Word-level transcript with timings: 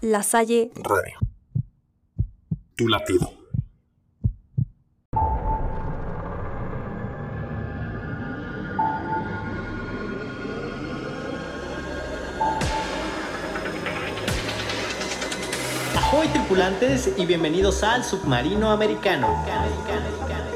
La 0.00 0.22
Salle 0.22 0.70
Radio. 0.76 1.18
Tu 2.76 2.86
latido. 2.86 3.32
Ahoy 15.96 16.28
tripulantes 16.28 17.10
y 17.16 17.26
bienvenidos 17.26 17.82
al 17.82 18.04
submarino 18.04 18.70
americano. 18.70 19.44
¿Qué 19.44 20.47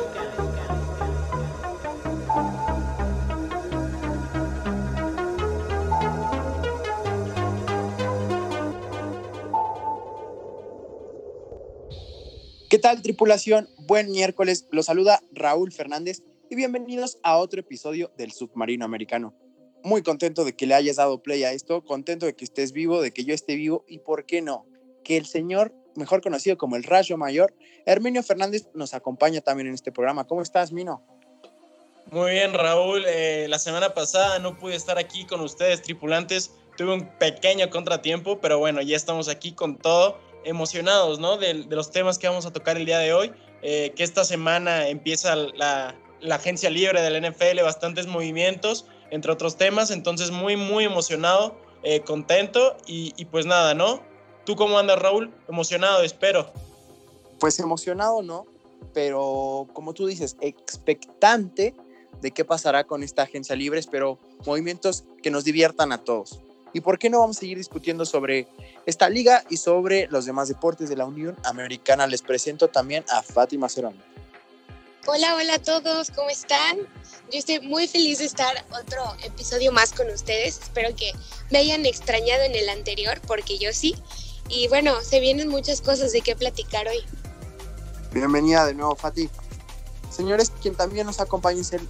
tal 12.83 13.01
tripulación? 13.01 13.69
Buen 13.79 14.11
miércoles, 14.11 14.67
los 14.73 14.87
saluda 14.87 15.23
Raúl 15.31 15.71
Fernández 15.71 16.25
y 16.51 16.57
bienvenidos 16.57 17.17
a 17.23 17.37
otro 17.37 17.61
episodio 17.61 18.11
del 18.19 18.33
submarino 18.33 18.85
americano. 18.85 19.33
Muy 19.85 20.03
contento 20.03 20.45
de 20.45 20.57
que 20.57 20.67
le 20.67 20.75
hayas 20.75 20.97
dado 20.97 21.23
play 21.23 21.45
a 21.45 21.53
esto, 21.53 21.85
contento 21.85 22.27
de 22.27 22.35
que 22.35 22.45
estés 22.45 22.73
vivo, 22.73 23.01
de 23.01 23.13
que 23.13 23.25
yo 23.25 23.35
esté 23.35 23.55
vivo 23.55 23.85
y 23.87 23.99
por 23.99 24.27
qué 24.27 24.43
no, 24.43 24.67
que 25.05 25.17
el 25.17 25.27
señor, 25.27 25.73
mejor 25.95 26.23
conocido 26.23 26.59
como 26.59 26.75
el 26.75 26.83
Rayo 26.83 27.17
Mayor, 27.17 27.55
Herminio 27.87 28.25
Fernández, 28.25 28.67
nos 28.75 28.95
acompaña 28.95 29.41
también 29.41 29.69
en 29.69 29.75
este 29.75 29.93
programa. 29.93 30.27
¿Cómo 30.27 30.43
estás, 30.43 30.73
Mino? 30.73 31.07
Muy 32.11 32.33
bien, 32.33 32.53
Raúl. 32.53 33.05
Eh, 33.07 33.47
la 33.49 33.61
semana 33.61 33.95
pasada 33.95 34.41
no 34.41 34.59
pude 34.59 34.75
estar 34.75 34.99
aquí 34.99 35.25
con 35.25 35.41
ustedes, 35.41 35.83
tripulantes. 35.83 36.51
Tuve 36.77 36.95
un 36.95 37.09
pequeño 37.19 37.71
contratiempo, 37.71 38.41
pero 38.41 38.59
bueno, 38.59 38.83
ya 38.83 38.97
estamos 38.97 39.29
aquí 39.29 39.53
con 39.53 39.79
todo 39.79 40.19
emocionados, 40.45 41.19
¿no? 41.19 41.37
De, 41.37 41.55
los 41.55 41.91
temas 41.91 42.19
que 42.19 42.29
vamos 42.29 42.47
a 42.47 42.53
tocar 42.53 42.77
el 42.77 42.87
día 42.87 42.99
de 42.99 43.13
hoy, 43.13 43.33
eh, 43.63 43.93
que 43.97 44.03
esta 44.03 44.25
semana 44.25 44.89
empieza 44.89 45.35
la, 45.37 45.97
agencia 46.31 46.71
libre 46.71 47.03
del 47.03 47.31
NFL, 47.31 47.63
bastantes 47.63 48.07
movimientos, 48.07 48.87
entre 49.11 49.33
otros 49.33 49.57
temas, 49.57 49.91
entonces 49.91 50.31
muy, 50.31 50.57
muy 50.57 50.85
emocionado, 50.85 51.57
eh, 51.83 52.01
contento 52.01 52.77
y, 52.87 53.25
pues 53.27 53.45
nada, 53.45 53.75
¿no? 53.75 54.03
¿Tú 54.45 54.57
cómo 54.57 54.79
andas, 54.79 54.99
Raúl? 54.99 55.33
Emocionado, 55.49 56.03
espero. 56.03 56.53
Pues 57.39 57.59
emocionado, 57.59 58.23
¿no? 58.23 58.47
Pero 58.95 59.69
como 59.73 59.95
tú 59.95 60.07
dices, 60.07 60.37
expectante 60.41 61.75
de 62.21 62.31
qué 62.31 62.45
pasará 62.45 62.85
con 62.85 63.03
esta 63.03 63.23
agencia 63.23 63.57
libre, 63.57 63.81
espero 63.81 64.19
movimientos 64.47 65.05
que 65.23 65.31
nos 65.31 65.45
diviertan 65.45 65.93
a 65.93 65.99
todos. 65.99 66.41
¿Y 66.73 66.81
por 66.81 66.99
qué 66.99 67.11
no 67.11 67.21
vamos 67.21 67.37
a 67.37 67.41
seguir 67.41 67.59
discutiendo 67.59 68.07
sobre 68.07 68.49
esta 68.87 69.09
liga 69.09 69.45
y 69.51 69.59
sobre 69.59 70.07
los 70.09 70.25
demás 70.25 70.49
deportes 70.49 70.89
de 70.89 70.97
la 70.97 71.05
Unión 71.05 71.37
Americana? 71.45 72.07
Les 72.07 72.23
presento 72.23 72.69
también 72.69 73.05
a 73.11 73.23
Fátima 73.23 73.69
Cerón. 73.69 73.95
Hola, 75.07 75.35
hola 75.35 75.55
a 75.55 75.59
todos, 75.59 76.11
¿cómo 76.13 76.31
están? 76.31 76.79
Yo 77.31 77.39
estoy 77.39 77.61
muy 77.61 77.89
feliz 77.89 78.21
de 78.21 78.25
estar 78.25 78.65
otro 78.71 79.03
episodio 79.25 79.73
más 79.73 79.93
con 79.93 80.09
ustedes. 80.09 80.61
Espero 80.63 80.95
que 80.95 81.13
me 81.51 81.59
hayan 81.59 81.85
extrañado 81.85 82.45
en 82.45 82.55
el 82.55 82.69
anterior, 82.69 83.21
porque 83.27 83.59
yo 83.59 83.73
sí. 83.73 83.97
Y 84.49 84.69
bueno, 84.69 85.01
se 85.03 85.19
vienen 85.19 85.49
muchas 85.49 85.81
cosas 85.81 86.13
de 86.13 86.21
qué 86.21 86.37
platicar 86.37 86.87
hoy. 86.87 87.05
Bienvenida 88.13 88.65
de 88.65 88.75
nuevo, 88.75 88.95
Fati. 88.95 89.29
Señores, 90.11 90.53
quien 90.63 90.77
también 90.77 91.07
nos 91.07 91.21
acompaña 91.21 91.63
es 91.63 91.73
el, 91.73 91.87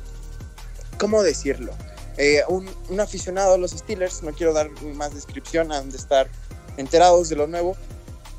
¿cómo 0.99 1.23
decirlo? 1.23 1.73
Eh, 2.19 2.43
un, 2.49 2.69
aficionado 3.01 3.55
a 3.55 3.59
los 3.59 3.71
Steelers, 3.71 4.23
no 4.23 4.33
quiero 4.33 4.53
dar 4.53 4.71
más 4.95 5.15
descripción, 5.15 5.73
han 5.73 5.91
de 5.91 5.97
estar 5.97 6.29
enterados 6.77 7.29
de 7.31 7.37
lo 7.37 7.47
nuevo, 7.47 7.75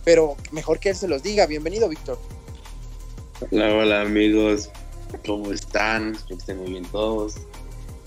pero 0.03 0.37
mejor 0.51 0.79
que 0.79 0.89
él 0.89 0.95
se 0.95 1.07
los 1.07 1.23
diga. 1.23 1.47
Bienvenido, 1.47 1.89
Víctor. 1.89 2.19
Hola, 3.51 3.73
hola 3.73 4.01
amigos, 4.01 4.69
¿cómo 5.25 5.51
están? 5.51 6.11
Espero 6.11 6.27
que 6.27 6.41
estén 6.41 6.57
muy 6.57 6.71
bien 6.71 6.85
todos. 6.85 7.35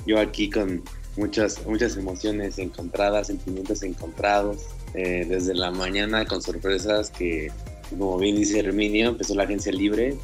Yo 0.06 0.20
aquí 0.20 0.48
con 0.50 0.84
muchas, 1.16 1.66
muchas 1.66 1.96
emociones 1.96 2.58
encontradas, 2.58 3.26
sentimientos 3.26 3.82
encontrados, 3.82 4.58
eh, 4.94 5.26
desde 5.28 5.52
la 5.52 5.72
mañana 5.72 6.24
con 6.26 6.42
sorpresas 6.42 7.10
que, 7.10 7.50
como 7.90 8.16
bien 8.18 8.36
dice 8.36 8.60
Herminio, 8.60 9.08
empezó 9.08 9.34
la 9.34 9.42
agencia 9.42 9.72
libre. 9.72 10.16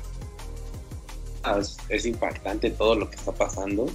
Ah, 1.42 1.60
es 1.88 2.06
impactante 2.06 2.70
todo 2.70 2.94
lo 2.94 3.10
que 3.10 3.16
está 3.16 3.32
pasando 3.32 3.88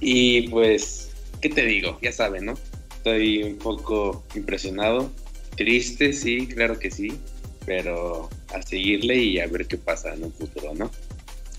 y 0.00 0.48
pues, 0.48 1.10
¿qué 1.40 1.48
te 1.48 1.64
digo? 1.64 1.98
Ya 2.02 2.12
saben, 2.12 2.46
¿no? 2.46 2.54
Estoy 2.96 3.42
un 3.42 3.58
poco 3.58 4.24
impresionado, 4.34 5.10
triste, 5.56 6.12
sí, 6.12 6.46
claro 6.46 6.78
que 6.78 6.90
sí, 6.90 7.18
pero 7.64 8.28
a 8.54 8.62
seguirle 8.62 9.16
y 9.16 9.40
a 9.40 9.46
ver 9.46 9.66
qué 9.66 9.76
pasa 9.76 10.14
en 10.14 10.24
un 10.24 10.32
futuro, 10.32 10.74
¿no? 10.74 10.90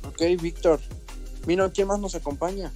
Ok, 0.08 0.22
Víctor. 0.42 0.80
Mino, 1.46 1.72
¿quién 1.72 1.88
más 1.88 2.00
nos 2.00 2.16
acompaña? 2.16 2.72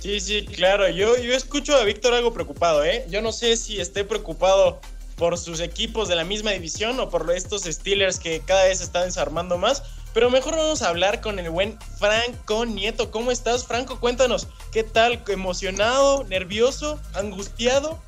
Sí, 0.00 0.20
sí, 0.20 0.44
claro. 0.44 0.88
Yo, 0.90 1.16
yo 1.16 1.34
escucho 1.34 1.74
a 1.76 1.84
Víctor 1.84 2.14
algo 2.14 2.32
preocupado, 2.32 2.84
¿eh? 2.84 3.06
Yo 3.10 3.22
no 3.22 3.32
sé 3.32 3.56
si 3.56 3.80
esté 3.80 4.04
preocupado 4.04 4.80
por 5.16 5.38
sus 5.38 5.60
equipos 5.60 6.08
de 6.08 6.16
la 6.16 6.24
misma 6.24 6.50
división 6.50 6.98
o 7.00 7.08
por 7.08 7.30
estos 7.34 7.62
Steelers 7.62 8.18
que 8.18 8.40
cada 8.40 8.64
vez 8.64 8.80
están 8.80 9.04
desarmando 9.06 9.58
más, 9.58 9.82
pero 10.14 10.30
mejor 10.30 10.56
vamos 10.56 10.80
a 10.80 10.88
hablar 10.88 11.20
con 11.20 11.40
el 11.40 11.50
buen 11.50 11.76
Franco 11.98 12.64
Nieto. 12.64 13.10
¿Cómo 13.10 13.32
estás, 13.32 13.66
Franco? 13.66 13.98
Cuéntanos, 13.98 14.46
¿qué 14.72 14.84
tal? 14.84 15.20
¿Emocionado, 15.26 16.22
nervioso, 16.24 17.00
angustiado? 17.14 18.00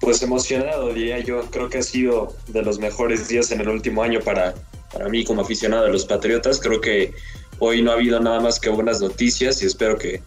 Pues 0.00 0.20
emocionado, 0.20 0.92
diría 0.92 1.20
yo. 1.20 1.42
Creo 1.52 1.68
que 1.68 1.78
ha 1.78 1.82
sido 1.82 2.34
de 2.48 2.62
los 2.62 2.80
mejores 2.80 3.28
días 3.28 3.52
en 3.52 3.60
el 3.60 3.68
último 3.68 4.02
año 4.02 4.20
para, 4.20 4.52
para 4.92 5.08
mí 5.08 5.24
como 5.24 5.42
aficionado 5.42 5.84
de 5.84 5.92
los 5.92 6.04
Patriotas. 6.06 6.58
Creo 6.58 6.80
que 6.80 7.14
hoy 7.60 7.82
no 7.82 7.92
ha 7.92 7.94
habido 7.94 8.18
nada 8.18 8.40
más 8.40 8.58
que 8.58 8.68
buenas 8.68 9.00
noticias 9.00 9.62
y 9.62 9.66
espero 9.66 9.96
que 9.96 10.20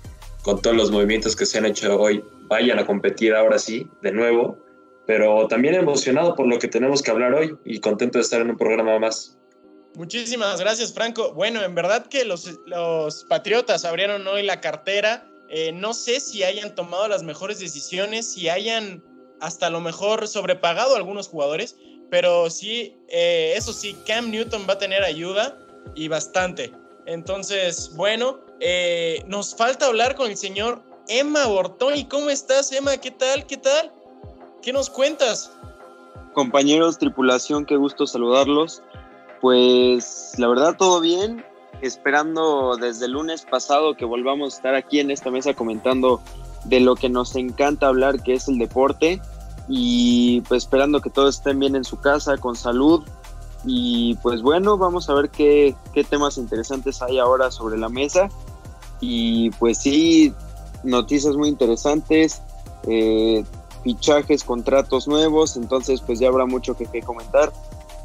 con 0.44 0.62
todos 0.62 0.78
los 0.78 0.92
movimientos 0.92 1.36
que 1.36 1.46
se 1.46 1.58
han 1.58 1.66
hecho 1.66 2.00
hoy 2.00 2.24
vayan 2.44 2.80
a 2.80 2.86
competir 2.86 3.36
ahora 3.36 3.60
sí, 3.60 3.90
de 4.02 4.14
nuevo. 4.14 4.58
Pero 5.06 5.48
también 5.48 5.76
emocionado 5.76 6.36
por 6.36 6.48
lo 6.48 6.58
que 6.58 6.70
tenemos 6.70 7.02
que 7.02 7.12
hablar 7.12 7.34
hoy 7.34 7.58
y 7.66 7.82
contento 7.82 8.18
de 8.18 8.24
estar 8.24 8.40
en 8.40 8.52
un 8.52 8.58
programa 8.58 8.98
más. 8.98 9.38
Muchísimas 9.96 10.60
gracias, 10.60 10.94
Franco. 10.94 11.34
Bueno, 11.34 11.62
en 11.64 11.76
verdad 11.76 12.06
que 12.06 12.24
los, 12.24 12.50
los 12.66 13.26
Patriotas 13.26 13.84
abrieron 13.84 14.26
hoy 14.28 14.44
la 14.44 14.62
cartera. 14.62 15.28
Eh, 15.50 15.74
no 15.74 15.94
sé 15.94 16.22
si 16.22 16.44
hayan 16.44 16.74
tomado 16.76 17.08
las 17.10 17.24
mejores 17.24 17.60
decisiones, 17.60 18.32
si 18.32 18.48
hayan 18.48 19.04
hasta 19.42 19.70
lo 19.70 19.82
mejor 19.82 20.28
sobrepagado 20.28 20.94
a 20.94 20.98
algunos 20.98 21.28
jugadores, 21.28 21.76
pero 22.10 22.50
sí, 22.50 22.96
eh, 23.10 23.54
eso 23.58 23.74
sí, 23.74 23.98
Cam 24.06 24.32
Newton 24.32 24.66
va 24.70 24.74
a 24.74 24.78
tener 24.78 25.04
ayuda 25.04 25.58
y 25.96 26.08
bastante. 26.08 26.72
Entonces, 27.06 27.92
bueno, 27.96 28.40
eh, 28.60 29.24
nos 29.28 29.56
falta 29.56 29.88
hablar 29.88 30.16
con 30.16 30.30
el 30.30 30.38
señor 30.38 30.84
Emma 31.08 31.48
Bortoni. 31.48 32.06
¿Cómo 32.06 32.30
estás, 32.30 32.72
Emma? 32.72 32.96
¿Qué 32.98 33.12
tal? 33.12 33.46
¿Qué 33.48 33.58
tal? 33.58 33.92
¿Qué 34.62 34.72
nos 34.72 34.90
cuentas? 34.90 35.52
Compañeros, 36.34 36.98
tripulación, 36.98 37.66
qué 37.66 37.76
gusto 37.76 38.08
saludarlos. 38.08 38.82
Pues 39.42 40.34
la 40.38 40.48
verdad 40.48 40.76
todo 40.78 41.02
bien, 41.02 41.44
esperando 41.82 42.78
desde 42.78 43.06
el 43.06 43.14
lunes 43.14 43.44
pasado 43.50 43.96
que 43.96 44.06
volvamos 44.06 44.54
a 44.54 44.58
estar 44.58 44.76
aquí 44.76 45.00
en 45.00 45.10
esta 45.10 45.32
mesa 45.32 45.56
comentando 45.56 46.22
de 46.66 46.80
lo 46.80 46.96
que 46.96 47.10
nos 47.10 47.36
encanta 47.36 47.88
hablar, 47.88 48.22
que 48.22 48.34
es 48.34 48.48
el 48.48 48.60
deporte, 48.60 49.20
y 49.68 50.42
pues 50.42 50.64
esperando 50.64 51.02
que 51.02 51.10
todos 51.10 51.38
estén 51.38 51.60
bien 51.60 51.76
en 51.76 51.84
su 51.84 52.00
casa, 52.00 52.38
con 52.38 52.56
salud, 52.56 53.04
y 53.66 54.16
pues 54.22 54.44
bueno, 54.44 54.78
vamos 54.78 55.10
a 55.10 55.16
ver 55.16 55.30
qué, 55.30 55.76
qué 55.94 56.04
temas 56.04 56.38
interesantes 56.38 57.02
hay 57.02 57.18
ahora 57.18 57.50
sobre 57.50 57.80
la 57.80 57.90
mesa, 57.90 58.30
y 59.00 59.50
pues 59.52 59.80
sí, 59.80 60.34
noticias 60.84 61.36
muy 61.36 61.50
interesantes, 61.50 62.44
eh, 62.88 63.44
fichajes, 63.84 64.44
contratos 64.44 65.08
nuevos, 65.08 65.58
entonces 65.58 66.00
pues 66.02 66.20
ya 66.20 66.28
habrá 66.28 66.46
mucho 66.46 66.78
que, 66.78 66.86
que 66.86 67.02
comentar. 67.02 67.52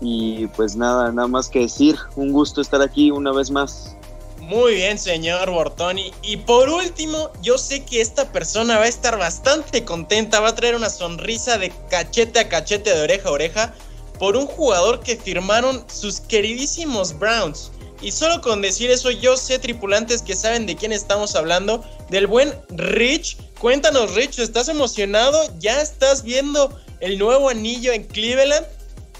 Y 0.00 0.46
pues 0.48 0.76
nada, 0.76 1.10
nada 1.12 1.28
más 1.28 1.48
que 1.48 1.60
decir, 1.60 1.96
un 2.16 2.32
gusto 2.32 2.60
estar 2.60 2.82
aquí 2.82 3.10
una 3.10 3.32
vez 3.32 3.50
más. 3.50 3.96
Muy 4.40 4.74
bien, 4.74 4.96
señor 4.96 5.50
Bortoni. 5.50 6.12
Y 6.22 6.36
por 6.36 6.68
último, 6.68 7.30
yo 7.42 7.58
sé 7.58 7.84
que 7.84 8.00
esta 8.00 8.30
persona 8.30 8.78
va 8.78 8.84
a 8.84 8.88
estar 8.88 9.18
bastante 9.18 9.84
contenta, 9.84 10.38
va 10.38 10.50
a 10.50 10.54
traer 10.54 10.76
una 10.76 10.88
sonrisa 10.88 11.58
de 11.58 11.72
cachete 11.90 12.38
a 12.38 12.48
cachete, 12.48 12.94
de 12.94 13.02
oreja 13.02 13.28
a 13.28 13.32
oreja, 13.32 13.74
por 14.20 14.36
un 14.36 14.46
jugador 14.46 15.00
que 15.00 15.16
firmaron 15.16 15.84
sus 15.88 16.20
queridísimos 16.20 17.18
Browns. 17.18 17.72
Y 18.00 18.12
solo 18.12 18.40
con 18.40 18.62
decir 18.62 18.90
eso, 18.90 19.10
yo 19.10 19.36
sé 19.36 19.58
tripulantes 19.58 20.22
que 20.22 20.36
saben 20.36 20.66
de 20.66 20.76
quién 20.76 20.92
estamos 20.92 21.34
hablando, 21.34 21.82
del 22.10 22.26
buen 22.26 22.52
Rich. 22.68 23.38
Cuéntanos, 23.58 24.14
Rich, 24.14 24.38
¿estás 24.38 24.68
emocionado? 24.68 25.40
¿Ya 25.58 25.80
estás 25.80 26.22
viendo 26.22 26.78
el 27.00 27.18
nuevo 27.18 27.48
anillo 27.48 27.92
en 27.92 28.04
Cleveland? 28.04 28.66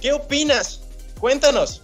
¿Qué 0.07 0.13
opinas? 0.13 0.83
Cuéntanos. 1.19 1.83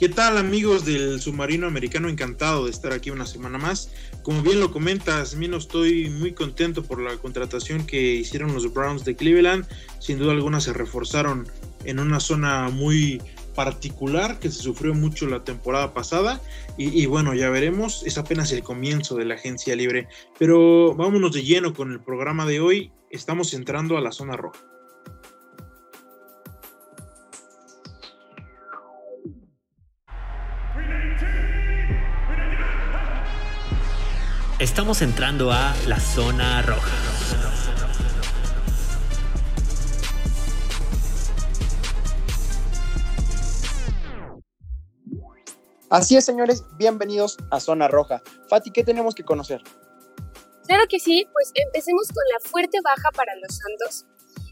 ¿Qué 0.00 0.08
tal 0.08 0.38
amigos 0.38 0.86
del 0.86 1.20
submarino 1.20 1.66
americano? 1.66 2.08
Encantado 2.08 2.64
de 2.64 2.70
estar 2.70 2.94
aquí 2.94 3.10
una 3.10 3.26
semana 3.26 3.58
más. 3.58 3.90
Como 4.22 4.40
bien 4.40 4.60
lo 4.60 4.72
comentas, 4.72 5.34
Mino, 5.34 5.58
estoy 5.58 6.08
muy 6.08 6.32
contento 6.32 6.82
por 6.82 7.02
la 7.02 7.18
contratación 7.18 7.84
que 7.84 8.14
hicieron 8.14 8.54
los 8.54 8.72
Browns 8.72 9.04
de 9.04 9.14
Cleveland. 9.14 9.66
Sin 9.98 10.18
duda 10.20 10.32
alguna 10.32 10.58
se 10.58 10.72
reforzaron 10.72 11.46
en 11.84 12.00
una 12.00 12.18
zona 12.18 12.70
muy 12.70 13.20
particular 13.54 14.38
que 14.38 14.50
se 14.50 14.62
sufrió 14.62 14.94
mucho 14.94 15.26
la 15.26 15.44
temporada 15.44 15.92
pasada 15.92 16.40
y, 16.78 16.98
y, 16.98 17.04
bueno, 17.04 17.34
ya 17.34 17.50
veremos, 17.50 18.04
es 18.06 18.16
apenas 18.16 18.52
el 18.52 18.62
comienzo 18.62 19.16
de 19.16 19.26
la 19.26 19.34
agencia 19.34 19.76
libre, 19.76 20.08
pero 20.38 20.94
vámonos 20.94 21.32
de 21.32 21.42
lleno 21.42 21.74
con 21.74 21.92
el 21.92 22.00
programa 22.00 22.46
de 22.46 22.60
hoy, 22.60 22.90
estamos 23.10 23.52
entrando 23.52 23.98
a 23.98 24.00
la 24.00 24.12
zona 24.12 24.34
roja. 24.34 24.73
Estamos 34.64 35.02
entrando 35.02 35.52
a 35.52 35.74
la 35.86 36.00
zona 36.00 36.62
roja. 36.62 36.90
Así 45.90 46.16
es, 46.16 46.24
señores, 46.24 46.64
bienvenidos 46.78 47.36
a 47.50 47.60
Zona 47.60 47.88
Roja. 47.88 48.22
Fati, 48.48 48.70
¿qué 48.70 48.82
tenemos 48.82 49.14
que 49.14 49.22
conocer? 49.22 49.60
Claro 50.66 50.84
que 50.88 50.98
sí, 50.98 51.28
pues 51.34 51.52
empecemos 51.54 52.08
con 52.08 52.24
la 52.32 52.48
fuerte 52.48 52.78
baja 52.82 53.10
para 53.14 53.34
los 53.36 53.54
Santos. 53.54 54.06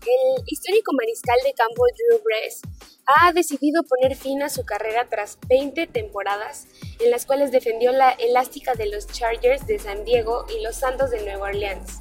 El 0.05 0.43
histórico 0.47 0.91
mariscal 0.95 1.37
de 1.45 1.55
campo 1.55 1.85
Drew 1.97 2.21
Brees 2.25 2.61
ha 3.07 3.33
decidido 3.33 3.85
poner 3.85 4.17
fin 4.17 4.43
a 4.43 4.49
su 4.49 4.65
carrera 4.65 5.07
tras 5.09 5.39
20 5.47 5.87
temporadas 5.87 6.67
en 6.99 7.13
las 7.13 7.25
cuales 7.25 7.53
defendió 7.53 7.93
la 7.93 8.11
elástica 8.11 8.75
de 8.75 8.87
los 8.87 9.07
Chargers 9.07 9.65
de 9.69 9.79
San 9.79 10.05
Diego 10.05 10.45
y 10.49 10.61
los 10.61 10.75
Santos 10.75 11.11
de 11.11 11.23
Nueva 11.23 11.47
Orleans, 11.47 12.01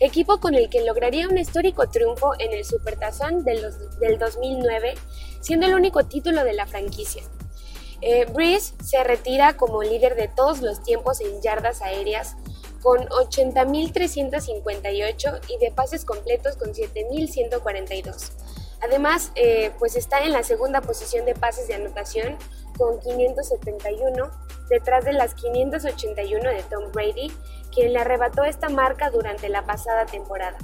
equipo 0.00 0.40
con 0.40 0.54
el 0.54 0.70
que 0.70 0.82
lograría 0.82 1.28
un 1.28 1.36
histórico 1.36 1.90
triunfo 1.90 2.32
en 2.38 2.54
el 2.54 2.64
Supertazón 2.64 3.44
del 3.44 3.60
2009, 4.18 4.94
siendo 5.42 5.66
el 5.66 5.74
único 5.74 6.04
título 6.06 6.44
de 6.44 6.54
la 6.54 6.66
franquicia. 6.66 7.22
Eh, 8.00 8.24
Breeze 8.32 8.74
se 8.82 9.04
retira 9.04 9.58
como 9.58 9.82
líder 9.82 10.16
de 10.16 10.28
todos 10.28 10.62
los 10.62 10.82
tiempos 10.82 11.20
en 11.20 11.42
yardas 11.42 11.82
aéreas 11.82 12.34
con 12.82 13.08
80.358 13.08 15.40
y 15.48 15.56
de 15.58 15.70
pases 15.70 16.04
completos 16.04 16.56
con 16.56 16.74
7.142. 16.74 18.32
Además, 18.82 19.30
eh, 19.36 19.70
pues 19.78 19.94
está 19.94 20.24
en 20.24 20.32
la 20.32 20.42
segunda 20.42 20.80
posición 20.80 21.24
de 21.24 21.34
pases 21.34 21.68
de 21.68 21.74
anotación 21.74 22.36
con 22.76 22.98
571, 22.98 24.30
detrás 24.68 25.04
de 25.04 25.12
las 25.12 25.34
581 25.34 26.50
de 26.50 26.64
Tom 26.64 26.90
Brady, 26.92 27.30
quien 27.72 27.92
le 27.92 28.00
arrebató 28.00 28.42
esta 28.44 28.68
marca 28.68 29.10
durante 29.10 29.48
la 29.48 29.64
pasada 29.64 30.06
temporada. 30.06 30.58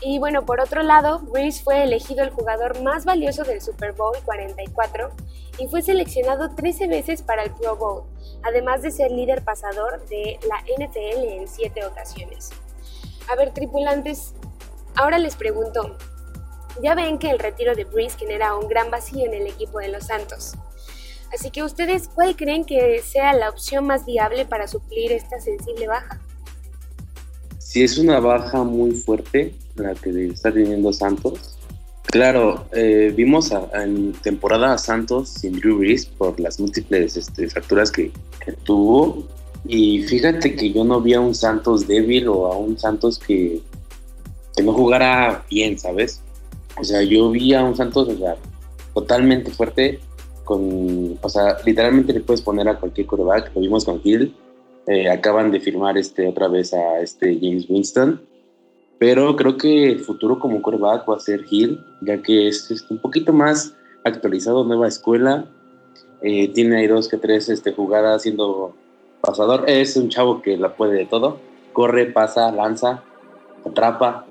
Y 0.00 0.18
bueno, 0.18 0.44
por 0.46 0.60
otro 0.60 0.82
lado, 0.82 1.20
Breeze 1.20 1.62
fue 1.62 1.84
elegido 1.84 2.24
el 2.24 2.30
jugador 2.30 2.82
más 2.82 3.04
valioso 3.04 3.44
del 3.44 3.60
Super 3.60 3.92
Bowl 3.92 4.16
44 4.24 5.12
y 5.58 5.68
fue 5.68 5.82
seleccionado 5.82 6.54
13 6.54 6.86
veces 6.86 7.22
para 7.22 7.42
el 7.42 7.52
Pro 7.52 7.76
Bowl, 7.76 8.04
además 8.42 8.82
de 8.82 8.90
ser 8.90 9.10
líder 9.10 9.44
pasador 9.44 10.04
de 10.08 10.38
la 10.48 10.58
NFL 10.76 11.24
en 11.24 11.48
7 11.48 11.84
ocasiones. 11.84 12.50
A 13.28 13.36
ver, 13.36 13.52
tripulantes, 13.52 14.34
ahora 14.94 15.18
les 15.18 15.36
pregunto, 15.36 15.96
ya 16.82 16.94
ven 16.94 17.18
que 17.18 17.30
el 17.30 17.38
retiro 17.38 17.74
de 17.74 17.84
Breeze 17.84 18.18
genera 18.18 18.56
un 18.56 18.68
gran 18.68 18.90
vacío 18.90 19.26
en 19.26 19.34
el 19.34 19.46
equipo 19.46 19.78
de 19.78 19.88
los 19.88 20.06
Santos. 20.06 20.54
Así 21.32 21.50
que 21.50 21.62
ustedes, 21.62 22.08
¿cuál 22.08 22.36
creen 22.36 22.64
que 22.64 23.00
sea 23.02 23.32
la 23.34 23.50
opción 23.50 23.86
más 23.86 24.04
viable 24.04 24.46
para 24.46 24.66
suplir 24.66 25.12
esta 25.12 25.40
sensible 25.40 25.86
baja? 25.86 26.20
Si 27.58 27.84
es 27.84 27.98
una 27.98 28.18
baja 28.18 28.64
muy 28.64 28.92
fuerte 28.92 29.54
la 29.76 29.94
que 29.94 30.26
está 30.26 30.52
teniendo 30.52 30.92
Santos. 30.92 31.56
Claro, 32.06 32.66
eh, 32.72 33.12
vimos 33.14 33.52
en 33.72 34.12
temporada 34.14 34.72
a 34.74 34.78
Santos 34.78 35.28
sin 35.28 35.52
Drew 35.60 35.78
Brees 35.78 36.06
por 36.06 36.40
las 36.40 36.58
múltiples 36.58 37.16
este, 37.16 37.48
fracturas 37.48 37.92
que, 37.92 38.10
que, 38.44 38.52
tuvo. 38.52 39.28
Y 39.64 40.02
fíjate 40.02 40.56
que 40.56 40.72
yo 40.72 40.82
no 40.82 41.00
vi 41.00 41.14
a 41.14 41.20
un 41.20 41.34
Santos 41.34 41.86
débil 41.86 42.28
o 42.28 42.46
a 42.46 42.56
un 42.56 42.78
Santos 42.78 43.18
que, 43.18 43.60
que 44.56 44.62
no 44.62 44.72
jugara 44.72 45.44
bien, 45.48 45.78
¿sabes? 45.78 46.20
O 46.78 46.84
sea, 46.84 47.02
yo 47.02 47.30
vi 47.30 47.54
a 47.54 47.62
un 47.62 47.76
Santos 47.76 48.08
o 48.08 48.16
sea, 48.16 48.36
totalmente 48.94 49.50
fuerte, 49.50 50.00
con, 50.44 51.18
o 51.20 51.28
sea, 51.28 51.58
literalmente 51.64 52.12
le 52.12 52.20
puedes 52.20 52.42
poner 52.42 52.68
a 52.68 52.78
cualquier 52.78 53.06
quarterback, 53.06 53.54
lo 53.54 53.60
vimos 53.60 53.84
con 53.84 54.00
Hill, 54.02 54.34
eh, 54.86 55.08
acaban 55.08 55.52
de 55.52 55.60
firmar 55.60 55.96
este, 55.96 56.26
otra 56.26 56.48
vez 56.48 56.72
a 56.74 57.00
este 57.00 57.38
James 57.40 57.66
Winston, 57.68 58.20
pero 59.00 59.34
creo 59.34 59.56
que 59.56 59.90
el 59.92 60.00
futuro 60.00 60.38
como 60.38 60.60
quarterback 60.60 61.08
va 61.08 61.16
a 61.16 61.20
ser 61.20 61.46
Hill, 61.48 61.82
ya 62.02 62.20
que 62.20 62.48
es, 62.48 62.70
es 62.70 62.84
un 62.90 62.98
poquito 62.98 63.32
más 63.32 63.74
actualizado, 64.04 64.62
nueva 64.62 64.88
escuela, 64.88 65.46
eh, 66.20 66.48
tiene 66.48 66.76
ahí 66.76 66.86
dos 66.86 67.08
que 67.08 67.16
tres 67.16 67.48
este, 67.48 67.72
jugadas 67.72 68.20
siendo 68.20 68.74
pasador, 69.22 69.64
es 69.70 69.96
un 69.96 70.10
chavo 70.10 70.42
que 70.42 70.58
la 70.58 70.76
puede 70.76 70.98
de 70.98 71.06
todo, 71.06 71.38
corre, 71.72 72.12
pasa, 72.12 72.52
lanza, 72.52 73.02
atrapa, 73.66 74.26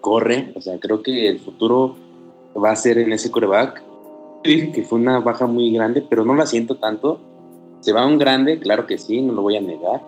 corre, 0.00 0.52
o 0.54 0.60
sea, 0.60 0.78
creo 0.78 1.02
que 1.02 1.26
el 1.26 1.40
futuro 1.40 1.96
va 2.56 2.70
a 2.70 2.76
ser 2.76 2.96
en 2.98 3.12
ese 3.12 3.32
coreback. 3.32 3.82
Dije 4.44 4.70
que 4.70 4.84
fue 4.84 5.00
una 5.00 5.18
baja 5.18 5.48
muy 5.48 5.72
grande, 5.72 6.00
pero 6.08 6.24
no 6.24 6.36
la 6.36 6.46
siento 6.46 6.76
tanto. 6.76 7.18
Se 7.80 7.92
va 7.92 8.06
un 8.06 8.18
grande, 8.18 8.60
claro 8.60 8.86
que 8.86 8.98
sí, 8.98 9.20
no 9.20 9.32
lo 9.32 9.42
voy 9.42 9.56
a 9.56 9.60
negar. 9.60 10.00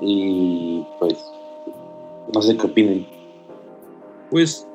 Y 0.00 0.84
pues, 0.98 1.24
no 2.32 2.42
sé 2.42 2.56
qué 2.56 2.66
opinen. 2.66 3.06
Pues 4.30 4.66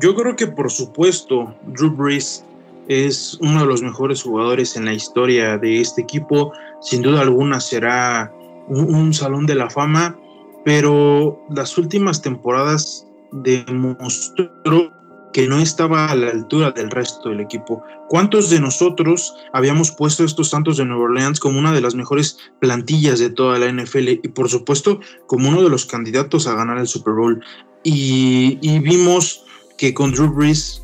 yo 0.00 0.14
creo 0.14 0.36
que 0.36 0.46
por 0.46 0.70
supuesto, 0.70 1.54
Drew 1.66 1.90
Brees 1.90 2.44
es 2.88 3.38
uno 3.40 3.60
de 3.60 3.66
los 3.66 3.82
mejores 3.82 4.22
jugadores 4.22 4.76
en 4.76 4.84
la 4.84 4.94
historia 4.94 5.58
de 5.58 5.80
este 5.80 6.02
equipo. 6.02 6.52
Sin 6.80 7.02
duda 7.02 7.22
alguna 7.22 7.60
será 7.60 8.32
un, 8.68 8.94
un 8.94 9.14
salón 9.14 9.46
de 9.46 9.54
la 9.54 9.70
fama, 9.70 10.18
pero 10.64 11.40
las 11.50 11.78
últimas 11.78 12.22
temporadas 12.22 13.06
demostró 13.32 14.95
que 15.36 15.46
no 15.46 15.58
estaba 15.58 16.06
a 16.06 16.14
la 16.14 16.30
altura 16.30 16.70
del 16.70 16.90
resto 16.90 17.28
del 17.28 17.40
equipo. 17.40 17.84
¿Cuántos 18.08 18.48
de 18.48 18.58
nosotros 18.58 19.34
habíamos 19.52 19.90
puesto 19.90 20.24
estos 20.24 20.48
Santos 20.48 20.78
de 20.78 20.86
Nueva 20.86 21.02
Orleans 21.02 21.40
como 21.40 21.58
una 21.58 21.74
de 21.74 21.82
las 21.82 21.94
mejores 21.94 22.38
plantillas 22.58 23.18
de 23.18 23.28
toda 23.28 23.58
la 23.58 23.70
NFL 23.70 24.08
y 24.08 24.28
por 24.28 24.48
supuesto 24.48 24.98
como 25.26 25.50
uno 25.50 25.62
de 25.62 25.68
los 25.68 25.84
candidatos 25.84 26.46
a 26.46 26.54
ganar 26.54 26.78
el 26.78 26.88
Super 26.88 27.12
Bowl? 27.12 27.44
Y, 27.82 28.58
y 28.62 28.78
vimos 28.78 29.44
que 29.76 29.92
con 29.92 30.12
Drew 30.12 30.32
Brees 30.32 30.82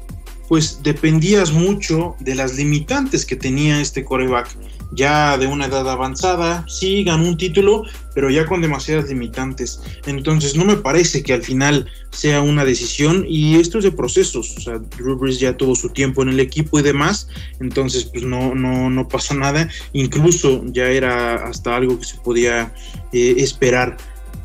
pues 0.51 0.83
dependías 0.83 1.51
mucho 1.51 2.15
de 2.21 2.35
las 2.35 2.55
limitantes 2.55 3.25
que 3.25 3.37
tenía 3.37 3.81
este 3.81 4.05
coreback 4.05 4.55
ya 4.93 5.39
de 5.39 5.47
una 5.47 5.67
edad 5.67 5.89
avanzada, 5.89 6.65
sí 6.69 7.05
ganó 7.05 7.27
un 7.27 7.37
título, 7.37 7.85
pero 8.15 8.31
ya 8.31 8.47
con 8.47 8.61
demasiadas 8.61 9.09
limitantes. 9.09 9.81
Entonces 10.07 10.55
no 10.57 10.65
me 10.65 10.77
parece 10.77 11.23
que 11.23 11.33
al 11.33 11.43
final 11.43 11.87
sea 12.11 12.43
una 12.43 12.65
decisión 12.65 13.25
y 13.29 13.57
esto 13.57 13.79
es 13.79 13.85
de 13.85 13.93
procesos. 13.93 14.55
O 14.57 14.61
sea, 14.61 14.79
Drew 14.79 15.19
ya 15.31 15.57
tuvo 15.57 15.75
su 15.75 15.89
tiempo 15.89 16.23
en 16.23 16.29
el 16.29 16.41
equipo 16.41 16.79
y 16.79 16.83
demás, 16.83 17.29
entonces 17.61 18.05
pues 18.05 18.25
no, 18.25 18.55
no, 18.55 18.91
no 18.91 19.09
pasa 19.09 19.35
nada. 19.35 19.69
Incluso 19.93 20.63
ya 20.67 20.89
era 20.89 21.47
hasta 21.47 21.75
algo 21.75 21.99
que 21.99 22.05
se 22.05 22.19
podía 22.19 22.75
eh, 23.13 23.35
esperar. 23.39 23.97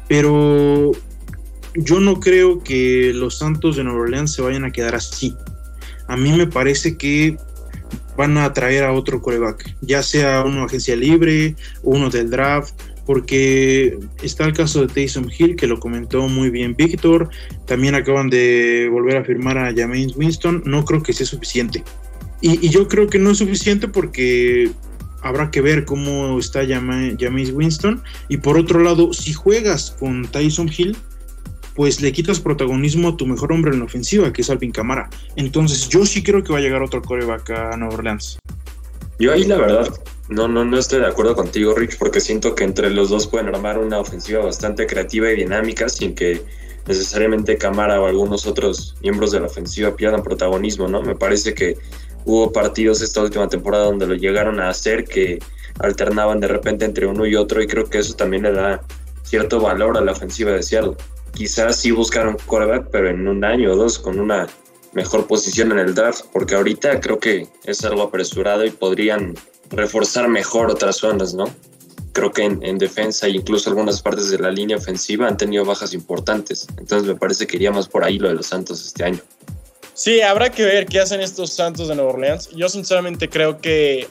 Pero 0.08 0.94
yo 1.76 2.00
no 2.00 2.20
creo 2.20 2.64
que 2.64 3.12
los 3.14 3.38
Santos 3.38 3.76
de 3.76 3.84
Nueva 3.84 4.00
Orleans 4.00 4.34
se 4.34 4.42
vayan 4.42 4.64
a 4.64 4.72
quedar 4.72 4.96
así. 4.96 5.36
A 6.08 6.16
mí 6.16 6.32
me 6.32 6.48
parece 6.48 6.98
que 6.98 7.38
van 8.16 8.38
a 8.38 8.52
traer 8.54 8.84
a 8.84 8.94
otro 8.94 9.22
coreback, 9.22 9.76
ya 9.82 10.02
sea 10.02 10.44
una 10.44 10.66
agencia 10.66 10.96
libre 10.96 11.56
uno 11.84 12.10
del 12.10 12.30
draft, 12.30 12.74
porque 13.06 13.98
está 14.22 14.46
el 14.46 14.54
caso 14.54 14.82
de 14.82 14.94
Taysom 14.94 15.30
Hill, 15.38 15.56
que 15.56 15.66
lo 15.66 15.80
comentó 15.80 16.28
muy 16.28 16.50
bien 16.50 16.76
Víctor, 16.76 17.30
también 17.66 17.96
acaban 17.96 18.30
de 18.30 18.90
volver 18.92 19.18
a 19.18 19.24
firmar 19.24 19.58
a 19.58 19.74
James 19.74 20.16
Winston, 20.18 20.62
no 20.66 20.84
creo 20.84 21.02
que 21.02 21.14
sea 21.14 21.26
suficiente. 21.26 21.84
Y, 22.42 22.66
y, 22.66 22.70
yo 22.70 22.88
creo 22.88 23.08
que 23.08 23.18
no 23.18 23.32
es 23.32 23.40
suficiente 23.40 23.88
porque 23.88 24.70
habrá 25.22 25.50
que 25.50 25.62
ver 25.62 25.86
cómo 25.86 26.38
está 26.38 26.62
James 26.68 27.52
Winston, 27.52 28.04
y 28.28 28.38
por 28.38 28.58
otro 28.58 28.82
lado, 28.82 29.14
si 29.14 29.34
juegas 29.34 29.96
con 30.00 30.28
Tyson 30.28 30.70
Hill, 30.76 30.98
pues 31.78 32.02
le 32.02 32.12
quitas 32.12 32.40
protagonismo 32.40 33.10
a 33.10 33.18
tu 33.18 33.28
mejor 33.28 33.54
hombre 33.54 33.72
en 33.72 33.80
la 33.80 33.86
ofensiva, 33.86 34.34
que 34.34 34.42
es 34.42 34.50
Alvin 34.50 34.72
Camara. 34.72 35.12
Entonces 35.36 35.88
yo 35.88 36.08
sí 36.08 36.24
creo 36.24 36.44
que 36.44 36.52
va 36.52 36.58
a 36.58 36.62
llegar 36.62 36.82
otro 36.82 37.04
coreback 37.04 37.52
a 37.52 37.78
Nueva 37.78 37.94
Orleans. 37.94 38.40
Yo 39.20 39.32
ahí 39.32 39.44
la 39.44 39.58
verdad 39.58 39.88
no, 40.28 40.48
no, 40.48 40.66
no 40.66 40.78
estoy 40.78 41.02
de 41.02 41.06
acuerdo 41.06 41.36
contigo, 41.36 41.76
Rich, 41.76 42.00
porque 42.00 42.20
siento 42.20 42.56
que 42.56 42.64
entre 42.64 42.90
los 42.90 43.10
dos 43.10 43.28
pueden 43.28 43.54
armar 43.54 43.78
una 43.78 44.00
ofensiva 44.00 44.44
bastante 44.44 44.88
creativa 44.88 45.32
y 45.32 45.36
dinámica 45.36 45.88
sin 45.88 46.16
que 46.16 46.42
necesariamente 46.88 47.58
Camara 47.58 48.02
o 48.02 48.08
algunos 48.08 48.48
otros 48.48 48.96
miembros 49.04 49.32
de 49.32 49.40
la 49.40 49.46
ofensiva 49.46 49.96
pierdan 49.96 50.24
protagonismo, 50.24 50.88
¿no? 50.88 51.04
Me 51.04 51.16
parece 51.16 51.54
que 51.54 51.78
hubo 52.26 52.52
partidos 52.52 53.04
esta 53.04 53.22
última 53.22 53.48
temporada 53.50 53.86
donde 53.86 54.08
lo 54.08 54.16
llegaron 54.16 54.60
a 54.60 54.70
hacer 54.70 55.06
que 55.06 55.38
alternaban 55.78 56.40
de 56.40 56.48
repente 56.48 56.86
entre 56.86 57.06
uno 57.06 57.28
y 57.28 57.36
otro 57.36 57.62
y 57.62 57.68
creo 57.68 57.86
que 57.86 58.00
eso 58.00 58.16
también 58.16 58.44
le 58.44 58.52
da 58.52 58.82
cierto 59.22 59.60
valor 59.60 59.96
a 59.96 60.02
la 60.02 60.14
ofensiva 60.14 60.52
de 60.52 60.64
Seattle 60.64 60.96
quizás 61.38 61.76
sí 61.76 61.92
buscar 61.92 62.28
un 62.28 62.36
quarterback, 62.48 62.88
pero 62.92 63.10
en 63.10 63.28
un 63.28 63.44
año 63.44 63.72
o 63.72 63.76
dos 63.76 64.00
con 64.00 64.20
una 64.20 64.48
mejor 64.94 65.28
posición 65.28 65.72
en 65.72 65.78
el 65.78 65.94
draft, 65.94 66.26
porque 66.34 66.56
ahorita 66.56 67.00
creo 67.00 67.20
que 67.20 67.48
es 67.64 67.86
algo 67.86 68.02
apresurado 68.02 68.66
y 68.66 68.72
podrían 68.72 69.36
reforzar 69.70 70.28
mejor 70.30 70.72
otras 70.72 70.98
zonas, 70.98 71.36
¿no? 71.36 71.46
Creo 72.14 72.32
que 72.32 72.44
en, 72.44 72.78
defensa 72.80 73.28
e 73.28 73.30
incluso 73.30 73.70
algunas 73.70 74.02
partes 74.02 74.32
de 74.32 74.40
la 74.40 74.50
línea 74.50 74.78
ofensiva 74.78 75.28
han 75.28 75.38
tenido 75.38 75.64
bajas 75.64 75.94
importantes. 75.94 76.66
Entonces 76.80 77.08
me 77.08 77.14
parece 77.14 77.46
que 77.46 77.58
iría 77.58 77.72
más 77.72 77.88
por 77.88 78.04
ahí 78.04 78.18
lo 78.18 78.30
de 78.30 78.34
los 78.34 78.48
Santos 78.48 78.84
este 78.84 79.04
año. 79.04 79.20
Sí, 79.94 80.22
habrá 80.22 80.50
que 80.50 80.66
ver 80.66 80.88
qué 80.88 81.00
hacen 81.00 81.22
estos 81.22 81.54
Santos 81.54 81.88
de 81.88 81.96
Nueva 81.96 82.14
Orleans. 82.14 82.50
Yo 82.56 82.68
sinceramente 82.68 83.30
creo 83.30 83.62
que, 83.62 84.08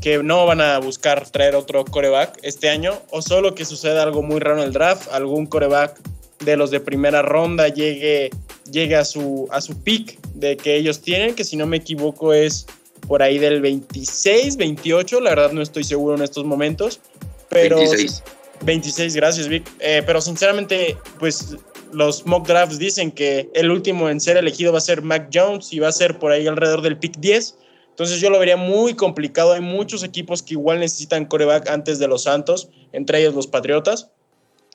que 0.00 0.22
no 0.22 0.46
van 0.46 0.60
a 0.60 0.78
buscar 0.78 1.28
traer 1.28 1.56
otro 1.56 1.84
coreback 1.84 2.38
este 2.42 2.68
año 2.68 3.02
o 3.10 3.20
solo 3.20 3.56
que 3.56 3.64
suceda 3.64 4.04
algo 4.04 4.22
muy 4.22 4.38
raro 4.38 4.58
en 4.58 4.64
el 4.68 4.72
draft, 4.72 5.08
algún 5.10 5.46
coreback 5.46 5.98
de 6.44 6.56
los 6.56 6.70
de 6.70 6.80
primera 6.80 7.22
ronda 7.22 7.68
llegue, 7.68 8.30
llegue 8.70 8.96
a, 8.96 9.04
su, 9.04 9.48
a 9.50 9.60
su 9.60 9.82
pick 9.82 10.18
de 10.34 10.56
que 10.56 10.76
ellos 10.76 11.00
tienen, 11.00 11.34
que 11.34 11.44
si 11.44 11.56
no 11.56 11.66
me 11.66 11.78
equivoco 11.78 12.32
es 12.32 12.66
por 13.06 13.22
ahí 13.22 13.38
del 13.38 13.60
26, 13.60 14.56
28, 14.56 15.20
la 15.20 15.30
verdad 15.30 15.52
no 15.52 15.62
estoy 15.62 15.84
seguro 15.84 16.16
en 16.16 16.22
estos 16.22 16.44
momentos, 16.44 17.00
pero... 17.48 17.76
26. 17.76 18.22
26, 18.62 19.14
gracias 19.14 19.48
Vic. 19.48 19.68
Eh, 19.80 20.02
pero 20.04 20.20
sinceramente, 20.20 20.96
pues 21.18 21.56
los 21.92 22.26
mock 22.26 22.46
drafts 22.46 22.78
dicen 22.78 23.10
que 23.10 23.48
el 23.54 23.70
último 23.70 24.08
en 24.08 24.20
ser 24.20 24.36
elegido 24.36 24.72
va 24.72 24.78
a 24.78 24.82
ser 24.82 25.02
Mac 25.02 25.30
Jones 25.32 25.72
y 25.72 25.78
va 25.78 25.88
a 25.88 25.92
ser 25.92 26.18
por 26.18 26.32
ahí 26.32 26.46
alrededor 26.46 26.82
del 26.82 26.98
pick 26.98 27.18
10. 27.18 27.56
Entonces 27.90 28.20
yo 28.20 28.30
lo 28.30 28.38
vería 28.38 28.56
muy 28.56 28.94
complicado. 28.94 29.52
Hay 29.52 29.60
muchos 29.60 30.02
equipos 30.04 30.42
que 30.42 30.54
igual 30.54 30.80
necesitan 30.80 31.24
coreback 31.24 31.68
antes 31.68 31.98
de 31.98 32.08
los 32.08 32.24
Santos, 32.24 32.68
entre 32.92 33.20
ellos 33.20 33.34
los 33.34 33.46
Patriotas. 33.46 34.10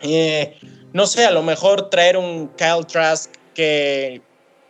Eh, 0.03 0.57
no 0.93 1.07
sé, 1.07 1.25
a 1.25 1.31
lo 1.31 1.41
mejor 1.41 1.89
traer 1.89 2.17
un 2.17 2.49
Kyle 2.55 2.85
Trask 2.85 3.31
que 3.55 4.21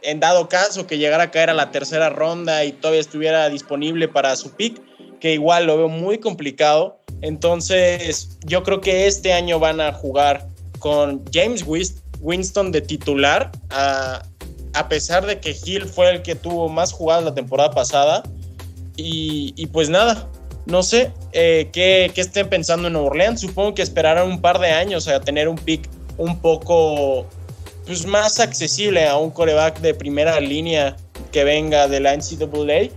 en 0.04 0.20
dado 0.20 0.48
caso 0.50 0.86
que 0.86 0.98
llegara 0.98 1.26
a 1.26 1.32
caer 1.32 1.50
a 1.50 1.54
la 1.54 1.72
tercera 1.72 2.10
ronda 2.10 2.64
y 2.66 2.74
todavía 2.74 3.02
estuviera 3.02 3.50
disponible 3.50 4.08
para 4.08 4.36
su 4.36 4.52
pick, 4.52 4.82
que 5.20 5.34
igual 5.34 5.66
lo 5.66 5.78
veo 5.78 5.90
muy 5.90 6.20
complicado. 6.20 7.00
Entonces, 7.22 8.38
yo 8.46 8.64
creo 8.64 8.82
que 8.82 9.08
este 9.08 9.34
año 9.34 9.60
van 9.60 9.80
a 9.80 9.94
jugar 9.94 10.48
con 10.80 11.24
James 11.32 11.64
Winston 12.20 12.72
de 12.74 12.82
titular, 12.82 13.52
a, 13.70 14.22
pesar 14.90 15.26
de 15.26 15.40
que 15.40 15.56
Hill 15.64 15.86
fue 15.86 16.10
el 16.10 16.22
que 16.22 16.36
tuvo 16.36 16.68
más 16.68 16.92
jugadas 16.92 17.24
la 17.24 17.34
temporada 17.34 17.72
pasada. 17.72 18.24
Y, 18.98 19.66
pues 19.68 19.90
nada, 19.90 20.30
no 20.66 20.82
sé 20.84 21.12
eh, 21.34 21.70
¿qué, 21.74 22.12
estén 22.16 22.50
pensando 22.50 22.88
en 22.88 22.94
Nueva 22.94 23.10
Orleans. 23.10 23.42
Supongo 23.42 23.76
que 23.76 23.82
esperarán 23.82 24.28
un 24.28 24.42
par 24.42 24.60
de 24.60 24.72
años 24.72 25.08
a 25.08 25.20
tener 25.20 25.48
un 25.48 25.58
pick 25.58 25.90
un 26.18 26.40
poco 26.40 27.26
pues, 27.86 28.06
más 28.06 28.40
accesible 28.40 29.08
a 29.08 29.18
un 29.18 29.32
coreback 29.32 29.80
de 29.80 29.94
primera 29.94 30.40
línea 30.40 30.96
que 31.32 31.44
venga 31.44 31.88
de 31.88 32.00
la 32.00 32.16
NCAA. 32.16 32.90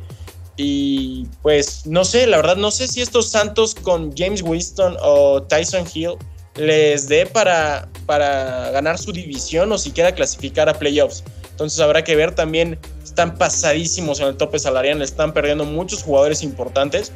Y 0.58 1.26
pues 1.42 1.87
no 1.87 2.04
sé, 2.04 2.26
la 2.26 2.38
verdad 2.38 2.56
no 2.56 2.70
sé 2.70 2.88
si 2.88 3.02
estos 3.02 3.30
Santos 3.30 3.75
con 3.75 4.16
James 4.16 4.42
Winston 4.42 4.96
o 5.02 5.42
Tyson 5.42 5.85
Hill 5.92 6.12
les 6.54 7.08
dé 7.08 7.26
para, 7.26 7.88
para 8.06 8.70
ganar 8.70 8.96
su 8.96 9.12
división 9.12 9.70
o 9.73 9.76
siquiera 9.76 10.12
clasificar 10.12 10.68
a 10.68 10.75
playoffs. 10.78 11.25
Entonces 11.50 11.80
habrá 11.80 12.04
que 12.04 12.16
ver 12.16 12.35
también, 12.35 12.78
están 13.02 13.37
pasadísimos 13.37 14.20
en 14.20 14.28
el 14.28 14.37
tope 14.37 14.58
salarial, 14.58 15.02
están 15.02 15.35
perdiendo 15.35 15.64
muchos 15.64 16.02
jugadores 16.02 16.42
importantes 16.42 17.12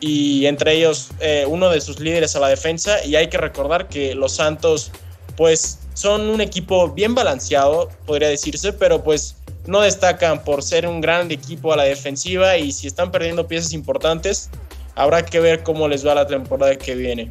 y 0.00 0.46
entre 0.46 0.74
ellos 0.74 1.10
eh, 1.20 1.44
uno 1.46 1.68
de 1.68 1.80
sus 1.80 2.00
líderes 2.00 2.34
a 2.36 2.40
la 2.40 2.48
defensa. 2.48 3.04
Y 3.04 3.16
hay 3.16 3.28
que 3.28 3.38
recordar 3.38 3.88
que 3.88 4.14
los 4.14 4.32
Santos 4.32 4.90
pues 5.36 5.78
son 5.94 6.28
un 6.28 6.40
equipo 6.40 6.90
bien 6.90 7.14
balanceado, 7.14 7.88
podría 8.06 8.28
decirse, 8.28 8.72
pero 8.72 9.02
pues 9.02 9.36
no 9.66 9.80
destacan 9.80 10.42
por 10.42 10.62
ser 10.62 10.86
un 10.86 11.00
gran 11.00 11.30
equipo 11.30 11.72
a 11.72 11.76
la 11.76 11.84
defensiva. 11.84 12.56
Y 12.56 12.72
si 12.72 12.86
están 12.86 13.10
perdiendo 13.10 13.46
piezas 13.46 13.72
importantes, 13.72 14.50
habrá 14.94 15.24
que 15.24 15.40
ver 15.40 15.62
cómo 15.62 15.88
les 15.88 16.06
va 16.06 16.14
la 16.14 16.26
temporada 16.26 16.76
que 16.76 16.94
viene. 16.94 17.30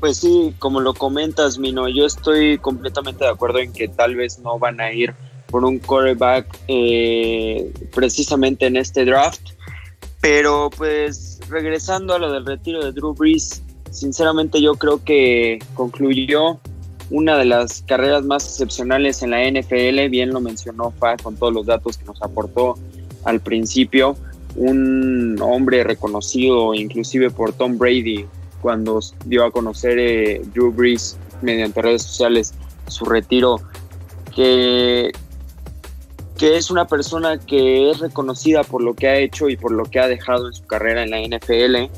Pues 0.00 0.18
sí, 0.18 0.54
como 0.58 0.80
lo 0.80 0.92
comentas, 0.92 1.58
Mino, 1.58 1.88
yo 1.88 2.04
estoy 2.04 2.58
completamente 2.58 3.24
de 3.24 3.30
acuerdo 3.30 3.60
en 3.60 3.72
que 3.72 3.88
tal 3.88 4.14
vez 4.14 4.38
no 4.38 4.58
van 4.58 4.80
a 4.80 4.92
ir 4.92 5.14
por 5.46 5.64
un 5.64 5.78
quarterback 5.78 6.46
eh, 6.68 7.72
precisamente 7.94 8.66
en 8.66 8.76
este 8.76 9.04
draft, 9.04 9.40
pero 10.28 10.70
pues 10.76 11.38
regresando 11.48 12.12
a 12.12 12.18
lo 12.18 12.32
del 12.32 12.44
retiro 12.44 12.84
de 12.84 12.90
Drew 12.90 13.14
Brees, 13.14 13.62
sinceramente 13.92 14.60
yo 14.60 14.74
creo 14.74 15.04
que 15.04 15.60
concluyó 15.74 16.58
una 17.10 17.38
de 17.38 17.44
las 17.44 17.82
carreras 17.82 18.24
más 18.24 18.44
excepcionales 18.44 19.22
en 19.22 19.30
la 19.30 19.48
NFL, 19.48 20.10
bien 20.10 20.30
lo 20.30 20.40
mencionó 20.40 20.90
Fa 20.90 21.16
con 21.16 21.36
todos 21.36 21.52
los 21.52 21.66
datos 21.66 21.96
que 21.96 22.06
nos 22.06 22.20
aportó 22.24 22.76
al 23.22 23.38
principio, 23.38 24.16
un 24.56 25.38
hombre 25.40 25.84
reconocido 25.84 26.74
inclusive 26.74 27.30
por 27.30 27.52
Tom 27.52 27.78
Brady 27.78 28.26
cuando 28.60 28.98
dio 29.26 29.44
a 29.44 29.52
conocer 29.52 29.96
eh, 30.00 30.42
Drew 30.52 30.72
Brees 30.72 31.16
mediante 31.40 31.82
redes 31.82 32.02
sociales 32.02 32.52
su 32.88 33.04
retiro, 33.04 33.60
que, 34.34 35.12
que 36.38 36.56
es 36.56 36.70
una 36.70 36.86
persona 36.86 37.38
que 37.38 37.90
es 37.90 38.00
reconocida 38.00 38.62
por 38.62 38.82
lo 38.82 38.94
que 38.94 39.08
ha 39.08 39.16
hecho 39.16 39.48
y 39.48 39.56
por 39.56 39.72
lo 39.72 39.84
que 39.84 40.00
ha 40.00 40.08
dejado 40.08 40.48
en 40.48 40.52
su 40.52 40.66
carrera 40.66 41.02
en 41.02 41.10
la 41.10 41.20
NFL 41.20 41.90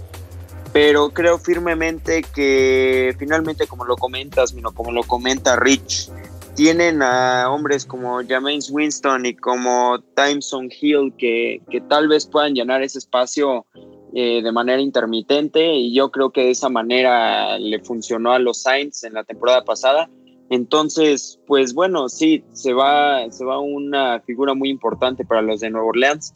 pero 0.72 1.10
creo 1.10 1.38
firmemente 1.38 2.22
que 2.34 3.14
finalmente, 3.18 3.66
como 3.66 3.84
lo 3.84 3.96
comentas, 3.96 4.54
como 4.74 4.92
lo 4.92 5.02
comenta 5.02 5.56
Rich, 5.56 6.10
tienen 6.54 7.02
a 7.02 7.50
hombres 7.50 7.84
como 7.84 8.20
James 8.26 8.70
Winston 8.70 9.26
y 9.26 9.34
como 9.34 10.00
Timeson 10.14 10.68
Hill 10.80 11.12
que, 11.16 11.62
que 11.70 11.80
tal 11.80 12.08
vez 12.08 12.26
puedan 12.26 12.54
llenar 12.54 12.82
ese 12.82 12.98
espacio 12.98 13.66
eh, 14.14 14.42
de 14.42 14.52
manera 14.52 14.80
intermitente 14.80 15.74
y 15.74 15.94
yo 15.94 16.10
creo 16.10 16.30
que 16.30 16.42
de 16.42 16.50
esa 16.50 16.68
manera 16.68 17.58
le 17.58 17.78
funcionó 17.80 18.32
a 18.32 18.38
los 18.38 18.62
Saints 18.62 19.04
en 19.04 19.14
la 19.14 19.24
temporada 19.24 19.64
pasada. 19.64 20.10
Entonces, 20.50 21.38
pues 21.46 21.74
bueno, 21.74 22.08
sí, 22.08 22.44
se 22.52 22.72
va, 22.72 23.30
se 23.30 23.44
va 23.44 23.58
una 23.58 24.20
figura 24.20 24.54
muy 24.54 24.70
importante 24.70 25.24
para 25.24 25.42
los 25.42 25.60
de 25.60 25.70
Nueva 25.70 25.88
Orleans, 25.88 26.34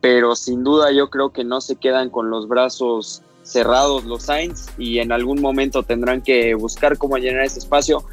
pero 0.00 0.34
sin 0.34 0.64
duda 0.64 0.90
yo 0.92 1.10
creo 1.10 1.32
que 1.32 1.44
no 1.44 1.60
se 1.60 1.76
quedan 1.76 2.10
con 2.10 2.28
los 2.28 2.48
brazos 2.48 3.22
cerrados 3.44 4.04
los 4.04 4.24
Saints 4.24 4.68
y 4.78 4.98
en 4.98 5.12
algún 5.12 5.40
momento 5.40 5.82
tendrán 5.82 6.22
que 6.22 6.54
buscar 6.54 6.98
cómo 6.98 7.18
llenar 7.18 7.44
ese 7.44 7.60
espacio, 7.60 8.04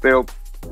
pero 0.00 0.24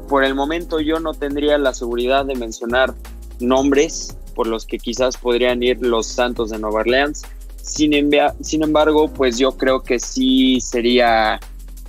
por 0.08 0.24
el 0.24 0.34
momento 0.34 0.80
yo 0.80 0.98
no 1.00 1.12
tendría 1.12 1.58
la 1.58 1.74
seguridad 1.74 2.24
de 2.24 2.34
mencionar 2.34 2.94
nombres 3.40 4.16
por 4.34 4.46
los 4.46 4.66
que 4.66 4.78
quizás 4.78 5.16
podrían 5.16 5.62
ir 5.62 5.78
los 5.82 6.06
Santos 6.06 6.50
de 6.50 6.58
Nueva 6.58 6.80
Orleans. 6.80 7.22
Sin, 7.56 7.92
sin 8.40 8.62
embargo, 8.62 9.08
pues 9.08 9.38
yo 9.38 9.56
creo 9.56 9.82
que 9.82 10.00
sí 10.00 10.60
sería 10.60 11.38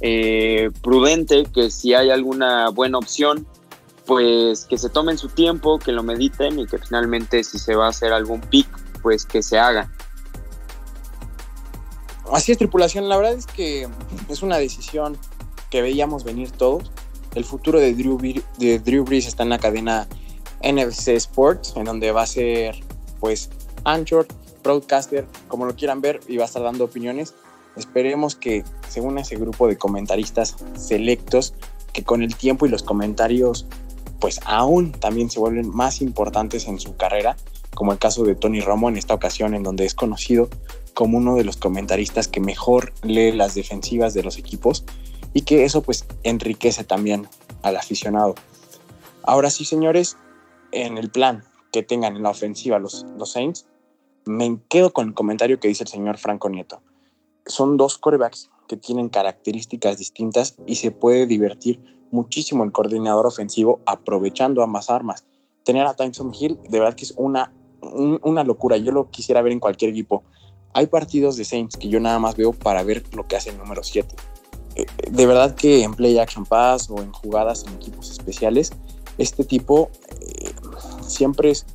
eh, 0.05 0.69
prudente 0.81 1.45
que 1.45 1.71
si 1.71 1.93
hay 1.93 2.09
alguna 2.09 2.67
buena 2.67 2.97
opción, 2.97 3.47
pues 4.05 4.65
que 4.65 4.77
se 4.77 4.89
tomen 4.89 5.17
su 5.17 5.29
tiempo, 5.29 5.79
que 5.79 5.93
lo 5.93 6.03
mediten 6.03 6.59
y 6.59 6.67
que 6.67 6.77
finalmente 6.77 7.41
si 7.45 7.57
se 7.57 7.73
va 7.73 7.85
a 7.85 7.89
hacer 7.89 8.11
algún 8.11 8.41
pick, 8.41 8.67
pues 9.01 9.25
que 9.25 9.41
se 9.41 9.57
haga. 9.57 9.89
Así 12.33 12.51
es, 12.51 12.57
tripulación. 12.57 13.07
La 13.07 13.15
verdad 13.15 13.31
es 13.31 13.45
que 13.45 13.87
es 14.27 14.43
una 14.43 14.57
decisión 14.57 15.17
que 15.69 15.81
veíamos 15.81 16.25
venir 16.25 16.51
todos. 16.51 16.91
El 17.33 17.45
futuro 17.45 17.79
de 17.79 17.93
Drew, 17.93 18.17
de 18.57 18.79
Drew 18.79 19.05
Brees 19.05 19.25
está 19.25 19.43
en 19.43 19.49
la 19.49 19.57
cadena 19.57 20.09
NFC 20.61 21.09
Sports, 21.15 21.75
en 21.77 21.85
donde 21.85 22.11
va 22.11 22.23
a 22.23 22.27
ser, 22.27 22.75
pues, 23.21 23.49
Anchor, 23.85 24.27
Broadcaster, 24.63 25.25
como 25.47 25.65
lo 25.65 25.77
quieran 25.77 26.01
ver, 26.01 26.19
y 26.27 26.35
va 26.35 26.43
a 26.43 26.47
estar 26.47 26.61
dando 26.61 26.83
opiniones. 26.83 27.33
Esperemos 27.75 28.35
que 28.35 28.63
según 28.87 29.17
ese 29.17 29.35
grupo 29.35 29.67
de 29.67 29.77
comentaristas 29.77 30.55
selectos, 30.77 31.53
que 31.91 32.03
con 32.03 32.21
el 32.21 32.35
tiempo 32.35 32.65
y 32.65 32.69
los 32.69 32.83
comentarios, 32.83 33.65
pues 34.19 34.39
aún 34.45 34.91
también 34.91 35.29
se 35.29 35.39
vuelven 35.39 35.69
más 35.69 36.01
importantes 36.01 36.67
en 36.67 36.79
su 36.79 36.95
carrera, 36.95 37.35
como 37.73 37.91
el 37.91 37.99
caso 37.99 38.23
de 38.23 38.35
Tony 38.35 38.61
Romo 38.61 38.89
en 38.89 38.97
esta 38.97 39.13
ocasión, 39.13 39.53
en 39.53 39.63
donde 39.63 39.85
es 39.85 39.95
conocido 39.95 40.49
como 40.93 41.17
uno 41.17 41.35
de 41.35 41.43
los 41.43 41.57
comentaristas 41.57 42.27
que 42.27 42.39
mejor 42.39 42.93
lee 43.03 43.31
las 43.31 43.55
defensivas 43.55 44.13
de 44.13 44.23
los 44.23 44.37
equipos 44.37 44.85
y 45.33 45.41
que 45.41 45.65
eso 45.65 45.81
pues 45.81 46.05
enriquece 46.23 46.83
también 46.83 47.27
al 47.63 47.75
aficionado. 47.75 48.35
Ahora 49.23 49.49
sí, 49.49 49.65
señores, 49.65 50.17
en 50.71 50.97
el 50.97 51.09
plan 51.09 51.43
que 51.71 51.81
tengan 51.81 52.15
en 52.15 52.23
la 52.23 52.29
ofensiva 52.29 52.77
los, 52.77 53.05
los 53.17 53.31
Saints, 53.31 53.65
me 54.25 54.59
quedo 54.69 54.93
con 54.93 55.09
el 55.09 55.13
comentario 55.13 55.59
que 55.59 55.67
dice 55.67 55.83
el 55.83 55.89
señor 55.89 56.17
Franco 56.17 56.49
Nieto. 56.49 56.81
Son 57.45 57.77
dos 57.77 57.97
corebacks 57.97 58.49
que 58.67 58.77
tienen 58.77 59.09
características 59.09 59.97
distintas 59.97 60.55
y 60.65 60.75
se 60.75 60.91
puede 60.91 61.25
divertir 61.27 61.83
muchísimo 62.11 62.63
el 62.63 62.71
coordinador 62.71 63.25
ofensivo 63.25 63.81
aprovechando 63.85 64.63
ambas 64.63 64.89
armas. 64.89 65.25
Tener 65.63 65.85
a 65.85 65.95
Tyson 65.95 66.33
Hill 66.33 66.59
de 66.69 66.79
verdad 66.79 66.95
que 66.95 67.05
es 67.05 67.13
una, 67.17 67.53
una 67.81 68.43
locura. 68.43 68.77
Yo 68.77 68.91
lo 68.91 69.09
quisiera 69.09 69.41
ver 69.41 69.51
en 69.51 69.59
cualquier 69.59 69.91
equipo. 69.91 70.23
Hay 70.73 70.87
partidos 70.87 71.37
de 71.37 71.45
Saints 71.45 71.77
que 71.77 71.89
yo 71.89 71.99
nada 71.99 72.19
más 72.19 72.35
veo 72.35 72.53
para 72.53 72.83
ver 72.83 73.03
lo 73.15 73.27
que 73.27 73.35
hace 73.35 73.49
el 73.49 73.57
número 73.57 73.83
7. 73.83 74.15
Eh, 74.75 74.85
de 75.11 75.25
verdad 75.25 75.55
que 75.55 75.83
en 75.83 75.93
Play 75.93 76.17
Action 76.17 76.45
Pass 76.45 76.89
o 76.89 76.99
en 76.99 77.11
jugadas 77.11 77.65
en 77.67 77.73
equipos 77.73 78.09
especiales, 78.09 78.71
este 79.17 79.43
tipo 79.43 79.89
eh, 80.19 80.51
siempre 81.07 81.51
es 81.51 81.65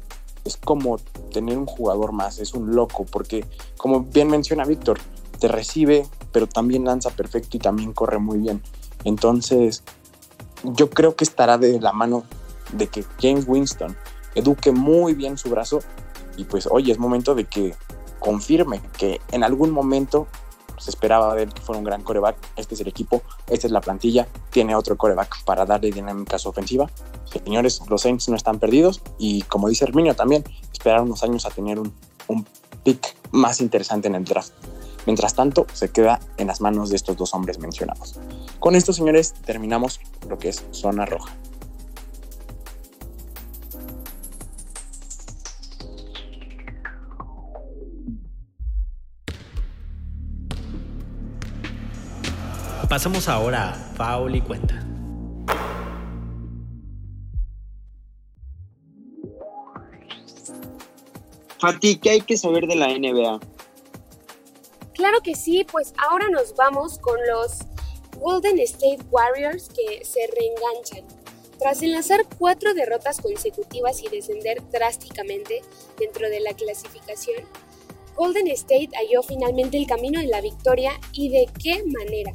es 0.48 0.56
como 0.56 0.98
tener 1.32 1.56
un 1.58 1.66
jugador 1.66 2.12
más, 2.12 2.38
es 2.38 2.54
un 2.54 2.74
loco, 2.74 3.04
porque 3.04 3.44
como 3.76 4.00
bien 4.00 4.28
menciona 4.28 4.64
Víctor, 4.64 4.98
te 5.38 5.48
recibe, 5.48 6.06
pero 6.32 6.46
también 6.46 6.84
lanza 6.84 7.10
perfecto 7.10 7.56
y 7.56 7.60
también 7.60 7.92
corre 7.92 8.18
muy 8.18 8.38
bien. 8.38 8.62
Entonces, 9.04 9.82
yo 10.62 10.90
creo 10.90 11.16
que 11.16 11.24
estará 11.24 11.58
de 11.58 11.80
la 11.80 11.92
mano 11.92 12.24
de 12.72 12.88
que 12.88 13.04
James 13.20 13.44
Winston 13.46 13.96
eduque 14.34 14.72
muy 14.72 15.14
bien 15.14 15.38
su 15.38 15.50
brazo 15.50 15.80
y 16.36 16.44
pues 16.44 16.68
hoy 16.70 16.90
es 16.90 16.98
momento 16.98 17.34
de 17.34 17.44
que 17.44 17.74
confirme 18.18 18.80
que 18.96 19.20
en 19.32 19.44
algún 19.44 19.70
momento 19.70 20.26
se 20.78 20.90
esperaba 20.90 21.34
de 21.34 21.44
él 21.44 21.52
que 21.52 21.60
fuera 21.60 21.78
un 21.78 21.84
gran 21.84 22.02
coreback. 22.02 22.36
Este 22.56 22.74
es 22.74 22.80
el 22.80 22.88
equipo, 22.88 23.22
esta 23.48 23.66
es 23.66 23.72
la 23.72 23.80
plantilla, 23.80 24.28
tiene 24.50 24.76
otro 24.76 24.96
coreback 24.96 25.44
para 25.44 25.66
darle 25.66 25.90
dinámica 25.90 26.36
a 26.36 26.38
su 26.38 26.48
ofensiva. 26.48 26.88
Señores, 27.44 27.82
los 27.88 28.02
Saints 28.02 28.28
no 28.28 28.36
están 28.36 28.58
perdidos 28.58 29.02
y 29.18 29.42
como 29.42 29.68
dice 29.68 29.84
Herminio 29.84 30.14
también, 30.14 30.44
esperar 30.72 31.02
unos 31.02 31.22
años 31.22 31.46
a 31.46 31.50
tener 31.50 31.78
un, 31.78 31.92
un 32.28 32.46
pick 32.84 33.16
más 33.32 33.60
interesante 33.60 34.08
en 34.08 34.14
el 34.14 34.24
draft. 34.24 34.52
Mientras 35.06 35.34
tanto, 35.34 35.66
se 35.72 35.90
queda 35.90 36.20
en 36.36 36.46
las 36.46 36.60
manos 36.60 36.90
de 36.90 36.96
estos 36.96 37.16
dos 37.16 37.34
hombres 37.34 37.58
mencionados. 37.58 38.18
Con 38.58 38.74
esto, 38.74 38.92
señores, 38.92 39.34
terminamos 39.44 40.00
lo 40.28 40.38
que 40.38 40.50
es 40.50 40.64
zona 40.70 41.06
roja. 41.06 41.34
Pasamos 52.88 53.28
ahora 53.28 53.72
a 53.72 53.94
Paul 53.96 54.34
y 54.34 54.40
Cuenta. 54.40 54.82
Fati, 61.58 61.96
¿qué 61.96 62.10
hay 62.10 62.20
que 62.22 62.36
saber 62.36 62.66
de 62.66 62.76
la 62.76 62.88
NBA? 62.88 63.40
Claro 64.98 65.20
que 65.22 65.36
sí, 65.36 65.64
pues 65.70 65.94
ahora 65.96 66.28
nos 66.28 66.56
vamos 66.56 66.98
con 66.98 67.20
los 67.28 67.58
Golden 68.18 68.58
State 68.58 68.98
Warriors 69.12 69.68
que 69.68 70.04
se 70.04 70.26
reenganchan. 70.26 71.06
Tras 71.60 71.82
enlazar 71.82 72.26
cuatro 72.36 72.74
derrotas 72.74 73.20
consecutivas 73.20 74.02
y 74.02 74.08
descender 74.08 74.60
drásticamente 74.72 75.62
dentro 76.00 76.28
de 76.28 76.40
la 76.40 76.52
clasificación, 76.54 77.44
Golden 78.16 78.48
State 78.48 78.90
halló 78.96 79.22
finalmente 79.22 79.76
el 79.76 79.86
camino 79.86 80.20
de 80.20 80.26
la 80.26 80.40
victoria 80.40 80.98
y 81.12 81.28
de 81.28 81.46
qué 81.62 81.84
manera, 81.84 82.34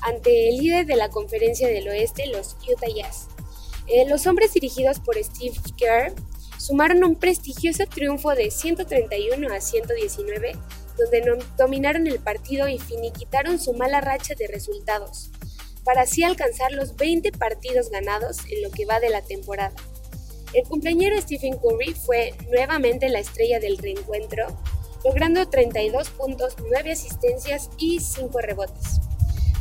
ante 0.00 0.48
el 0.48 0.56
líder 0.56 0.86
de 0.86 0.96
la 0.96 1.10
conferencia 1.10 1.68
del 1.68 1.86
oeste, 1.86 2.26
los 2.26 2.56
Utah 2.68 2.92
Jazz. 2.92 3.28
Eh, 3.86 4.04
los 4.08 4.26
hombres 4.26 4.52
dirigidos 4.52 4.98
por 4.98 5.16
Steve 5.22 5.54
Kerr 5.76 6.12
sumaron 6.58 7.04
un 7.04 7.14
prestigioso 7.14 7.84
triunfo 7.86 8.34
de 8.34 8.50
131 8.50 9.54
a 9.54 9.60
119, 9.60 10.56
donde 11.00 11.44
dominaron 11.56 12.06
el 12.06 12.18
partido 12.18 12.68
y 12.68 12.78
finiquitaron 12.78 13.58
su 13.58 13.72
mala 13.72 14.00
racha 14.00 14.34
de 14.34 14.46
resultados, 14.46 15.30
para 15.84 16.02
así 16.02 16.22
alcanzar 16.22 16.72
los 16.72 16.96
20 16.96 17.32
partidos 17.32 17.90
ganados 17.90 18.38
en 18.50 18.62
lo 18.62 18.70
que 18.70 18.86
va 18.86 19.00
de 19.00 19.10
la 19.10 19.22
temporada. 19.22 19.74
El 20.52 20.64
cumpleañero 20.64 21.20
Stephen 21.20 21.56
Curry 21.58 21.94
fue 21.94 22.34
nuevamente 22.50 23.08
la 23.08 23.20
estrella 23.20 23.60
del 23.60 23.78
reencuentro, 23.78 24.46
logrando 25.04 25.48
32 25.48 26.10
puntos, 26.10 26.56
9 26.68 26.92
asistencias 26.92 27.70
y 27.78 28.00
5 28.00 28.38
rebotes. 28.40 29.00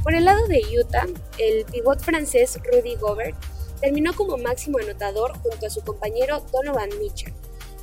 Por 0.03 0.15
el 0.15 0.25
lado 0.25 0.48
de 0.48 0.62
Utah, 0.79 1.08
el 1.38 1.65
pivot 1.65 2.00
francés 2.01 2.58
Rudy 2.72 2.96
Gobert 2.96 3.36
terminó 3.79 4.13
como 4.13 4.38
máximo 4.38 4.79
anotador 4.79 5.38
junto 5.39 5.67
a 5.67 5.69
su 5.69 5.81
compañero 5.81 6.43
Donovan 6.51 6.89
Mitchell, 7.00 7.34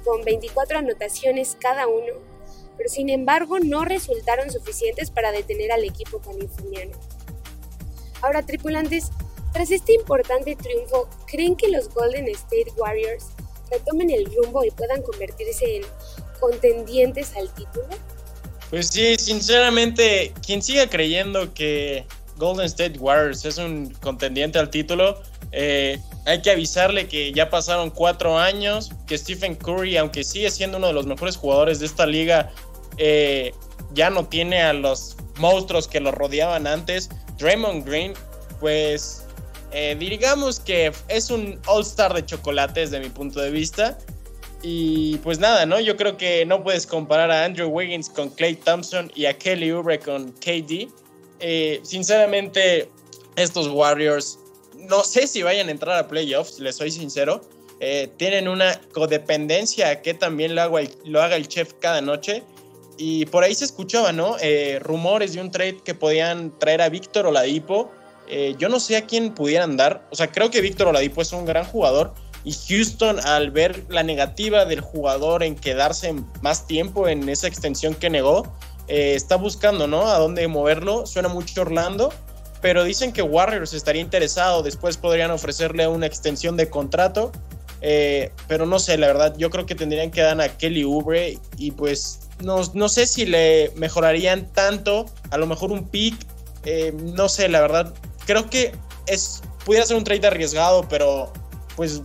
con 0.05 0.23
24 0.23 0.79
anotaciones 0.79 1.57
cada 1.61 1.87
uno, 1.87 2.15
pero 2.77 2.89
sin 2.89 3.09
embargo 3.09 3.59
no 3.59 3.85
resultaron 3.85 4.51
suficientes 4.51 5.11
para 5.11 5.33
detener 5.33 5.73
al 5.73 5.85
equipo 5.85 6.21
californiano. 6.21 6.93
Ahora, 8.23 8.43
tripulantes, 8.43 9.11
tras 9.53 9.71
este 9.71 9.95
importante 9.95 10.57
triunfo, 10.57 11.09
¿creen 11.27 11.57
que 11.57 11.69
los 11.69 11.89
Golden 11.89 12.29
State 12.29 12.73
Warriors 12.77 13.27
retomen 13.71 14.11
el 14.11 14.27
rumbo 14.35 14.65
y 14.65 14.71
puedan 14.71 15.03
convertirse 15.03 15.77
en 15.77 15.83
contendientes 16.41 17.35
al 17.37 17.53
título? 17.55 17.89
Pues 18.71 18.89
sí, 18.89 19.17
sinceramente, 19.17 20.33
quien 20.45 20.63
siga 20.63 20.89
creyendo 20.89 21.55
que 21.55 22.05
Golden 22.37 22.67
State 22.67 22.99
Warriors 22.99 23.45
es 23.45 23.59
un 23.59 23.91
contendiente 24.01 24.59
al 24.59 24.71
título, 24.71 25.23
eh, 25.53 25.99
hay 26.27 26.43
que 26.43 26.51
avisarle 26.51 27.07
que 27.07 27.33
ya 27.33 27.49
pasaron 27.51 27.91
cuatro 27.91 28.39
años, 28.39 28.91
que 29.07 29.17
Stephen 29.17 29.55
Curry, 29.55 29.97
aunque 29.97 30.25
sigue 30.25 30.51
siendo 30.51 30.79
uno 30.79 30.89
de 30.89 30.93
los 30.93 31.07
mejores 31.07 31.37
jugadores 31.37 31.79
de 31.79 31.87
esta 31.87 32.05
liga, 32.05 32.53
eh, 32.99 33.53
ya 33.95 34.11
no 34.11 34.27
tiene 34.27 34.63
a 34.63 34.73
los 34.73 35.17
monstruos 35.37 35.89
que 35.89 36.01
lo 36.01 36.13
rodeaban 36.13 36.67
antes. 36.67 37.09
Draymond 37.39 37.87
Green, 37.87 38.15
pues 38.61 39.25
eh, 39.73 39.97
digamos 39.99 40.61
que 40.61 40.93
es 41.09 41.31
un 41.31 41.61
all-star 41.67 42.15
de 42.15 42.25
chocolate 42.25 42.81
desde 42.81 43.01
mi 43.01 43.09
punto 43.09 43.41
de 43.41 43.51
vista. 43.51 43.99
Y 44.63 45.19
pues 45.19 45.39
nada, 45.39 45.67
¿no? 45.67 45.79
Yo 45.81 45.97
creo 45.97 46.17
que 46.17 46.45
no 46.47 46.63
puedes 46.63 46.87
comparar 46.87 47.31
a 47.31 47.45
Andrew 47.45 47.69
Wiggins 47.69 48.09
con 48.09 48.31
Clay 48.31 48.57
Thompson 48.57 49.13
y 49.15 49.27
a 49.27 49.37
Kelly 49.37 49.71
Oubre 49.71 49.99
con 49.99 50.33
KD. 50.33 50.89
sinceramente, 51.85 52.91
estos 53.37 53.69
Warriors 53.69 54.39
no 54.89 55.03
sé 55.05 55.27
si 55.27 55.43
vayan 55.43 55.69
a 55.69 55.71
entrar 55.71 55.97
a 55.99 56.09
playoffs, 56.09 56.59
les 56.59 56.77
soy 56.77 56.91
sincero. 56.91 57.41
Eh, 57.81 58.09
tienen 58.17 58.49
una 58.49 58.81
codependencia 58.93 60.01
que 60.01 60.15
también 60.15 60.55
lo 60.55 61.23
haga 61.23 61.37
el 61.37 61.49
chef 61.49 61.75
cada 61.81 62.01
noche. 62.01 62.43
Y 62.99 63.27
por 63.27 63.45
ahí 63.45 63.55
se 63.55 63.65
escuchaba, 63.65 64.13
¿no? 64.13 64.37
Eh, 64.41 64.79
rumores 64.81 65.35
de 65.35 65.41
un 65.41 65.51
trade 65.51 65.79
que 65.85 65.95
podían 65.95 66.59
traer 66.59 66.83
a 66.83 66.89
Víctor 66.89 67.27
Oladipo. 67.27 67.91
Eh, 68.29 68.55
yo 68.59 68.69
no 68.69 68.81
sé 68.81 68.97
a 68.97 69.07
quién 69.07 69.35
pudieran 69.35 69.77
dar. 69.77 70.07
O 70.11 70.17
sea, 70.17 70.33
creo 70.33 70.51
que 70.51 70.61
Víctor 70.61 70.89
Oladipo 70.89 71.23
es 71.23 71.33
un 71.33 71.45
gran 71.45 71.65
jugador. 71.65 72.15
Y 72.45 72.53
Houston, 72.69 73.19
al 73.21 73.51
ver 73.51 73.85
la 73.89 74.03
negativa 74.03 74.65
del 74.65 74.81
jugador 74.81 75.43
en 75.43 75.57
quedarse 75.57 76.15
más 76.43 76.67
tiempo 76.67 77.09
en 77.09 77.29
esa 77.29 77.49
extensión 77.49 77.95
que 77.95 78.09
negó, 78.09 78.53
está 78.87 79.35
buscando, 79.35 79.89
¿no? 79.89 80.07
A 80.07 80.19
dónde 80.19 80.47
moverlo. 80.47 81.07
Suena 81.07 81.29
mucho 81.29 81.63
Orlando 81.63 82.13
pero 82.61 82.85
dicen 82.85 83.13
que 83.13 83.23
Warriors 83.23 83.75
estaría 83.75 84.03
interesado, 84.03 84.63
después 84.63 84.97
podrían 84.97 85.31
ofrecerle 85.31 85.87
una 85.87 86.07
extensión 86.07 86.57
de 86.57 86.69
contrato, 86.69 87.31
eh, 87.81 88.33
pero 88.49 88.67
no 88.67 88.79
sé, 88.79 88.99
la 88.99 89.07
verdad, 89.07 89.35
yo 89.37 89.51
creo 89.51 89.67
que 89.67 89.75
tendrían 89.75 90.11
que 90.11 90.23
dar 90.23 90.41
a 90.41 90.57
Kelly 90.57 90.83
Oubre 90.85 91.39
y 91.57 91.71
pues 91.71 92.26
no, 92.41 92.61
no 92.75 92.89
sé 92.89 93.07
si 93.07 93.27
le 93.27 93.73
mejorarían 93.77 94.53
tanto, 94.53 95.07
a 95.31 95.39
lo 95.39 95.47
mejor 95.47 95.73
un 95.73 95.89
pick, 95.89 96.15
eh, 96.65 96.93
no 97.15 97.29
sé, 97.29 97.49
la 97.49 97.61
verdad, 97.61 97.95
creo 98.27 98.51
que 98.51 98.73
es, 99.07 99.43
pudiera 99.65 99.87
ser 99.87 99.97
un 99.97 100.05
trade 100.05 100.27
arriesgado, 100.27 100.87
pero 100.89 101.33
pues 101.77 102.03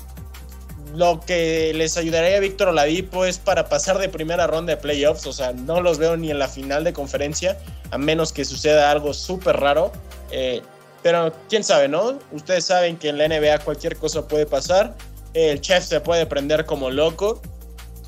lo 0.93 1.21
que 1.21 1.73
les 1.73 1.97
ayudaría 1.97 2.37
a 2.37 2.39
Víctor 2.39 2.69
Oladipo 2.69 3.25
es 3.25 3.37
para 3.37 3.69
pasar 3.69 3.97
de 3.97 4.09
primera 4.09 4.47
ronda 4.47 4.75
de 4.75 4.81
playoffs, 4.81 5.25
o 5.25 5.33
sea, 5.33 5.53
no 5.53 5.81
los 5.81 5.97
veo 5.97 6.17
ni 6.17 6.31
en 6.31 6.39
la 6.39 6.47
final 6.47 6.83
de 6.83 6.93
conferencia, 6.93 7.57
a 7.91 7.97
menos 7.97 8.33
que 8.33 8.45
suceda 8.45 8.91
algo 8.91 9.13
súper 9.13 9.57
raro. 9.57 9.91
Eh, 10.31 10.61
pero 11.03 11.33
quién 11.49 11.63
sabe, 11.63 11.87
¿no? 11.87 12.19
Ustedes 12.31 12.65
saben 12.65 12.97
que 12.97 13.09
en 13.09 13.17
la 13.17 13.27
NBA 13.27 13.59
cualquier 13.59 13.97
cosa 13.97 14.27
puede 14.27 14.45
pasar. 14.45 14.95
El 15.33 15.59
chef 15.61 15.83
se 15.83 15.99
puede 15.99 16.25
prender 16.25 16.65
como 16.65 16.89
loco. 16.89 17.41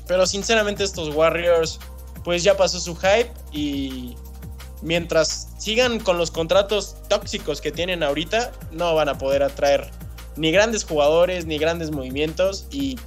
Pero 0.06 0.26
sinceramente 0.26 0.84
estos 0.84 1.14
Warriors 1.14 1.80
pues 2.24 2.42
ya 2.42 2.56
pasó 2.56 2.80
su 2.80 2.96
hype 2.96 3.30
y 3.52 4.16
mientras 4.82 5.48
sigan 5.58 6.00
con 6.00 6.18
los 6.18 6.30
contratos 6.30 6.96
tóxicos 7.08 7.60
que 7.60 7.70
tienen 7.70 8.02
ahorita, 8.02 8.52
no 8.72 8.94
van 8.94 9.08
a 9.08 9.18
poder 9.18 9.42
atraer 9.42 9.90
ni 10.36 10.50
grandes 10.50 10.84
jugadores, 10.84 11.46
ni 11.46 11.58
grandes 11.58 11.90
movimientos 11.90 12.66
y 12.70 12.98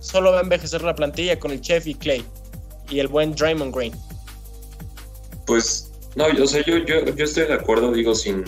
solo 0.00 0.32
va 0.32 0.38
a 0.38 0.42
envejecer 0.42 0.82
la 0.82 0.94
plantilla 0.94 1.38
con 1.38 1.52
el 1.52 1.60
Chef 1.60 1.86
y 1.86 1.94
Clay 1.94 2.24
y 2.90 2.98
el 2.98 3.08
buen 3.08 3.34
Draymond 3.34 3.74
Green. 3.74 3.92
Pues 5.46 5.92
no, 6.16 6.32
yo, 6.32 6.44
o 6.44 6.46
yo, 6.46 6.78
yo, 6.78 7.04
yo 7.04 7.24
estoy 7.24 7.46
de 7.46 7.54
acuerdo, 7.54 7.92
digo, 7.92 8.14
sin, 8.14 8.44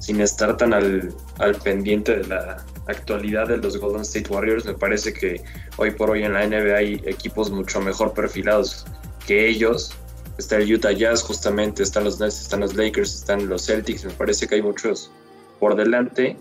sin 0.00 0.20
estar 0.20 0.56
tan 0.56 0.74
al, 0.74 1.14
al 1.38 1.54
pendiente 1.56 2.16
de 2.16 2.26
la 2.26 2.64
actualidad 2.86 3.48
de 3.48 3.56
los 3.58 3.76
Golden 3.78 4.02
State 4.02 4.30
Warriors. 4.30 4.64
Me 4.64 4.74
parece 4.74 5.12
que 5.12 5.42
hoy 5.76 5.90
por 5.92 6.10
hoy 6.10 6.24
en 6.24 6.34
la 6.34 6.46
NBA 6.46 6.76
hay 6.76 7.02
equipos 7.06 7.50
mucho 7.50 7.80
mejor 7.80 8.12
perfilados 8.12 8.84
que 9.26 9.48
ellos. 9.48 9.92
Está 10.38 10.56
el 10.56 10.72
Utah 10.72 10.92
Jazz, 10.92 11.22
justamente, 11.22 11.82
están 11.82 12.04
los 12.04 12.18
Nets, 12.18 12.40
están 12.40 12.60
los 12.60 12.74
Lakers, 12.74 13.14
están 13.14 13.48
los 13.48 13.66
Celtics. 13.66 14.04
Me 14.04 14.12
parece 14.12 14.48
que 14.48 14.56
hay 14.56 14.62
muchos 14.62 15.10
por 15.60 15.76
delante. 15.76 16.36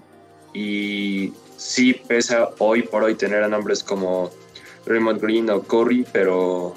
Y 0.54 1.34
sí 1.58 1.94
pesa 1.94 2.50
hoy 2.58 2.84
por 2.84 3.04
hoy 3.04 3.16
tener 3.16 3.44
a 3.44 3.48
nombres 3.48 3.84
como 3.84 4.32
Raymond 4.86 5.22
Green 5.22 5.50
o 5.50 5.62
Curry, 5.62 6.06
pero 6.12 6.74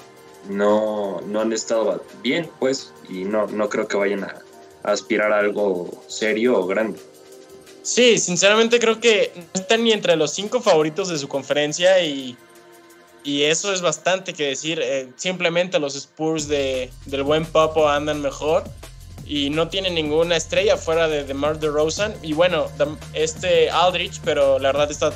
no, 0.49 1.21
no 1.21 1.41
han 1.41 1.53
estado 1.53 2.03
bien, 2.23 2.49
pues, 2.59 2.93
y 3.09 3.25
no, 3.25 3.47
no 3.47 3.69
creo 3.69 3.87
que 3.87 3.97
vayan 3.97 4.23
a, 4.23 4.35
aspirar 4.83 5.33
a 5.33 5.39
algo 5.39 6.03
serio 6.07 6.59
o 6.59 6.67
grande. 6.67 6.99
Sí, 7.83 8.17
sinceramente 8.17 8.79
creo 8.79 8.99
que 8.99 9.31
no 9.35 9.61
están 9.61 9.83
ni 9.83 9.91
entre 9.91 10.15
los 10.15 10.33
cinco 10.33 10.61
favoritos 10.61 11.09
de 11.09 11.17
su 11.17 11.27
conferencia 11.27 12.03
y, 12.03 12.37
y 13.27 13.43
eso 13.43 13.73
es 13.73 13.81
bastante 13.81 14.33
que 14.33 14.47
decir. 14.47 14.79
Eh, 14.81 15.11
simplemente 15.17 15.79
los 15.79 15.95
Spurs 15.97 16.47
de, 16.47 16.89
del 17.07 17.23
buen 17.23 17.45
Popo 17.45 17.89
andan 17.89 18.21
mejor 18.21 18.63
y 19.25 19.49
no 19.49 19.67
tienen 19.67 19.95
ninguna 19.95 20.37
estrella 20.37 20.77
fuera 20.77 21.09
de 21.09 21.25
DeMar 21.25 21.59
DeRozan. 21.59 22.15
Y 22.23 22.31
bueno, 22.31 22.67
este 23.11 23.69
Aldrich, 23.69 24.21
pero 24.23 24.59
la 24.59 24.71
verdad 24.71 24.89
está 24.89 25.11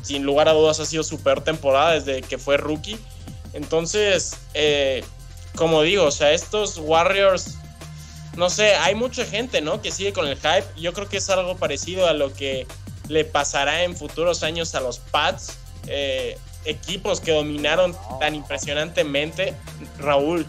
sin 0.00 0.22
lugar 0.22 0.48
a 0.48 0.52
dudas 0.52 0.80
ha 0.80 0.86
sido 0.86 1.02
super 1.02 1.42
temporada 1.42 1.92
desde 2.00 2.22
que 2.22 2.38
fue 2.38 2.56
rookie. 2.56 2.98
Entonces, 3.52 4.38
eh, 4.54 5.04
como 5.54 5.82
digo, 5.82 6.04
o 6.04 6.10
sea, 6.10 6.32
estos 6.32 6.78
Warriors, 6.78 7.58
no 8.38 8.48
sé, 8.48 8.74
hay 8.76 8.94
mucha 8.94 9.26
gente, 9.26 9.60
¿no? 9.60 9.82
Que 9.82 9.90
sigue 9.90 10.14
con 10.14 10.26
el 10.26 10.36
hype. 10.36 10.64
Yo 10.78 10.94
creo 10.94 11.10
que 11.10 11.18
es 11.18 11.28
algo 11.28 11.58
parecido 11.58 12.06
a 12.06 12.14
lo 12.14 12.32
que 12.32 12.66
le 13.08 13.26
pasará 13.26 13.82
en 13.82 13.94
futuros 13.94 14.42
años 14.44 14.74
a 14.74 14.80
los 14.80 14.98
Pats. 14.98 15.58
Eh, 15.88 16.38
equipos 16.64 17.20
que 17.20 17.32
dominaron 17.32 17.96
tan 18.18 18.34
impresionantemente, 18.34 19.54
Raúl. 19.98 20.46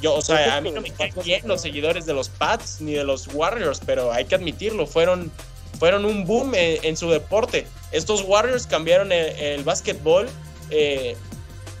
Yo, 0.00 0.14
o 0.14 0.22
sea, 0.22 0.56
a 0.56 0.60
mí 0.60 0.70
no 0.70 0.80
me 0.80 0.90
caen 0.90 1.14
bien 1.24 1.42
los 1.46 1.62
seguidores 1.62 2.04
de 2.04 2.12
los 2.12 2.28
Pats 2.28 2.80
ni 2.80 2.92
de 2.92 3.04
los 3.04 3.28
Warriors, 3.32 3.80
pero 3.84 4.12
hay 4.12 4.26
que 4.26 4.34
admitirlo, 4.34 4.86
fueron, 4.86 5.32
fueron 5.78 6.04
un 6.04 6.26
boom 6.26 6.52
en, 6.54 6.96
su 6.96 7.08
deporte. 7.10 7.66
Estos 7.90 8.22
Warriors 8.22 8.66
cambiaron 8.66 9.12
el, 9.12 9.34
el 9.36 9.64
básquetbol 9.64 10.28
eh, 10.70 11.16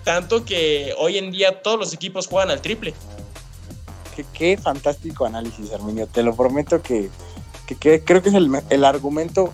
tanto 0.04 0.44
que 0.44 0.94
hoy 0.98 1.18
en 1.18 1.30
día 1.30 1.62
todos 1.62 1.78
los 1.78 1.92
equipos 1.94 2.26
juegan 2.26 2.50
al 2.50 2.60
triple. 2.60 2.94
Qué, 4.32 4.56
fantástico 4.56 5.24
análisis, 5.24 5.72
Arminio. 5.72 6.06
Te 6.06 6.22
lo 6.22 6.36
prometo 6.36 6.80
que, 6.82 7.10
creo 7.66 8.22
que 8.22 8.28
es 8.28 8.34
el, 8.34 8.50
el 8.70 8.84
argumento 8.84 9.52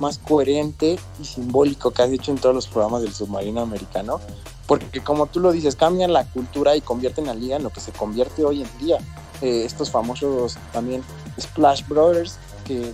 más 0.00 0.18
coherente 0.18 0.98
y 1.20 1.24
simbólico 1.24 1.90
que 1.90 2.02
has 2.02 2.10
hecho 2.10 2.30
en 2.30 2.38
todos 2.38 2.54
los 2.54 2.66
programas 2.66 3.02
del 3.02 3.12
submarino 3.12 3.60
americano, 3.60 4.20
porque 4.66 5.02
como 5.02 5.26
tú 5.26 5.40
lo 5.40 5.52
dices, 5.52 5.76
cambian 5.76 6.12
la 6.12 6.24
cultura 6.24 6.76
y 6.76 6.80
convierten 6.80 7.26
la 7.26 7.34
liga 7.34 7.56
en 7.56 7.62
lo 7.62 7.70
que 7.70 7.80
se 7.80 7.92
convierte 7.92 8.44
hoy 8.44 8.62
en 8.62 8.78
día. 8.78 8.98
Eh, 9.40 9.64
estos 9.64 9.90
famosos 9.90 10.58
también 10.72 11.02
Splash 11.40 11.86
Brothers, 11.86 12.38
que 12.64 12.92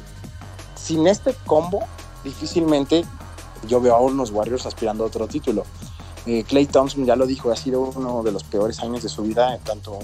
sin 0.76 1.06
este 1.06 1.34
combo 1.46 1.80
difícilmente 2.22 3.04
yo 3.66 3.80
veo 3.80 3.94
a 3.94 4.00
unos 4.00 4.30
Warriors 4.30 4.66
aspirando 4.66 5.04
a 5.04 5.06
otro 5.06 5.26
título. 5.26 5.64
Clay 6.24 6.64
eh, 6.64 6.66
Thompson 6.66 7.04
ya 7.04 7.16
lo 7.16 7.26
dijo, 7.26 7.50
ha 7.50 7.56
sido 7.56 7.82
uno 7.82 8.22
de 8.22 8.32
los 8.32 8.44
peores 8.44 8.80
años 8.80 9.02
de 9.02 9.08
su 9.08 9.22
vida, 9.22 9.58
tanto 9.62 9.98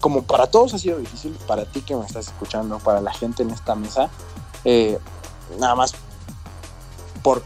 como 0.00 0.22
para 0.22 0.48
todos 0.48 0.74
ha 0.74 0.78
sido 0.78 0.98
difícil, 0.98 1.32
para 1.46 1.64
ti 1.64 1.80
que 1.80 1.94
me 1.96 2.04
estás 2.04 2.26
escuchando, 2.26 2.78
para 2.78 3.00
la 3.00 3.12
gente 3.12 3.42
en 3.42 3.50
esta 3.50 3.74
mesa. 3.74 4.10
Eh, 4.64 4.98
nada 5.58 5.74
más 5.74 5.94
por 7.24 7.42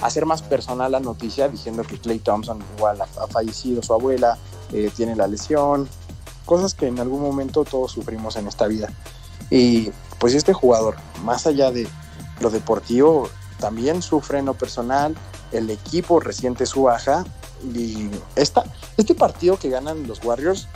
hacer 0.00 0.24
más 0.24 0.40
personal 0.40 0.90
la 0.90 0.98
noticia 0.98 1.48
diciendo 1.48 1.82
que 1.82 1.98
Clay 1.98 2.18
Thompson 2.20 2.58
igual 2.76 3.02
ha, 3.02 3.26
fallecido 3.28 3.82
su 3.82 3.92
abuela, 3.92 4.38
eh, 4.72 4.90
tiene 4.96 5.14
la 5.14 5.28
lesión, 5.28 5.88
cosas 6.46 6.74
que 6.74 6.86
en 6.86 6.98
algún 6.98 7.20
momento 7.20 7.64
todos 7.64 7.92
sufrimos 7.92 8.36
en 8.36 8.48
esta 8.48 8.66
vida. 8.66 8.88
Y 9.50 9.90
pues 10.18 10.34
este 10.34 10.54
jugador, 10.54 10.96
más 11.22 11.46
allá 11.46 11.70
de 11.70 11.86
lo 12.40 12.50
deportivo, 12.50 13.28
también 13.58 14.00
sufre 14.00 14.38
en 14.38 14.46
lo 14.46 14.54
personal, 14.54 15.14
el 15.52 15.68
equipo 15.68 16.18
resiente 16.18 16.64
su 16.64 16.84
baja 16.84 17.26
y 17.74 18.08
esta, 18.36 18.64
este 18.96 19.14
partido 19.14 19.58
que 19.58 19.68
ganan 19.68 20.06
los 20.06 20.24
Warriors, 20.24 20.66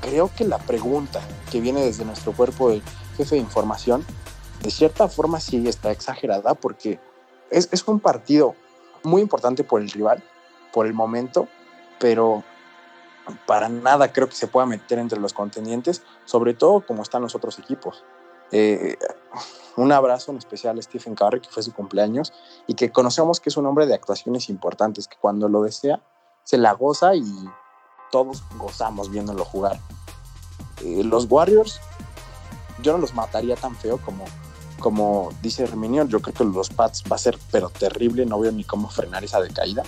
creo 0.00 0.30
que 0.36 0.44
la 0.44 0.58
pregunta 0.58 1.20
que 1.50 1.60
viene 1.60 1.80
desde 1.80 2.04
nuestro 2.04 2.32
cuerpo 2.32 2.70
de 2.70 2.80
jefe 3.16 3.34
de 3.34 3.40
información, 3.40 4.06
de 4.62 4.70
cierta 4.70 5.08
forma 5.08 5.40
sí 5.40 5.66
está 5.66 5.90
exagerada 5.90 6.54
porque 6.54 7.00
es, 7.50 7.68
es 7.72 7.86
un 7.86 8.00
partido 8.00 8.54
muy 9.02 9.22
importante 9.22 9.64
por 9.64 9.80
el 9.80 9.90
rival, 9.90 10.22
por 10.72 10.86
el 10.86 10.92
momento, 10.94 11.48
pero 11.98 12.42
para 13.46 13.68
nada 13.68 14.12
creo 14.12 14.28
que 14.28 14.34
se 14.34 14.46
pueda 14.46 14.66
meter 14.66 14.98
entre 14.98 15.18
los 15.18 15.32
contendientes, 15.32 16.02
sobre 16.24 16.54
todo 16.54 16.84
como 16.84 17.02
están 17.02 17.22
los 17.22 17.34
otros 17.34 17.58
equipos. 17.58 18.04
Eh, 18.52 18.96
un 19.76 19.92
abrazo 19.92 20.32
en 20.32 20.38
especial 20.38 20.78
a 20.78 20.82
Stephen 20.82 21.14
Curry, 21.14 21.40
que 21.40 21.50
fue 21.50 21.62
su 21.62 21.72
cumpleaños, 21.72 22.32
y 22.66 22.74
que 22.74 22.90
conocemos 22.90 23.40
que 23.40 23.50
es 23.50 23.56
un 23.56 23.66
hombre 23.66 23.86
de 23.86 23.94
actuaciones 23.94 24.48
importantes, 24.48 25.08
que 25.08 25.16
cuando 25.20 25.48
lo 25.48 25.62
desea, 25.62 26.00
se 26.44 26.56
la 26.58 26.72
goza 26.72 27.14
y 27.14 27.24
todos 28.10 28.44
gozamos 28.56 29.10
viéndolo 29.10 29.44
jugar. 29.44 29.78
Eh, 30.82 31.02
los 31.04 31.26
Warriors, 31.28 31.80
yo 32.82 32.92
no 32.92 32.98
los 32.98 33.14
mataría 33.14 33.56
tan 33.56 33.74
feo 33.74 33.98
como 33.98 34.24
como 34.78 35.30
dice 35.42 35.64
Herminio, 35.64 36.06
yo 36.06 36.20
creo 36.20 36.34
que 36.34 36.44
los 36.44 36.70
Pats 36.70 37.02
va 37.10 37.16
a 37.16 37.18
ser 37.18 37.38
pero 37.50 37.70
terrible, 37.70 38.26
no 38.26 38.38
veo 38.38 38.52
ni 38.52 38.64
cómo 38.64 38.88
frenar 38.88 39.24
esa 39.24 39.40
decaída. 39.40 39.82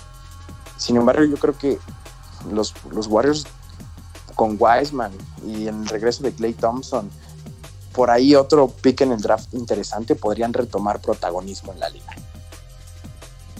Sin 0.76 0.96
embargo, 0.96 1.24
yo 1.24 1.36
creo 1.36 1.56
que 1.56 1.78
los, 2.50 2.74
los 2.90 3.06
Warriors 3.06 3.46
con 4.34 4.56
Wiseman 4.58 5.12
y 5.44 5.66
el 5.66 5.86
regreso 5.88 6.22
de 6.22 6.32
Clay 6.32 6.52
Thompson, 6.52 7.10
por 7.92 8.10
ahí 8.10 8.34
otro 8.34 8.68
pick 8.68 9.00
en 9.00 9.12
el 9.12 9.20
draft 9.20 9.52
interesante, 9.52 10.14
podrían 10.14 10.52
retomar 10.52 11.00
protagonismo 11.00 11.72
en 11.72 11.80
la 11.80 11.88
liga. 11.88 12.14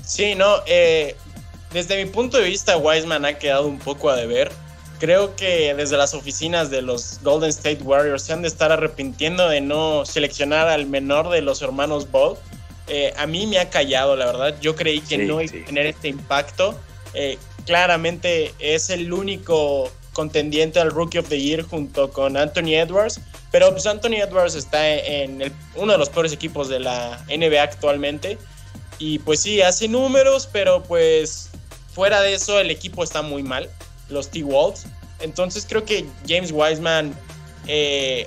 Sí, 0.04 0.34
no, 0.34 0.56
eh, 0.66 1.16
desde 1.72 2.02
mi 2.02 2.10
punto 2.10 2.38
de 2.38 2.44
vista, 2.44 2.76
Wiseman 2.78 3.24
ha 3.24 3.38
quedado 3.38 3.66
un 3.66 3.78
poco 3.78 4.08
a 4.08 4.16
deber 4.16 4.52
creo 4.98 5.34
que 5.36 5.74
desde 5.74 5.96
las 5.96 6.14
oficinas 6.14 6.70
de 6.70 6.82
los 6.82 7.20
Golden 7.22 7.50
State 7.50 7.82
Warriors 7.82 8.22
se 8.22 8.32
han 8.32 8.42
de 8.42 8.48
estar 8.48 8.72
arrepintiendo 8.72 9.48
de 9.48 9.60
no 9.60 10.04
seleccionar 10.04 10.68
al 10.68 10.86
menor 10.86 11.30
de 11.30 11.42
los 11.42 11.62
hermanos 11.62 12.10
Ball. 12.10 12.36
Eh, 12.88 13.12
a 13.16 13.26
mí 13.26 13.46
me 13.46 13.58
ha 13.58 13.70
callado, 13.70 14.16
la 14.16 14.26
verdad. 14.26 14.54
Yo 14.60 14.74
creí 14.74 15.00
que 15.00 15.18
no 15.18 15.40
iba 15.40 15.62
a 15.62 15.64
tener 15.64 15.86
este 15.86 16.08
impacto. 16.08 16.78
Eh, 17.14 17.38
claramente 17.66 18.54
es 18.58 18.90
el 18.90 19.12
único 19.12 19.90
contendiente 20.12 20.80
al 20.80 20.90
Rookie 20.90 21.18
of 21.18 21.28
the 21.28 21.40
Year 21.40 21.62
junto 21.62 22.10
con 22.10 22.36
Anthony 22.36 22.74
Edwards. 22.74 23.20
Pero 23.50 23.70
pues 23.70 23.86
Anthony 23.86 24.16
Edwards 24.16 24.54
está 24.54 24.88
en 24.88 25.52
uno 25.74 25.92
de 25.92 25.98
los 25.98 26.08
peores 26.08 26.32
equipos 26.32 26.68
de 26.68 26.80
la 26.80 27.24
NBA 27.28 27.62
actualmente. 27.62 28.38
Y 28.98 29.20
pues 29.20 29.40
sí, 29.40 29.62
hace 29.62 29.86
números, 29.86 30.48
pero 30.50 30.82
pues 30.82 31.50
fuera 31.94 32.20
de 32.20 32.34
eso 32.34 32.58
el 32.58 32.70
equipo 32.70 33.04
está 33.04 33.22
muy 33.22 33.42
mal 33.42 33.70
los 34.08 34.30
T-Wolves. 34.30 34.86
Entonces 35.20 35.66
creo 35.68 35.84
que 35.84 36.06
James 36.26 36.52
Wiseman 36.52 37.14
eh, 37.66 38.26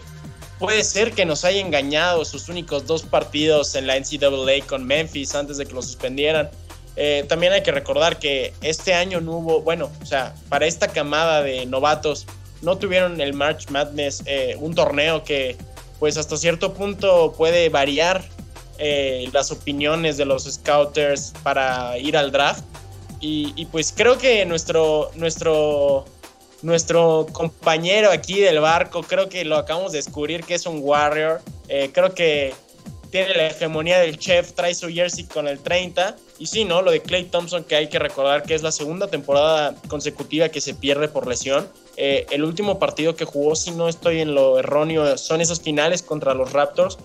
puede 0.60 0.84
ser 0.84 1.13
que 1.13 1.26
nos 1.26 1.46
haya 1.46 1.60
engañado 1.60 2.26
sus 2.26 2.50
únicos 2.50 2.86
dos 2.86 3.04
partidos 3.04 3.76
en 3.76 3.88
la 3.88 4.00
NCAA 4.00 4.65
con 4.67 4.86
Memphis 4.86 5.34
antes 5.36 5.58
de 5.58 5.65
que 5.65 5.74
lo 5.74 5.82
suspendieran. 5.82 6.50
Eh, 6.98 7.26
también 7.28 7.54
hay 7.54 7.63
que 7.63 7.72
recordar 7.72 8.20
que 8.20 8.54
este 8.62 8.94
año 8.94 9.22
no 9.22 9.38
hubo, 9.38 9.62
bueno, 9.62 9.89
o 10.02 10.06
sea, 10.06 10.36
para 10.50 10.65
esta 10.65 10.89
camada 10.89 11.41
de 11.41 11.65
novatos 11.65 12.28
no 12.62 12.78
tuvieron 12.78 13.22
el 13.22 13.34
March 13.34 13.70
Madness, 13.70 14.24
eh, 14.26 14.56
un 14.60 14.76
torneo 14.76 15.24
que 15.24 15.58
pues 16.00 16.17
hasta 16.17 16.36
cierto 16.36 16.74
punto 16.74 17.34
puede 17.38 17.70
variar 17.70 18.24
las 19.32 19.52
opiniones 19.52 20.17
de 20.17 20.26
los 20.26 20.46
scouters 20.52 21.34
para 21.44 22.00
ir 22.00 22.17
al 22.17 22.32
draft. 22.32 22.63
Y, 23.22 23.66
pues 23.68 23.94
creo 23.96 24.18
que 24.18 24.46
nuestro, 24.46 25.12
nuestro, 25.16 26.06
nuestro 26.64 27.28
compañero 27.32 28.10
aquí 28.10 28.40
del 28.40 28.60
barco, 28.60 29.04
creo 29.04 29.30
que 29.30 29.46
lo 29.46 29.58
acabamos 29.58 29.92
de 29.92 30.00
descubrir 30.00 30.44
que 30.44 30.56
es 30.56 30.66
un 30.66 30.80
Warrior. 30.82 31.40
Eh, 31.68 31.92
creo 31.94 32.16
que 32.16 32.54
tiene 33.12 33.36
la 33.36 33.48
hegemonía 33.48 34.00
del 34.00 34.18
chef, 34.18 34.54
trae 34.54 34.74
su 34.74 34.90
jersey 34.90 35.26
con 35.26 35.48
el 35.48 35.60
30. 35.60 36.16
Y 36.40 36.48
sí, 36.48 36.66
¿no? 36.66 36.82
Lo 36.82 36.90
de 36.90 37.02
Clay 37.02 37.26
Thompson, 37.26 37.64
que 37.64 37.76
hay 37.76 37.90
que 37.90 38.00
recordar 38.00 38.42
que 38.44 38.56
es 38.56 38.64
la 38.64 38.72
segunda 38.72 39.08
temporada 39.08 39.76
consecutiva 39.88 40.50
que 40.50 40.62
se 40.62 40.74
pierde 40.74 41.08
por 41.08 41.28
lesión. 41.28 41.68
Eh, 41.98 42.26
el 42.32 42.44
último 42.44 42.80
partido 42.80 43.16
que 43.16 43.26
jugó, 43.26 43.56
si 43.56 43.72
no 43.72 43.88
estoy 43.88 44.22
en 44.22 44.34
lo 44.34 44.58
erróneo, 44.58 45.18
son 45.18 45.42
esos 45.42 45.62
finales 45.62 46.02
contra 46.02 46.34
los 46.34 46.54
Raptors. 46.54 46.98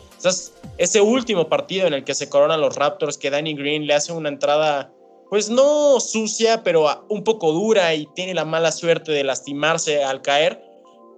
ese 0.78 1.00
último 1.00 1.48
partido 1.48 1.86
en 1.86 1.92
el 1.92 2.04
que 2.04 2.14
se 2.14 2.30
coronan 2.30 2.60
los 2.60 2.76
Raptors, 2.76 3.18
que 3.18 3.28
Danny 3.28 3.54
Green 3.54 3.86
le 3.86 3.94
hace 3.94 4.12
una 4.12 4.28
entrada 4.28 4.92
pues 5.28 5.50
no 5.50 5.98
sucia, 6.00 6.62
pero 6.62 7.04
un 7.08 7.24
poco 7.24 7.52
dura 7.52 7.94
y 7.94 8.06
tiene 8.14 8.34
la 8.34 8.44
mala 8.44 8.70
suerte 8.70 9.12
de 9.12 9.24
lastimarse 9.24 10.04
al 10.04 10.22
caer. 10.22 10.62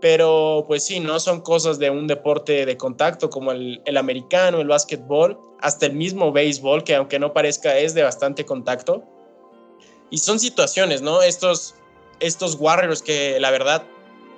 Pero 0.01 0.65
pues 0.69 0.85
sí, 0.85 1.01
¿no? 1.01 1.19
Son 1.19 1.41
cosas 1.41 1.79
de 1.79 1.91
un 1.91 2.07
deporte 2.07 2.65
de 2.65 2.77
contacto 2.77 3.31
como 3.31 3.53
el, 3.53 3.83
americano, 3.97 4.61
el 4.61 4.69
básquetbol, 4.69 5.39
hasta 5.61 5.87
el 5.87 5.95
mismo 5.95 6.31
béisbol, 6.33 6.85
que 6.85 6.95
aunque 6.95 7.19
no 7.19 7.33
parezca 7.33 7.77
es 7.77 7.95
de 7.95 8.05
bastante 8.05 8.45
contacto. 8.45 9.03
Y 10.11 10.19
son 10.19 10.39
situaciones, 10.39 11.03
¿no? 11.03 11.21
Estos, 11.21 11.75
estos 12.21 12.55
Warriors 12.59 13.03
que 13.03 13.39
la 13.41 13.51
verdad, 13.51 13.83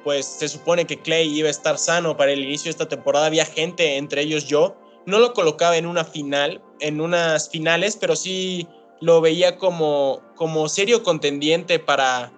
pues 0.02 0.24
se 0.24 0.48
supone 0.48 0.86
que 0.86 0.98
Clay 0.98 1.28
iba 1.28 1.48
a 1.48 1.50
estar 1.50 1.78
sano 1.78 2.16
para 2.16 2.32
el 2.32 2.40
inicio 2.40 2.64
de 2.64 2.70
esta 2.70 2.88
temporada. 2.88 3.26
Había 3.26 3.44
gente, 3.44 3.98
entre 3.98 4.22
ellos 4.22 4.46
yo, 4.46 4.74
no 5.04 5.18
lo 5.18 5.34
colocaba 5.34 5.76
en 5.76 5.86
una 5.86 6.04
final, 6.04 6.62
en 6.80 7.02
unas 7.02 7.50
finales, 7.50 7.98
pero 8.00 8.16
sí 8.16 8.66
lo 9.00 9.20
veía 9.20 9.56
como, 9.56 10.20
como 10.36 10.68
serio 10.68 11.02
contendiente 11.02 11.78
para, 11.78 12.32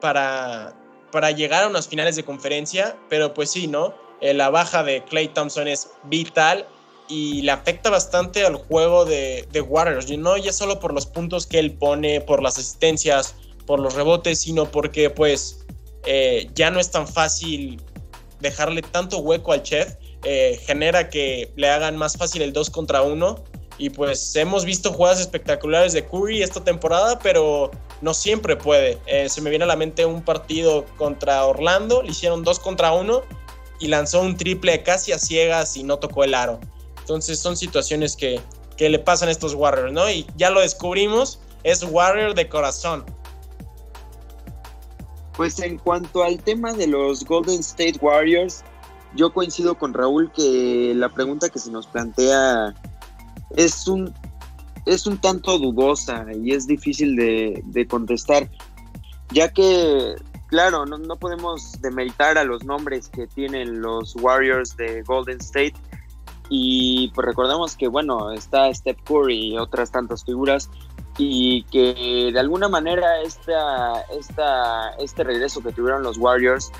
para, 0.00 0.74
para 1.12 1.30
llegar 1.30 1.64
a 1.64 1.68
unas 1.68 1.88
finales 1.88 2.16
de 2.16 2.24
conferencia, 2.24 2.96
pero 3.08 3.34
pues 3.34 3.50
sí, 3.50 3.66
¿no? 3.66 3.94
Eh, 4.20 4.34
la 4.34 4.50
baja 4.50 4.82
de 4.82 5.04
Clay 5.04 5.28
Thompson 5.28 5.68
es 5.68 5.90
vital 6.04 6.66
y 7.08 7.42
le 7.42 7.52
afecta 7.52 7.90
bastante 7.90 8.44
al 8.44 8.56
juego 8.56 9.04
de, 9.04 9.46
de 9.52 9.60
Warriors, 9.60 10.10
no 10.16 10.36
ya 10.36 10.52
solo 10.52 10.80
por 10.80 10.92
los 10.92 11.06
puntos 11.06 11.46
que 11.46 11.58
él 11.58 11.72
pone, 11.72 12.20
por 12.20 12.42
las 12.42 12.58
asistencias, 12.58 13.34
por 13.66 13.80
los 13.80 13.94
rebotes, 13.94 14.40
sino 14.40 14.70
porque 14.70 15.10
pues 15.10 15.66
eh, 16.06 16.48
ya 16.54 16.70
no 16.70 16.80
es 16.80 16.90
tan 16.90 17.06
fácil 17.06 17.80
dejarle 18.40 18.82
tanto 18.82 19.18
hueco 19.18 19.52
al 19.52 19.62
chef. 19.62 19.94
Eh, 20.24 20.58
genera 20.66 21.10
que 21.10 21.52
le 21.56 21.68
hagan 21.68 21.96
más 21.96 22.16
fácil 22.16 22.42
el 22.42 22.52
2 22.52 22.70
contra 22.70 23.02
1. 23.02 23.44
Y 23.78 23.90
pues 23.90 24.34
hemos 24.36 24.64
visto 24.64 24.92
jugadas 24.92 25.20
espectaculares 25.20 25.92
de 25.92 26.04
Curry 26.06 26.42
esta 26.42 26.64
temporada, 26.64 27.18
pero 27.18 27.70
no 28.00 28.14
siempre 28.14 28.56
puede. 28.56 28.98
Eh, 29.06 29.28
se 29.28 29.40
me 29.40 29.50
viene 29.50 29.64
a 29.64 29.68
la 29.68 29.76
mente 29.76 30.06
un 30.06 30.22
partido 30.22 30.86
contra 30.96 31.44
Orlando, 31.44 32.02
le 32.02 32.10
hicieron 32.10 32.42
2 32.42 32.58
contra 32.60 32.92
1 32.92 33.22
y 33.80 33.88
lanzó 33.88 34.22
un 34.22 34.36
triple 34.36 34.82
casi 34.82 35.12
a 35.12 35.18
ciegas 35.18 35.76
y 35.76 35.82
no 35.82 35.98
tocó 35.98 36.24
el 36.24 36.34
aro. 36.34 36.58
Entonces 37.00 37.38
son 37.38 37.56
situaciones 37.56 38.16
que, 38.16 38.40
que 38.76 38.88
le 38.88 38.98
pasan 38.98 39.28
a 39.28 39.32
estos 39.32 39.54
Warriors, 39.54 39.92
¿no? 39.92 40.08
Y 40.10 40.26
ya 40.36 40.50
lo 40.50 40.60
descubrimos, 40.60 41.38
es 41.62 41.82
Warrior 41.82 42.34
de 42.34 42.48
corazón. 42.48 43.04
Pues 45.36 45.58
en 45.60 45.76
cuanto 45.76 46.24
al 46.24 46.42
tema 46.42 46.72
de 46.72 46.86
los 46.86 47.22
Golden 47.24 47.60
State 47.60 47.98
Warriors, 48.00 48.64
yo 49.14 49.32
coincido 49.32 49.76
con 49.78 49.92
Raúl 49.92 50.32
que 50.32 50.94
la 50.96 51.10
pregunta 51.10 51.50
que 51.50 51.58
se 51.58 51.70
nos 51.70 51.86
plantea 51.86 52.74
es 53.50 53.86
un, 53.86 54.12
es 54.86 55.06
un 55.06 55.18
tanto 55.18 55.58
dudosa 55.58 56.26
y 56.34 56.52
es 56.52 56.66
difícil 56.66 57.16
de, 57.16 57.62
de 57.64 57.86
contestar, 57.86 58.48
ya 59.30 59.52
que, 59.52 60.14
claro, 60.48 60.86
no, 60.86 60.98
no, 60.98 61.16
podemos 61.16 61.80
demeritar 61.80 62.38
a 62.38 62.44
los 62.44 62.64
nombres 62.64 63.08
que 63.08 63.26
tienen 63.26 63.80
los 63.80 64.14
Warriors 64.16 64.76
de 64.76 65.02
Golden 65.02 65.40
State. 65.40 65.74
Y 66.48 67.10
pues 67.12 67.26
recordemos 67.26 67.74
que, 67.76 67.88
bueno, 67.88 68.30
está 68.30 68.72
Steph 68.72 69.02
Curry 69.04 69.54
y 69.54 69.58
otras 69.58 69.90
tantas 69.90 70.24
figuras, 70.24 70.70
y 71.18 71.64
que 71.64 72.30
de 72.32 72.38
alguna 72.38 72.68
manera 72.68 73.20
esta, 73.22 74.02
esta, 74.16 74.90
este 75.00 75.24
regreso 75.24 75.60
que 75.60 75.72
tuvieron 75.72 76.04
los 76.04 76.18
Warriors 76.18 76.70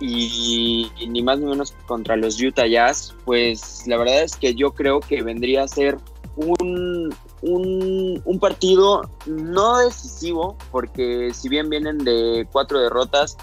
y, 0.00 0.90
ni 1.08 1.22
más 1.22 1.38
ni 1.38 1.46
menos 1.46 1.74
contra 1.86 2.16
los 2.16 2.40
Utah 2.40 2.66
Jazz, 2.66 3.14
pues 3.24 3.84
la 3.86 3.96
verdad 3.96 4.22
es 4.22 4.36
que 4.36 4.54
yo 4.54 4.72
creo 4.72 5.00
que 5.00 5.22
vendría 5.22 5.62
a 5.62 5.68
ser 5.68 5.98
un, 6.36 7.14
un, 7.40 8.22
un, 8.24 8.38
partido 8.38 9.08
no 9.24 9.78
decisivo, 9.78 10.56
porque 10.70 11.30
si 11.32 11.48
bien 11.48 11.70
vienen 11.70 11.98
de 11.98 12.46
cuatro 12.52 12.78
derrotas 12.78 13.38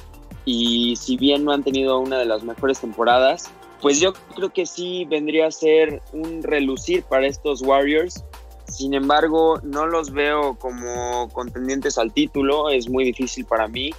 y 0.45 0.95
si 0.95 1.17
bien 1.17 1.43
no 1.43 1.53
han 1.53 1.63
tenido 1.63 1.97
una 1.99 2.19
de 2.19 2.25
las 2.25 2.43
mejores 2.43 2.79
temporadas, 2.79 3.49
pues 3.81 3.99
yo 3.99 4.13
creo 4.35 4.53
que 4.53 4.65
sí 4.65 5.05
vendría 5.05 5.47
a 5.47 5.51
ser 5.51 6.01
un 6.13 6.43
relucir 6.43 7.03
para 7.03 7.27
estos 7.27 7.61
Warriors. 7.61 8.23
Sin 8.67 8.93
embargo, 8.93 9.59
no 9.63 9.87
los 9.87 10.11
veo 10.11 10.55
como 10.57 11.27
contendientes 11.33 11.97
al 11.97 12.13
título, 12.13 12.69
es 12.69 12.89
muy 12.89 13.03
difícil 13.03 13.43
para 13.43 13.67
mí, 13.67 13.91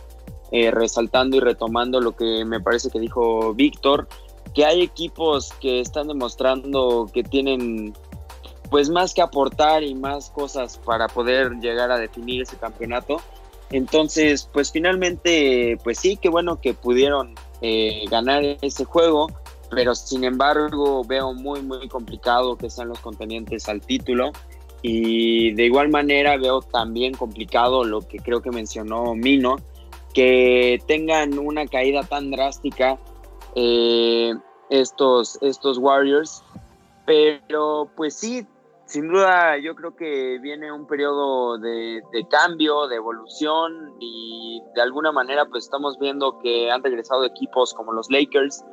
eh, 0.57 0.71
resaltando 0.71 1.37
y 1.37 1.41
retomando 1.41 2.01
lo 2.01 2.15
que 2.15 2.45
me 2.45 2.61
parece 2.61 2.89
que 2.89 3.01
dijo 3.01 3.53
Víctor, 3.55 4.07
que 4.55 4.65
hay 4.65 4.83
equipos 4.83 5.53
que 5.61 5.81
están 5.81 6.07
demostrando 6.07 7.11
que 7.13 7.25
tienen 7.25 7.93
pues 8.71 8.89
más 8.89 9.15
que 9.15 9.21
aportar 9.21 9.83
y 9.83 9.97
más 9.97 10.31
cosas 10.31 10.79
para 10.79 11.09
poder 11.09 11.55
llegar 11.59 11.91
a 11.91 11.99
definir 11.99 12.43
ese 12.43 12.57
campeonato. 12.57 13.21
Entonces, 13.73 14.49
pues 14.53 14.71
finalmente, 14.71 15.77
pues 15.83 15.99
sí, 15.99 16.17
qué 16.17 16.29
bueno 16.29 16.61
que 16.61 16.73
pudieron 16.73 17.35
eh, 17.61 18.05
ganar 18.09 18.45
ese 18.63 18.85
juego, 18.85 19.27
pero 19.73 19.97
sin 19.97 20.23
embargo 20.23 21.03
veo 21.03 21.35
muy, 21.35 21.63
muy 21.63 21.89
complicado 21.89 22.55
que 22.55 22.71
sean 22.71 22.91
los 22.91 23.01
contendientes 23.01 23.69
al 23.69 23.81
título. 23.81 24.31
Y 24.83 25.51
de 25.55 25.65
igual 25.65 25.89
manera 25.89 26.37
veo 26.37 26.61
también 26.61 27.15
complicado 27.15 27.83
lo 27.83 28.07
que 28.07 28.19
creo 28.19 28.41
que 28.41 28.53
mencionó 28.53 29.17
Mino, 29.17 29.57
que 30.15 30.81
tengan 30.87 31.39
una 31.39 31.67
caída 31.67 32.05
tan 32.05 32.31
drástica 32.31 32.99
eh, 33.57 34.33
estos, 34.71 35.39
estos 35.43 35.79
Warriors. 35.79 36.43
Pero 37.05 37.91
pues 37.97 38.15
sí, 38.15 38.47
sin 38.87 39.09
duda 39.09 39.59
yo 39.59 39.75
creo 39.75 39.95
que 39.95 40.39
viene 40.39 40.73
un 40.73 40.87
periodo 40.87 41.59
de, 41.59 42.01
de, 42.13 42.29
cambio, 42.29 42.87
de 42.87 42.97
evolución 42.97 43.95
y 44.01 44.63
de 44.75 44.81
alguna 44.81 45.13
manera 45.13 45.45
pues 45.47 45.65
estamos 45.65 45.99
viendo 45.99 46.39
que 46.39 46.71
han 46.71 46.83
regresado 46.83 47.25
equipos 47.25 47.75
como 47.75 47.93
los 47.93 48.11
Lakers 48.11 48.65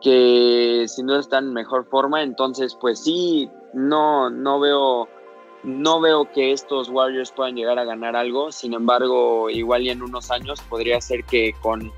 que 0.00 0.86
sin 0.88 1.06
duda 1.06 1.20
están 1.20 1.44
en 1.48 1.52
mejor 1.52 1.84
forma. 1.84 2.22
Entonces 2.22 2.74
pues 2.80 3.04
sí, 3.04 3.48
no, 3.72 4.30
no 4.30 4.58
veo 4.58 5.08
no 5.62 6.00
veo 6.00 6.30
que 6.32 6.52
estos 6.52 6.88
Warriors 6.88 7.32
puedan 7.32 7.54
llegar 7.54 7.78
a 7.78 7.84
ganar 7.84 8.16
algo, 8.16 8.52
sin 8.52 8.74
embargo, 8.74 9.50
igual 9.50 9.82
y 9.82 9.90
en 9.90 10.02
unos 10.02 10.30
años 10.30 10.60
podría 10.62 11.00
ser 11.00 11.24
que 11.24 11.54
con, 11.60 11.92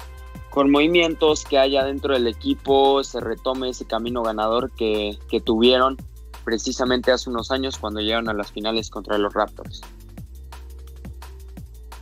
con 0.51 0.71
movimientos 0.71 1.45
que 1.45 1.59
haya 1.59 1.85
dentro 1.85 2.15
del 2.15 2.27
equipo 2.27 3.03
se 3.05 3.21
retome 3.21 3.69
ese 3.69 3.87
camino 3.87 4.23
ganador 4.23 4.71
que, 4.73 5.19
que 5.29 5.41
tuvieron 5.41 5.97
precisamente 6.45 7.13
hace 7.13 7.31
unos 7.31 7.51
años 7.51 7.79
cuando 7.79 8.01
llegaron 8.01 8.29
a 8.29 8.35
las 8.35 8.51
finales 8.51 8.91
contra 8.91 9.17
los 9.19 9.33
Raptors. 9.33 9.81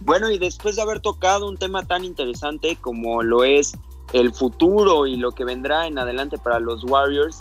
Bueno, 0.00 0.30
y 0.30 0.38
después 0.38 0.76
de 0.76 0.82
haber 0.82 1.00
tocado 1.00 1.46
un 1.46 1.58
tema 1.58 1.86
tan 1.86 2.04
interesante 2.04 2.76
como 2.80 3.22
lo 3.22 3.44
es 3.44 3.76
el 4.14 4.32
futuro 4.32 5.06
y 5.06 5.16
lo 5.16 5.32
que 5.32 5.44
vendrá 5.44 5.86
en 5.86 5.98
adelante 5.98 6.38
para 6.38 6.58
los 6.58 6.84
Warriors, 6.84 7.38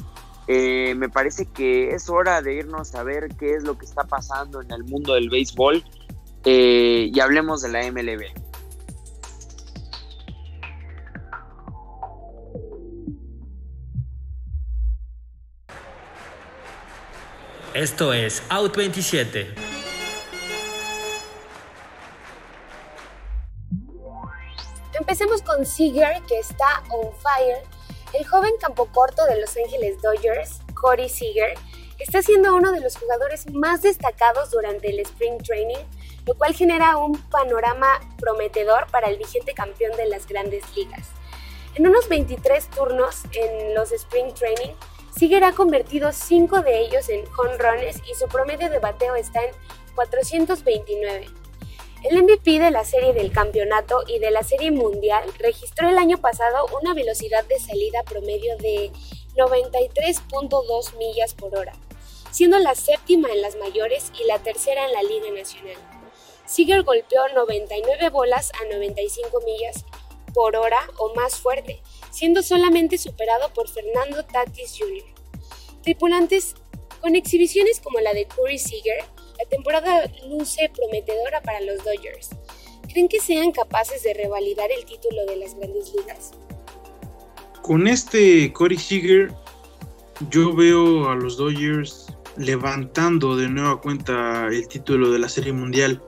eh, 0.51 0.95
me 0.95 1.09
parece 1.09 1.45
que 1.45 1.91
es 1.91 2.09
hora 2.09 2.41
de 2.41 2.55
irnos 2.55 2.95
a 2.95 3.03
ver 3.03 3.29
qué 3.35 3.53
es 3.53 3.61
lo 3.61 3.77
que 3.77 3.85
está 3.85 4.05
pasando 4.05 4.63
en 4.63 4.71
el 4.71 4.83
mundo 4.83 5.13
del 5.13 5.29
béisbol 5.29 5.83
eh, 6.43 7.11
y 7.13 7.19
hablemos 7.19 7.61
de 7.61 7.69
la 7.69 7.83
MLB. 7.91 8.23
Esto 17.75 18.11
es 18.11 18.41
Out 18.49 18.75
27. 18.75 19.53
Empecemos 24.99 25.43
con 25.43 25.63
Seager, 25.63 26.23
que 26.27 26.39
está 26.39 26.81
on 26.89 27.13
fire 27.21 27.78
el 28.13 28.25
joven 28.25 28.53
campo 28.59 28.87
corto 28.87 29.25
de 29.25 29.39
Los 29.39 29.55
Ángeles 29.57 30.01
Dodgers, 30.01 30.59
Cody 30.73 31.09
Seager, 31.09 31.53
está 31.99 32.21
siendo 32.21 32.55
uno 32.55 32.71
de 32.71 32.79
los 32.79 32.95
jugadores 32.97 33.51
más 33.51 33.81
destacados 33.81 34.51
durante 34.51 34.89
el 34.89 34.99
Spring 34.99 35.37
Training, 35.43 35.83
lo 36.25 36.35
cual 36.35 36.53
genera 36.53 36.97
un 36.97 37.17
panorama 37.29 37.99
prometedor 38.17 38.87
para 38.91 39.09
el 39.09 39.17
vigente 39.17 39.53
campeón 39.53 39.95
de 39.97 40.07
las 40.07 40.27
grandes 40.27 40.63
ligas. 40.75 41.07
En 41.75 41.87
unos 41.87 42.07
23 42.09 42.69
turnos 42.69 43.23
en 43.33 43.75
los 43.75 43.91
Spring 43.91 44.33
Training, 44.33 44.73
Seager 45.15 45.43
ha 45.43 45.51
convertido 45.51 46.11
5 46.11 46.61
de 46.61 46.79
ellos 46.79 47.09
en 47.09 47.25
home 47.37 47.57
runs 47.57 48.01
y 48.09 48.15
su 48.15 48.27
promedio 48.27 48.69
de 48.69 48.79
bateo 48.79 49.15
está 49.15 49.43
en 49.43 49.51
429. 49.95 51.27
El 52.01 52.23
MVP 52.23 52.59
de 52.59 52.71
la 52.71 52.85
serie 52.85 53.11
del 53.11 53.33
campeonato 53.33 54.03
y 54.07 54.19
de 54.19 54.31
la 54.31 54.41
serie 54.41 54.71
mundial 54.71 55.23
registró 55.37 55.89
el 55.89 55.97
año 55.97 56.17
pasado 56.17 56.65
una 56.81 56.93
velocidad 56.93 57.43
de 57.43 57.59
salida 57.59 58.03
promedio 58.03 58.55
de 58.57 58.89
93.2 59.35 60.95
millas 60.97 61.33
por 61.33 61.57
hora, 61.57 61.73
siendo 62.31 62.57
la 62.59 62.73
séptima 62.73 63.27
en 63.33 63.41
las 63.41 63.57
mayores 63.57 64.13
y 64.17 64.25
la 64.27 64.39
tercera 64.39 64.85
en 64.85 64.93
la 64.93 65.03
Liga 65.03 65.29
Nacional. 65.31 65.75
Seager 66.45 66.83
golpeó 66.83 67.27
99 67.35 68.09
bolas 68.09 68.53
a 68.61 68.73
95 68.73 69.41
millas 69.41 69.83
por 70.33 70.55
hora 70.55 70.79
o 70.99 71.13
más 71.15 71.35
fuerte, 71.35 71.81
siendo 72.11 72.41
solamente 72.43 72.97
superado 72.97 73.51
por 73.53 73.67
Fernando 73.67 74.23
Tatis 74.23 74.77
Jr. 74.79 75.03
Tripulantes, 75.83 76.55
con 77.01 77.15
exhibiciones 77.15 77.81
como 77.81 77.99
la 77.99 78.13
de 78.13 78.25
Curry 78.25 78.57
Seager, 78.57 79.03
la 79.39 79.45
temporada 79.49 80.03
luce 80.27 80.69
prometedora 80.75 81.41
para 81.41 81.61
los 81.61 81.77
Dodgers. 81.77 82.29
¿Creen 82.91 83.07
que 83.07 83.19
sean 83.19 83.51
capaces 83.51 84.03
de 84.03 84.13
revalidar 84.13 84.69
el 84.71 84.83
título 84.83 85.25
de 85.27 85.37
las 85.37 85.55
grandes 85.55 85.93
ligas? 85.95 86.31
Con 87.61 87.87
este 87.87 88.51
Corey 88.51 88.77
Seager, 88.77 89.31
yo 90.29 90.53
veo 90.53 91.09
a 91.09 91.15
los 91.15 91.37
Dodgers 91.37 92.07
levantando 92.35 93.37
de 93.37 93.47
nueva 93.47 93.79
cuenta 93.79 94.47
el 94.47 94.67
título 94.67 95.11
de 95.11 95.19
la 95.19 95.29
Serie 95.29 95.53
Mundial. 95.53 96.01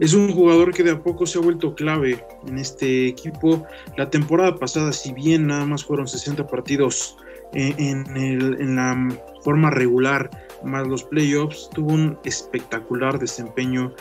Es 0.00 0.12
un 0.12 0.32
jugador 0.32 0.74
que 0.74 0.82
de 0.82 0.92
a 0.92 1.02
poco 1.02 1.26
se 1.26 1.38
ha 1.38 1.42
vuelto 1.42 1.74
clave 1.74 2.24
en 2.46 2.58
este 2.58 3.08
equipo. 3.08 3.66
La 3.96 4.10
temporada 4.10 4.56
pasada, 4.56 4.92
si 4.92 5.12
bien 5.12 5.46
nada 5.46 5.64
más 5.64 5.84
fueron 5.84 6.06
60 6.06 6.46
partidos 6.46 7.16
en, 7.52 8.06
en 8.16 8.76
la 8.76 9.08
forma 9.42 9.70
regular, 9.70 10.30
más 10.64 10.86
los 10.86 11.04
playoffs, 11.04 11.70
tuvo 11.74 11.92
un 11.92 12.18
espectacular 12.24 13.18
desempeño. 13.18 13.92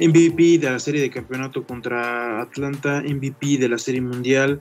MVP 0.00 0.58
de 0.58 0.70
la 0.70 0.78
serie 0.80 1.00
de 1.00 1.10
campeonato 1.10 1.64
contra 1.64 2.42
Atlanta, 2.42 3.02
MVP 3.02 3.58
de 3.58 3.68
la 3.68 3.78
serie 3.78 4.00
mundial. 4.00 4.60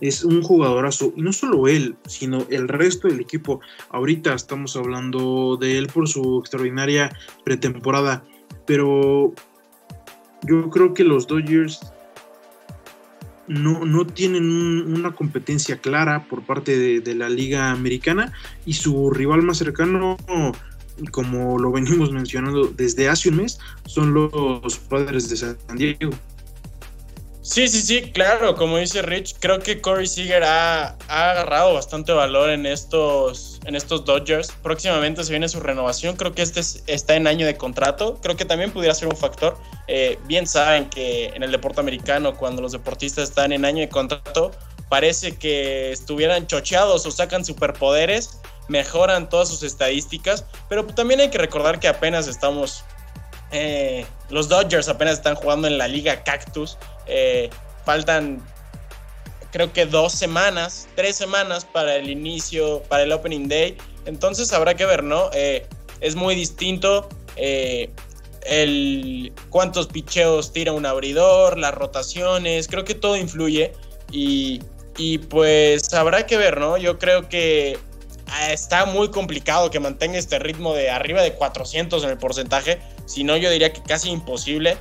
Es 0.00 0.24
un 0.24 0.42
jugadorazo, 0.42 1.12
y 1.14 1.22
no 1.22 1.32
solo 1.32 1.68
él, 1.68 1.94
sino 2.06 2.46
el 2.50 2.68
resto 2.68 3.06
del 3.08 3.20
equipo. 3.20 3.60
Ahorita 3.90 4.34
estamos 4.34 4.74
hablando 4.76 5.56
de 5.58 5.78
él 5.78 5.88
por 5.88 6.08
su 6.08 6.40
extraordinaria 6.40 7.14
pretemporada, 7.44 8.24
pero 8.66 9.32
yo 10.44 10.70
creo 10.70 10.94
que 10.94 11.04
los 11.04 11.26
Dodgers 11.26 11.92
no, 13.48 13.84
no 13.84 14.06
tienen 14.06 14.44
una 14.44 15.12
competencia 15.12 15.78
clara 15.78 16.26
por 16.28 16.42
parte 16.42 17.00
de, 17.00 17.14
la 17.14 17.28
liga 17.28 17.70
americana 17.70 18.32
y 18.64 18.74
su 18.74 19.10
rival 19.10 19.42
más 19.42 19.58
cercano, 19.58 20.16
como 21.10 21.58
lo 21.58 21.72
venimos 21.72 22.12
mencionando 22.12 22.66
desde 22.68 23.08
hace 23.08 23.28
un 23.28 23.36
mes, 23.36 23.58
son 23.86 24.14
los 24.14 24.78
padres 24.88 25.28
de 25.28 25.36
San 25.36 25.56
Diego. 25.76 26.12
Sí, 27.52 27.68
sí, 27.68 27.82
sí, 27.82 28.12
claro, 28.12 28.56
como 28.56 28.78
dice 28.78 29.02
Rich, 29.02 29.36
creo 29.38 29.58
que 29.58 29.82
Corey 29.82 30.06
Seager 30.06 30.42
ha, 30.42 30.96
agarrado 31.06 31.74
bastante 31.74 32.10
valor 32.10 32.48
en 32.48 32.64
estos, 32.64 33.60
en 33.66 33.76
estos 33.76 34.06
Dodgers. 34.06 34.50
Próximamente 34.62 35.22
se 35.22 35.32
viene 35.32 35.46
su 35.50 35.60
renovación, 35.60 36.16
creo 36.16 36.32
que 36.32 36.40
este 36.40 36.62
está 36.86 37.14
en 37.14 37.26
año 37.26 37.44
de 37.44 37.54
contrato, 37.58 38.18
creo 38.22 38.36
que 38.36 38.46
también 38.46 38.70
pudiera 38.70 38.94
ser 38.94 39.08
un 39.08 39.18
factor. 39.18 39.58
Eh, 39.86 40.18
bien 40.24 40.46
saben 40.46 40.88
que 40.88 41.26
en 41.26 41.42
el 41.42 41.52
deporte 41.52 41.78
americano, 41.78 42.38
cuando 42.38 42.62
los 42.62 42.72
deportistas 42.72 43.28
están 43.28 43.52
en 43.52 43.66
año 43.66 43.80
de 43.80 43.90
contrato, 43.90 44.52
parece 44.88 45.36
que 45.36 45.92
estuvieran 45.92 46.46
chocheados 46.46 47.04
o 47.04 47.10
sacan 47.10 47.44
superpoderes, 47.44 48.40
mejoran 48.68 49.28
todas 49.28 49.50
sus 49.50 49.62
estadísticas, 49.62 50.46
pero 50.70 50.86
también 50.86 51.20
hay 51.20 51.28
que 51.28 51.36
recordar 51.36 51.80
que 51.80 51.88
apenas 51.88 52.28
estamos 52.28 52.82
eh, 53.52 54.06
los 54.30 54.48
Dodgers 54.48 54.88
apenas 54.88 55.14
están 55.14 55.34
jugando 55.34 55.68
en 55.68 55.78
la 55.78 55.88
Liga 55.88 56.24
Cactus. 56.24 56.78
Eh, 57.06 57.50
faltan, 57.84 58.42
creo 59.50 59.72
que 59.72 59.86
dos 59.86 60.12
semanas, 60.12 60.88
tres 60.96 61.16
semanas 61.16 61.64
para 61.64 61.96
el 61.96 62.10
inicio, 62.10 62.82
para 62.88 63.02
el 63.04 63.12
Opening 63.12 63.48
Day. 63.48 63.76
Entonces 64.06 64.52
habrá 64.52 64.74
que 64.74 64.86
ver, 64.86 65.04
¿no? 65.04 65.30
Eh, 65.32 65.66
es 66.00 66.16
muy 66.16 66.34
distinto 66.34 67.08
el 67.36 69.32
cuántos 69.50 69.86
picheos 69.86 70.52
tira 70.52 70.72
un 70.72 70.84
abridor, 70.84 71.56
las 71.58 71.74
rotaciones, 71.74 72.66
creo 72.66 72.84
que 72.84 72.94
todo 72.94 73.16
influye. 73.16 73.72
Y, 74.10 74.60
y 74.96 75.18
pues 75.18 75.94
habrá 75.94 76.26
que 76.26 76.36
ver, 76.36 76.58
¿no? 76.58 76.76
Yo 76.76 76.98
creo 76.98 77.28
que 77.28 77.78
está 78.50 78.86
muy 78.86 79.10
complicado 79.10 79.70
que 79.70 79.80
mantenga 79.80 80.18
este 80.18 80.38
ritmo 80.38 80.74
de 80.74 80.90
arriba 80.90 81.22
de 81.22 81.34
400 81.34 82.02
en 82.04 82.10
el 82.10 82.18
porcentaje. 82.18 82.80
Si 83.06 83.24
no, 83.24 83.36
yo 83.36 83.50
diría 83.50 83.72
que 83.72 83.82
casi 83.82 84.10
imposible. 84.10 84.76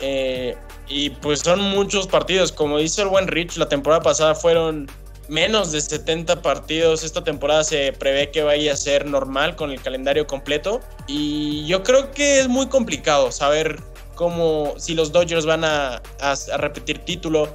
Eh, 0.00 0.56
y 0.88 1.10
pues 1.10 1.40
son 1.40 1.60
muchos 1.60 2.06
partidos. 2.06 2.52
Como 2.52 2.78
dice 2.78 3.02
el 3.02 3.08
buen 3.08 3.28
Rich, 3.28 3.56
la 3.56 3.68
temporada 3.68 4.02
pasada 4.02 4.34
fueron 4.34 4.90
menos 5.28 5.72
de 5.72 5.80
70 5.80 6.42
partidos. 6.42 7.04
Esta 7.04 7.22
temporada 7.22 7.64
se 7.64 7.92
prevé 7.92 8.30
que 8.30 8.42
vaya 8.42 8.72
a 8.72 8.76
ser 8.76 9.06
normal 9.06 9.56
con 9.56 9.70
el 9.70 9.80
calendario 9.80 10.26
completo. 10.26 10.80
Y 11.06 11.66
yo 11.66 11.82
creo 11.82 12.10
que 12.10 12.40
es 12.40 12.48
muy 12.48 12.66
complicado 12.66 13.30
saber 13.30 13.80
cómo, 14.14 14.74
si 14.78 14.94
los 14.94 15.12
Dodgers 15.12 15.46
van 15.46 15.64
a, 15.64 16.02
a 16.20 16.56
repetir 16.56 16.98
título 16.98 17.48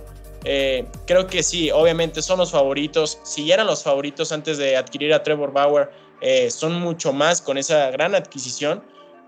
eh, 0.46 0.86
creo 1.08 1.26
que 1.28 1.42
sí, 1.42 1.72
obviamente 1.72 2.22
son 2.22 2.40
los 2.40 2.52
favoritos. 2.52 3.20
Si 3.24 3.52
eran 3.52 3.68
los 3.68 3.84
favoritos 3.84 4.32
antes 4.32 4.58
de 4.58 4.78
adquirir 4.78 5.14
a 5.14 5.24
Trevor 5.24 5.52
Bauer, 5.52 5.90
eh, 6.22 6.50
son 6.52 6.80
mucho 6.80 7.12
más 7.12 7.42
con 7.42 7.58
esa 7.58 7.90
gran 7.92 8.16
adquisición. 8.16 8.84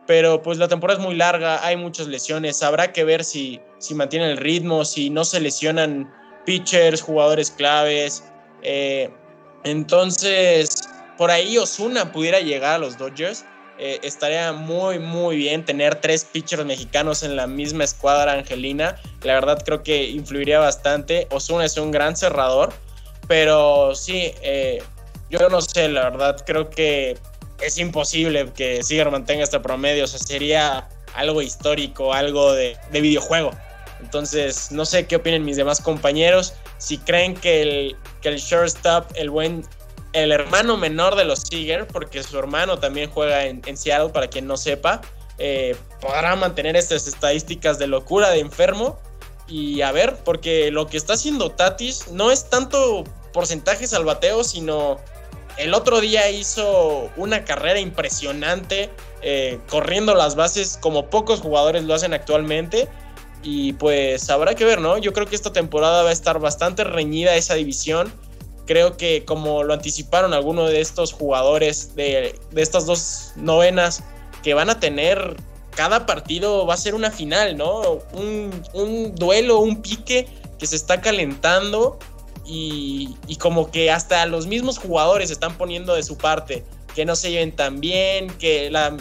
Pero 0.06 0.42
pues 0.42 0.58
la 0.58 0.70
temporada 0.70 1.00
es 1.00 1.06
muy 1.06 1.16
larga, 1.16 1.66
hay 1.66 1.76
muchas 1.76 2.08
lesiones. 2.08 2.64
Habrá 2.64 2.94
que 2.94 3.04
ver 3.04 3.26
si, 3.26 3.60
si 3.80 3.94
mantienen 3.94 4.30
el 4.30 4.38
ritmo, 4.38 4.86
si 4.86 5.10
no 5.10 5.26
se 5.26 5.42
lesionan 5.42 6.10
pitchers, 6.46 7.02
jugadores 7.02 7.52
claves. 7.52 8.24
Eh, 8.62 9.10
entonces, 9.66 10.88
por 11.18 11.30
ahí 11.30 11.58
Osuna 11.58 12.12
pudiera 12.12 12.40
llegar 12.40 12.76
a 12.76 12.78
los 12.78 12.98
Dodgers. 12.98 13.44
Eh, 13.80 14.00
estaría 14.02 14.54
muy, 14.54 14.98
muy 14.98 15.38
bien 15.38 15.64
tener 15.64 15.96
tres 15.96 16.26
pitchers 16.26 16.66
mexicanos 16.66 17.22
en 17.22 17.36
la 17.36 17.46
misma 17.46 17.84
escuadra 17.84 18.34
angelina. 18.34 18.96
La 19.22 19.36
verdad 19.36 19.62
creo 19.64 19.84
que 19.84 20.10
influiría 20.10 20.60
bastante. 20.60 21.28
Osuna 21.30 21.66
es 21.66 21.78
un 21.78 21.92
gran 21.92 22.16
cerrador, 22.18 22.74
pero 23.28 23.94
sí, 23.94 24.34
eh, 24.42 24.82
yo 25.30 25.48
no 25.50 25.62
sé, 25.62 25.90
la 25.90 26.10
verdad 26.10 26.44
creo 26.46 26.70
que 26.70 27.18
es 27.62 27.78
imposible 27.78 28.52
que 28.56 28.84
Seager 28.84 29.12
mantenga 29.12 29.44
este 29.44 29.60
promedio. 29.60 30.06
O 30.06 30.08
sea, 30.08 30.20
sería 30.20 30.90
algo 31.14 31.42
histórico, 31.42 32.14
algo 32.14 32.54
de, 32.54 32.78
de 32.92 33.02
videojuego. 33.02 33.52
Entonces, 34.00 34.72
no 34.72 34.86
sé 34.86 35.08
qué 35.08 35.16
opinen 35.16 35.44
mis 35.44 35.58
demás 35.58 35.82
compañeros. 35.82 36.54
Si 36.78 36.98
creen 37.00 37.36
que 37.36 37.62
el, 37.62 37.96
que 38.22 38.30
el 38.30 38.38
shortstop, 38.38 39.12
el 39.16 39.30
buen 39.30 39.64
el 40.24 40.32
hermano 40.32 40.78
menor 40.78 41.16
de 41.16 41.26
los 41.26 41.40
Seager, 41.40 41.88
porque 41.88 42.24
su 42.24 42.38
hermano 42.38 42.80
también 42.80 43.10
juega 43.10 43.46
en, 43.46 43.78
Seattle, 43.78 44.10
para 44.10 44.28
quien 44.28 44.48
no 44.48 44.58
sepa, 44.58 45.02
eh, 45.38 45.76
podrá 46.02 46.36
mantener 46.36 46.76
estas 46.76 47.08
estadísticas 47.08 47.78
de 47.80 47.88
locura, 47.88 48.30
de 48.30 48.40
enfermo. 48.40 49.00
Y 49.48 49.82
a 49.82 49.92
ver, 49.92 50.18
porque 50.26 50.72
lo 50.72 50.88
que 50.88 50.98
está 50.98 51.14
haciendo 51.14 51.52
Tatis 51.52 52.10
no 52.12 52.32
es 52.32 52.50
tanto 52.50 53.04
porcentajes 53.32 53.94
al 53.94 54.04
bateo, 54.04 54.44
sino 54.44 55.00
el 55.58 55.74
otro 55.74 56.02
día 56.02 56.30
hizo 56.30 57.10
una 57.16 57.46
carrera 57.46 57.80
impresionante, 57.80 58.90
eh, 59.22 59.60
corriendo 59.70 60.16
las 60.16 60.36
bases 60.36 60.78
como 60.82 61.10
pocos 61.10 61.42
jugadores 61.42 61.84
lo 61.84 61.94
hacen 61.94 62.14
actualmente. 62.14 62.90
Y 63.44 63.74
pues 63.74 64.30
habrá 64.30 64.56
que 64.56 64.66
ver, 64.66 64.82
¿no? 64.82 64.98
Yo 64.98 65.14
creo 65.14 65.28
que 65.28 65.36
esta 65.36 65.54
temporada 65.54 66.04
va 66.04 66.10
a 66.10 66.14
estar 66.14 66.40
bastante 66.40 66.84
reñida 66.84 67.36
esa 67.36 67.54
división 67.54 68.12
creo 68.68 68.98
que 68.98 69.26
como 69.26 69.64
lo 69.64 69.74
anticiparon 69.74 70.34
algunos 70.34 70.70
de 70.70 70.82
estos 70.82 71.14
jugadores 71.14 71.96
de, 71.96 72.40
estas 72.56 72.86
dos 72.86 73.32
novenas 73.36 74.04
que 74.44 74.54
van 74.54 74.70
a 74.70 74.80
tener 74.80 75.36
cada 75.72 76.06
partido 76.06 76.66
va 76.66 76.74
a 76.74 76.78
ser 76.78 76.96
una 76.96 77.12
final, 77.12 77.56
¿no? 77.56 78.00
Un, 78.14 79.14
duelo, 79.16 79.60
un 79.60 79.82
pique 79.82 80.28
que 80.58 80.66
se 80.66 80.76
está 80.76 81.02
calentando 81.02 82.00
y, 82.46 83.16
como 83.40 83.70
que 83.70 83.92
hasta 83.92 84.26
los 84.26 84.48
mismos 84.48 84.80
jugadores 84.80 85.30
están 85.30 85.56
poniendo 85.56 85.94
de 85.94 86.02
su 86.02 86.18
parte, 86.18 86.66
que 86.96 87.06
no 87.06 87.16
se 87.16 87.30
lleven 87.30 87.56
tan 87.56 87.80
bien, 87.80 88.28
que 88.40 88.72
la, 88.72 88.98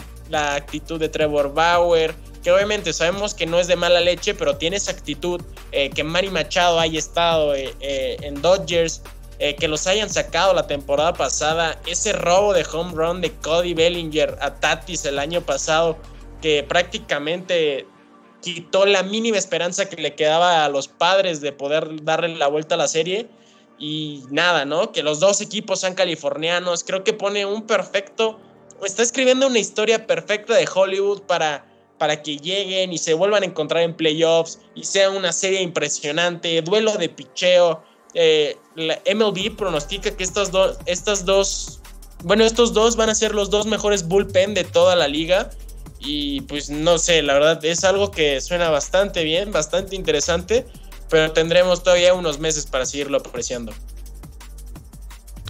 actitud 0.55 0.99
de 0.99 1.09
Trevor 1.09 1.51
Bauer, 1.53 2.13
que 2.43 2.51
obviamente 2.51 2.93
sabemos 2.93 3.33
que 3.33 3.47
no 3.47 3.59
es 3.59 3.65
de 3.65 3.75
mala 3.75 3.99
leche, 3.99 4.35
pero 4.35 4.57
tiene 4.57 4.77
esa 4.77 4.91
actitud, 4.91 5.41
eh, 5.71 5.89
que 5.89 6.03
Manny 6.03 6.29
Machado 6.29 6.79
haya 6.79 6.99
estado 6.99 7.55
eh, 7.55 7.73
eh, 7.79 8.17
en 8.21 8.39
Dodgers, 8.39 9.01
eh, 9.39 9.55
que 9.55 9.67
los 9.67 9.85
hayan 9.85 10.09
sacado 10.09 10.53
la 10.53 10.65
temporada 10.65 11.13
pasada, 11.13 11.79
ese 11.85 12.11
robo 12.13 12.53
de 12.53 12.65
home 12.71 12.93
run 12.93 13.21
de 13.21 13.31
Cody 13.31 13.75
Bellinger 13.75 14.35
a 14.41 14.55
Tatis 14.55 15.05
el 15.05 15.19
año 15.19 15.41
pasado, 15.41 15.97
que 16.41 16.63
prácticamente 16.63 17.85
quitó 18.41 18.85
la 18.85 19.03
mínima 19.03 19.37
esperanza 19.37 19.89
que 19.89 20.01
le 20.01 20.15
quedaba 20.15 20.65
a 20.65 20.69
los 20.69 20.87
padres 20.87 21.41
de 21.41 21.51
poder 21.51 22.03
darle 22.03 22.35
la 22.35 22.47
vuelta 22.47 22.75
a 22.75 22.77
la 22.77 22.87
serie. 22.87 23.27
Y 23.79 24.23
nada, 24.31 24.65
¿no? 24.65 24.91
Que 24.91 25.03
los 25.03 25.19
dos 25.19 25.39
equipos 25.39 25.81
sean 25.81 25.93
californianos, 25.93 26.83
creo 26.83 27.03
que 27.03 27.13
pone 27.13 27.45
un 27.45 27.67
perfecto, 27.67 28.39
está 28.83 29.03
escribiendo 29.03 29.45
una 29.45 29.59
historia 29.59 30.07
perfecta 30.07 30.55
de 30.55 30.67
Hollywood 30.73 31.21
para, 31.23 31.63
para 31.99 32.23
que 32.23 32.37
lleguen 32.37 32.91
y 32.91 32.97
se 32.97 33.13
vuelvan 33.13 33.43
a 33.43 33.45
encontrar 33.45 33.83
en 33.83 33.93
playoffs 33.93 34.59
y 34.73 34.83
sea 34.83 35.11
una 35.11 35.31
serie 35.31 35.61
impresionante, 35.61 36.59
duelo 36.63 36.97
de 36.97 37.09
picheo, 37.09 37.83
eh, 38.19 38.57
la 38.73 38.99
MLB 39.13 39.55
pronostica 39.55 40.09
que 40.09 40.23
estas, 40.23 40.51
dos 40.51 40.79
estas 40.87 41.23
dos, 41.23 41.81
bueno, 42.23 42.43
estos 42.43 42.73
dos 42.73 42.95
van 42.95 43.11
a 43.11 43.15
ser 43.15 43.35
los 43.35 43.51
dos 43.51 43.67
mejores 43.67 44.07
bullpen 44.07 44.55
de 44.55 44.63
toda 44.63 44.95
la 44.95 45.07
liga. 45.07 45.51
Y 45.99 46.41
pues 46.41 46.71
no 46.71 46.97
sé, 46.97 47.21
la 47.21 47.35
verdad 47.35 47.63
es 47.63 47.83
algo 47.83 48.09
que 48.09 48.41
suena 48.41 48.71
bastante 48.71 49.23
bien, 49.23 49.51
bastante 49.51 49.95
interesante, 49.95 50.65
pero 51.11 51.31
tendremos 51.31 51.83
todavía 51.83 52.15
unos 52.15 52.39
meses 52.39 52.65
para 52.65 52.87
seguirlo 52.87 53.17
apreciando. 53.17 53.71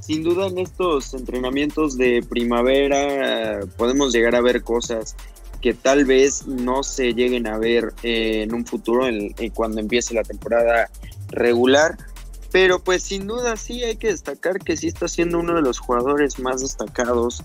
Sin 0.02 0.24
duda 0.24 0.48
en 0.48 0.58
estos 0.58 1.14
entrenamientos 1.14 1.98
de 1.98 2.22
primavera 2.30 3.62
podemos 3.78 4.12
llegar 4.14 4.36
a 4.36 4.42
ver 4.42 4.62
cosas 4.62 5.16
que 5.62 5.74
tal 5.74 6.04
vez 6.04 6.46
no 6.46 6.84
se 6.84 7.14
lleguen 7.14 7.48
a 7.48 7.58
ver 7.58 7.94
en 8.04 8.54
un 8.54 8.66
futuro 8.66 9.08
cuando 9.54 9.80
empiece 9.80 10.14
la 10.14 10.24
temporada 10.24 10.90
regular. 11.30 11.98
Pero 12.52 12.80
pues 12.80 13.04
sin 13.04 13.28
duda 13.28 13.58
sí 13.58 13.84
hay 13.84 13.98
que 13.98 14.08
destacar 14.08 14.60
que 14.60 14.78
sí 14.78 14.88
está 14.88 15.08
siendo 15.08 15.40
uno 15.40 15.56
de 15.56 15.62
los 15.62 15.80
jugadores 15.80 16.40
más 16.40 16.62
destacados, 16.62 17.44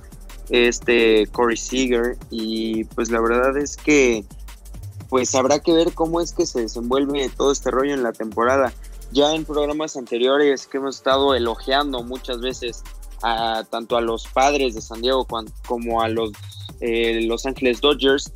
este 0.49 1.27
Corey 1.29 1.57
Seager, 1.57 2.17
y 2.31 2.85
pues 2.85 3.11
la 3.11 3.21
verdad 3.21 3.57
es 3.57 3.77
que 3.77 4.25
pues 5.09 5.35
habrá 5.35 5.59
que 5.59 5.73
ver 5.73 5.93
cómo 5.93 6.21
es 6.21 6.33
que 6.33 6.47
se 6.47 6.63
desenvuelve 6.63 7.31
todo 7.37 7.53
este 7.53 7.71
rollo 7.71 7.93
en 7.93 8.03
la 8.03 8.13
temporada. 8.13 8.73
Ya 9.13 9.35
en 9.35 9.45
programas 9.45 9.97
anteriores 9.97 10.67
que 10.67 10.79
hemos 10.79 10.97
estado 10.97 11.35
elogiando 11.35 12.03
muchas 12.03 12.41
veces 12.41 12.83
a 13.23 13.65
tanto 13.69 13.97
a 13.97 14.01
los 14.01 14.27
padres 14.27 14.75
de 14.75 14.81
San 14.81 15.03
Diego 15.03 15.27
como 15.67 16.01
a 16.01 16.09
los 16.09 16.33
eh, 16.81 17.21
Los 17.27 17.47
Ángeles 17.47 17.81
Dodgers, 17.81 18.33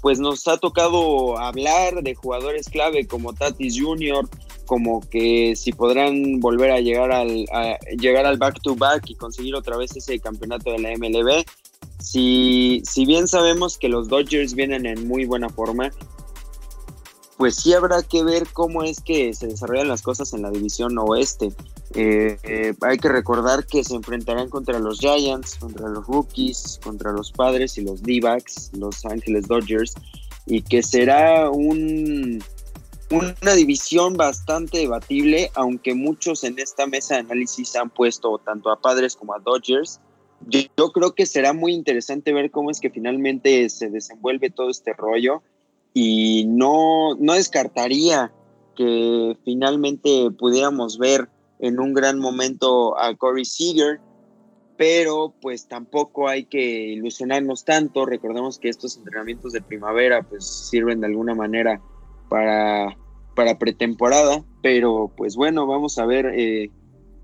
pues 0.00 0.18
nos 0.18 0.48
ha 0.48 0.56
tocado 0.56 1.38
hablar 1.38 2.02
de 2.02 2.14
jugadores 2.14 2.68
clave 2.68 3.06
como 3.06 3.34
Tatis 3.34 3.78
Jr., 3.78 4.28
como 4.70 5.00
que 5.00 5.56
si 5.56 5.72
podrán 5.72 6.38
volver 6.38 6.70
a 6.70 6.78
llegar 6.78 7.10
al, 7.10 7.44
llegar 7.98 8.24
al 8.24 8.38
back 8.38 8.62
to 8.62 8.76
back 8.76 9.02
y 9.10 9.16
conseguir 9.16 9.56
otra 9.56 9.76
vez 9.76 9.96
ese 9.96 10.20
campeonato 10.20 10.70
de 10.70 10.78
la 10.78 10.90
MLB. 10.96 11.44
Si, 11.98 12.80
si 12.84 13.04
bien 13.04 13.26
sabemos 13.26 13.76
que 13.76 13.88
los 13.88 14.06
Dodgers 14.06 14.54
vienen 14.54 14.86
en 14.86 15.08
muy 15.08 15.24
buena 15.24 15.48
forma, 15.48 15.90
pues 17.36 17.56
sí 17.56 17.72
habrá 17.74 18.04
que 18.04 18.22
ver 18.22 18.46
cómo 18.52 18.84
es 18.84 19.00
que 19.00 19.34
se 19.34 19.48
desarrollan 19.48 19.88
las 19.88 20.02
cosas 20.02 20.32
en 20.34 20.42
la 20.42 20.52
división 20.52 20.96
oeste. 20.98 21.52
Eh, 21.94 22.38
eh, 22.44 22.72
hay 22.80 22.98
que 22.98 23.08
recordar 23.08 23.66
que 23.66 23.82
se 23.82 23.96
enfrentarán 23.96 24.50
contra 24.50 24.78
los 24.78 25.00
Giants, 25.00 25.56
contra 25.56 25.88
los 25.88 26.06
Rookies, 26.06 26.78
contra 26.80 27.10
los 27.10 27.32
Padres 27.32 27.76
y 27.76 27.80
los 27.80 28.04
D-Backs, 28.04 28.70
Los 28.74 29.04
Ángeles 29.04 29.48
Dodgers, 29.48 29.94
y 30.46 30.62
que 30.62 30.84
será 30.84 31.50
un, 31.50 32.40
una 33.10 33.54
división 33.54 34.14
bastante 34.14 34.78
debatible, 34.78 35.50
aunque 35.54 35.94
muchos 35.94 36.44
en 36.44 36.58
esta 36.58 36.86
mesa 36.86 37.14
de 37.14 37.20
análisis 37.20 37.74
han 37.74 37.90
puesto 37.90 38.38
tanto 38.38 38.70
a 38.70 38.80
Padres 38.80 39.16
como 39.16 39.34
a 39.34 39.40
Dodgers. 39.40 40.00
Yo, 40.46 40.92
creo 40.92 41.14
que 41.14 41.26
será 41.26 41.52
muy 41.52 41.74
interesante 41.74 42.32
ver 42.32 42.50
cómo 42.50 42.70
es 42.70 42.80
que 42.80 42.88
finalmente 42.88 43.68
se 43.68 43.90
desenvuelve 43.90 44.50
todo 44.50 44.70
este 44.70 44.94
rollo 44.94 45.42
y 45.92 46.46
no, 46.46 47.16
no 47.16 47.34
descartaría 47.34 48.32
que 48.76 49.36
finalmente 49.44 50.30
pudiéramos 50.38 50.98
ver 50.98 51.28
en 51.58 51.78
un 51.78 51.92
gran 51.92 52.18
momento 52.18 52.98
a 52.98 53.14
Corey 53.16 53.44
Seager, 53.44 54.00
pero 54.78 55.34
pues 55.42 55.66
tampoco 55.66 56.28
hay 56.28 56.44
que 56.44 56.60
ilusionarnos 56.60 57.64
tanto. 57.64 58.06
Recordemos 58.06 58.58
que 58.58 58.70
estos 58.70 58.96
entrenamientos 58.96 59.52
de 59.52 59.60
primavera 59.60 60.22
pues 60.22 60.46
sirven 60.46 61.00
de 61.00 61.08
alguna 61.08 61.34
manera 61.34 61.82
para, 62.30 62.96
para 63.34 63.58
pretemporada, 63.58 64.42
pero 64.62 65.12
pues 65.14 65.36
bueno, 65.36 65.66
vamos 65.66 65.98
a 65.98 66.06
ver 66.06 66.26
eh, 66.26 66.70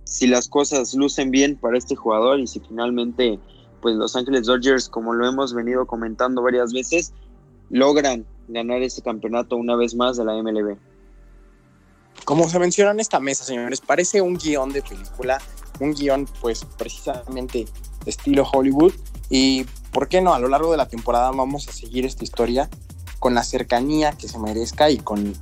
si 0.05 0.27
las 0.27 0.49
cosas 0.49 0.93
lucen 0.95 1.31
bien 1.31 1.57
para 1.57 1.79
este 1.79 1.97
jugador 1.97 2.41
y 2.41 2.47
si 2.47 2.61
finalmente 2.61 3.39
pues 3.81 3.95
Los 3.95 4.17
Ángeles 4.17 4.47
Dodgers, 4.47 4.89
como 4.89 5.15
lo 5.15 5.27
hemos 5.29 5.55
venido 5.55 5.87
comentando 5.87 6.43
varias 6.43 6.73
veces, 6.73 7.15
logran 7.71 8.27
ganar 8.49 8.83
este 8.83 9.01
campeonato 9.01 9.57
una 9.57 9.77
vez 9.77 9.95
más 9.95 10.17
de 10.17 10.25
la 10.25 10.35
MLB. 10.43 10.77
Como 12.25 12.49
se 12.49 12.59
menciona 12.59 12.91
en 12.91 12.99
esta 12.99 13.21
mesa, 13.21 13.45
señores, 13.45 13.81
parece 13.81 14.21
un 14.21 14.37
guion 14.37 14.73
de 14.73 14.83
película, 14.83 15.41
un 15.79 15.95
guion 15.95 16.27
pues 16.41 16.65
precisamente 16.77 17.67
estilo 18.07 18.45
Hollywood 18.53 18.93
y 19.31 19.65
por 19.93 20.09
qué 20.09 20.21
no, 20.21 20.35
a 20.35 20.41
lo 20.41 20.49
largo 20.49 20.73
de 20.73 20.79
la 20.79 20.89
temporada 20.89 21.31
vamos 21.31 21.69
a 21.69 21.73
seguir 21.73 22.05
esta 22.05 22.25
historia 22.25 22.69
con 23.27 23.35
la 23.35 23.43
cercanía 23.43 24.13
que 24.13 24.29
se 24.29 24.39
merezca 24.39 24.89
y 24.89 24.99
con 24.99 25.35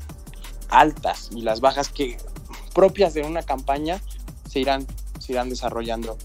altas 0.70 1.28
y 1.37 1.43
las 1.43 1.61
bajas 1.61 1.91
que 1.91 2.16
propias 2.74 3.12
de 3.12 3.24
una 3.24 3.43
campaña 3.43 4.01
se 4.51 4.61
irán, 4.61 4.87
se 5.18 5.32
irán 5.32 5.51
desarrollando. 5.51 6.16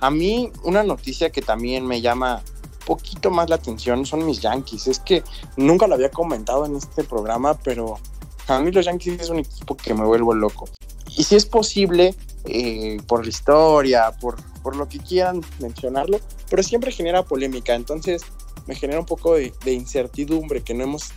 A 0.00 0.10
mí 0.10 0.50
una 0.64 0.82
noticia 0.82 1.30
que 1.30 1.40
también 1.40 1.86
me 1.86 2.00
llama 2.00 2.42
poquito 2.84 3.30
más 3.30 3.48
la 3.48 3.54
atención 3.54 4.04
son 4.04 4.26
mis 4.26 4.40
Yankees. 4.40 4.88
Es 4.88 4.98
que 4.98 5.22
nunca 5.56 5.86
lo 5.86 5.94
había 5.94 6.10
comentado 6.10 6.66
en 6.66 6.74
este 6.74 7.04
programa, 7.04 7.54
pero 7.62 8.00
a 8.48 8.58
mí 8.58 8.72
los 8.72 8.84
Yankees 8.84 9.20
es 9.20 9.28
un 9.28 9.38
equipo 9.38 9.76
que 9.76 9.94
me 9.94 10.04
vuelvo 10.04 10.34
loco. 10.34 10.68
Y 11.16 11.22
si 11.22 11.36
es 11.36 11.46
posible, 11.46 12.16
eh, 12.46 12.96
por 13.06 13.22
la 13.22 13.28
historia, 13.28 14.10
por, 14.20 14.34
por 14.64 14.74
lo 14.74 14.88
que 14.88 14.98
quieran 14.98 15.42
mencionarlo, 15.60 16.18
pero 16.50 16.64
siempre 16.64 16.90
genera 16.90 17.22
polémica. 17.22 17.76
Entonces 17.76 18.24
me 18.66 18.74
genera 18.74 19.00
un 19.00 19.06
poco 19.06 19.34
de, 19.34 19.52
incertidumbre 19.66 20.62
que 20.62 20.74
no 20.74 20.84
hemos 20.84 21.10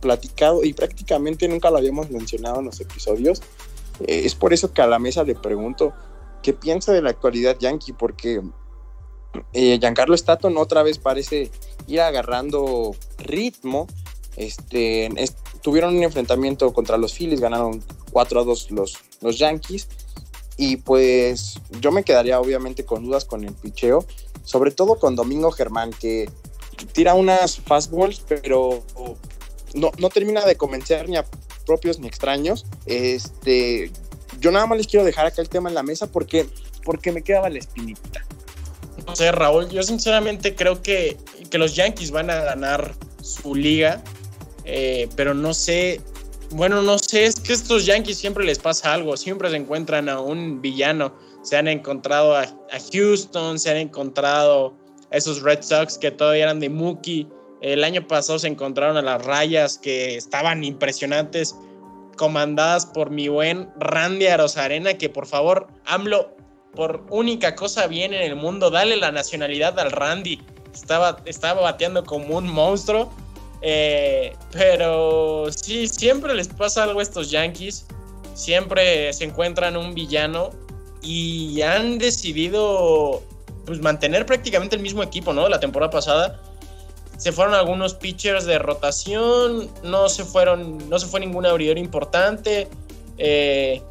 platicado 0.00 0.64
y 0.64 0.72
prácticamente 0.72 1.48
nunca 1.48 1.70
lo 1.70 1.78
habíamos 1.78 2.10
mencionado 2.10 2.60
en 2.60 2.66
los 2.66 2.80
episodios. 2.80 3.42
Eh, 4.00 4.22
es 4.24 4.34
por 4.34 4.52
eso 4.52 4.72
que 4.72 4.82
a 4.82 4.86
la 4.86 4.98
mesa 4.98 5.24
le 5.24 5.34
pregunto, 5.34 5.94
qué 6.42 6.52
piensa 6.52 6.92
de 6.92 7.02
la 7.02 7.10
actualidad 7.10 7.56
Yankee, 7.58 7.92
porque 7.92 8.42
eh, 9.52 9.78
Giancarlo 9.80 10.14
Stanton 10.14 10.56
otra 10.58 10.82
vez 10.82 10.98
parece 10.98 11.50
ir 11.86 12.00
agarrando 12.00 12.94
ritmo. 13.18 13.86
Este, 14.36 15.10
tuvieron 15.62 15.96
un 15.96 16.02
enfrentamiento 16.02 16.72
contra 16.72 16.98
los 16.98 17.14
Phillies, 17.14 17.40
ganaron 17.40 17.82
4 18.12 18.40
a 18.40 18.44
2 18.44 18.70
los, 18.72 18.98
los 19.20 19.38
Yankees. 19.38 19.88
Y 20.56 20.76
pues 20.76 21.60
yo 21.80 21.90
me 21.90 22.04
quedaría 22.04 22.40
obviamente 22.40 22.84
con 22.84 23.04
dudas 23.04 23.24
con 23.24 23.44
el 23.44 23.54
picheo, 23.54 24.04
sobre 24.44 24.70
todo 24.70 24.98
con 24.98 25.16
Domingo 25.16 25.50
Germán, 25.50 25.90
que 25.90 26.30
tira 26.74 27.14
unas 27.14 27.58
fastballs, 27.58 28.20
pero 28.28 28.82
no, 29.74 29.90
no 29.98 30.08
termina 30.10 30.44
de 30.44 30.56
convencer 30.56 31.08
ni 31.08 31.16
a 31.16 31.24
propios 31.66 31.98
ni 31.98 32.06
extraños. 32.06 32.66
Este, 32.86 33.90
yo 34.40 34.50
nada 34.50 34.66
más 34.66 34.78
les 34.78 34.86
quiero 34.86 35.04
dejar 35.04 35.26
acá 35.26 35.42
el 35.42 35.48
tema 35.48 35.68
en 35.68 35.74
la 35.74 35.82
mesa 35.82 36.10
porque, 36.10 36.46
porque 36.84 37.12
me 37.12 37.22
quedaba 37.22 37.48
la 37.48 37.58
espinita. 37.58 38.24
No 39.06 39.16
sé, 39.16 39.32
Raúl, 39.32 39.68
yo 39.70 39.82
sinceramente 39.82 40.54
creo 40.54 40.82
que, 40.82 41.16
que 41.50 41.58
los 41.58 41.74
Yankees 41.74 42.10
van 42.10 42.30
a 42.30 42.36
ganar 42.36 42.94
su 43.20 43.54
liga, 43.54 44.02
eh, 44.64 45.08
pero 45.16 45.34
no 45.34 45.52
sé, 45.52 46.00
bueno, 46.50 46.80
no 46.82 46.98
sé, 46.98 47.26
es 47.26 47.40
que 47.40 47.52
estos 47.52 47.84
Yankees 47.84 48.16
siempre 48.16 48.44
les 48.44 48.58
pasa 48.58 48.94
algo, 48.94 49.16
siempre 49.16 49.50
se 49.50 49.56
encuentran 49.56 50.08
a 50.08 50.20
un 50.20 50.62
villano, 50.62 51.14
se 51.42 51.56
han 51.56 51.68
encontrado 51.68 52.36
a, 52.36 52.42
a 52.42 52.80
Houston, 52.92 53.58
se 53.58 53.70
han 53.70 53.76
encontrado 53.76 54.74
esos 55.16 55.42
Red 55.42 55.62
Sox 55.62 55.98
que 55.98 56.10
todavía 56.10 56.44
eran 56.44 56.60
de 56.60 56.68
Mookie, 56.68 57.28
el 57.60 57.82
año 57.82 58.06
pasado 58.06 58.38
se 58.38 58.48
encontraron 58.48 58.96
a 58.96 59.02
las 59.02 59.24
rayas 59.24 59.78
que 59.78 60.16
estaban 60.16 60.64
impresionantes 60.64 61.54
comandadas 62.16 62.86
por 62.86 63.10
mi 63.10 63.28
buen 63.28 63.70
Randy 63.78 64.26
Arozarena, 64.26 64.94
que 64.94 65.08
por 65.08 65.26
favor, 65.26 65.68
AMLO, 65.86 66.34
por 66.74 67.06
única 67.10 67.54
cosa 67.54 67.86
bien 67.86 68.12
en 68.12 68.22
el 68.22 68.36
mundo, 68.36 68.70
dale 68.70 68.96
la 68.96 69.12
nacionalidad 69.12 69.78
al 69.78 69.92
Randy. 69.92 70.40
Estaba, 70.74 71.22
estaba 71.24 71.62
bateando 71.62 72.04
como 72.04 72.36
un 72.36 72.48
monstruo. 72.48 73.12
Eh, 73.62 74.36
pero 74.52 75.46
sí, 75.50 75.88
siempre 75.88 76.34
les 76.34 76.48
pasa 76.48 76.82
algo 76.82 77.00
a 77.00 77.02
estos 77.02 77.30
Yankees. 77.30 77.86
Siempre 78.34 79.12
se 79.12 79.24
encuentran 79.24 79.76
un 79.76 79.94
villano 79.94 80.50
y 81.00 81.62
han 81.62 81.98
decidido 81.98 83.22
pues, 83.64 83.80
mantener 83.80 84.26
prácticamente 84.26 84.76
el 84.76 84.82
mismo 84.82 85.02
equipo, 85.02 85.32
¿no? 85.32 85.48
La 85.48 85.60
temporada 85.60 85.90
pasada 85.90 86.40
se 87.16 87.32
fueron 87.32 87.54
algunos 87.54 87.94
pitchers 87.94 88.44
de 88.44 88.58
rotación, 88.58 89.70
no 89.82 90.08
se 90.08 90.24
fueron, 90.24 90.88
no 90.88 90.98
se 90.98 91.06
fue 91.06 91.20
ningún 91.20 91.46
abridor 91.46 91.78
importante. 91.78 92.68
Eh, 93.18 93.82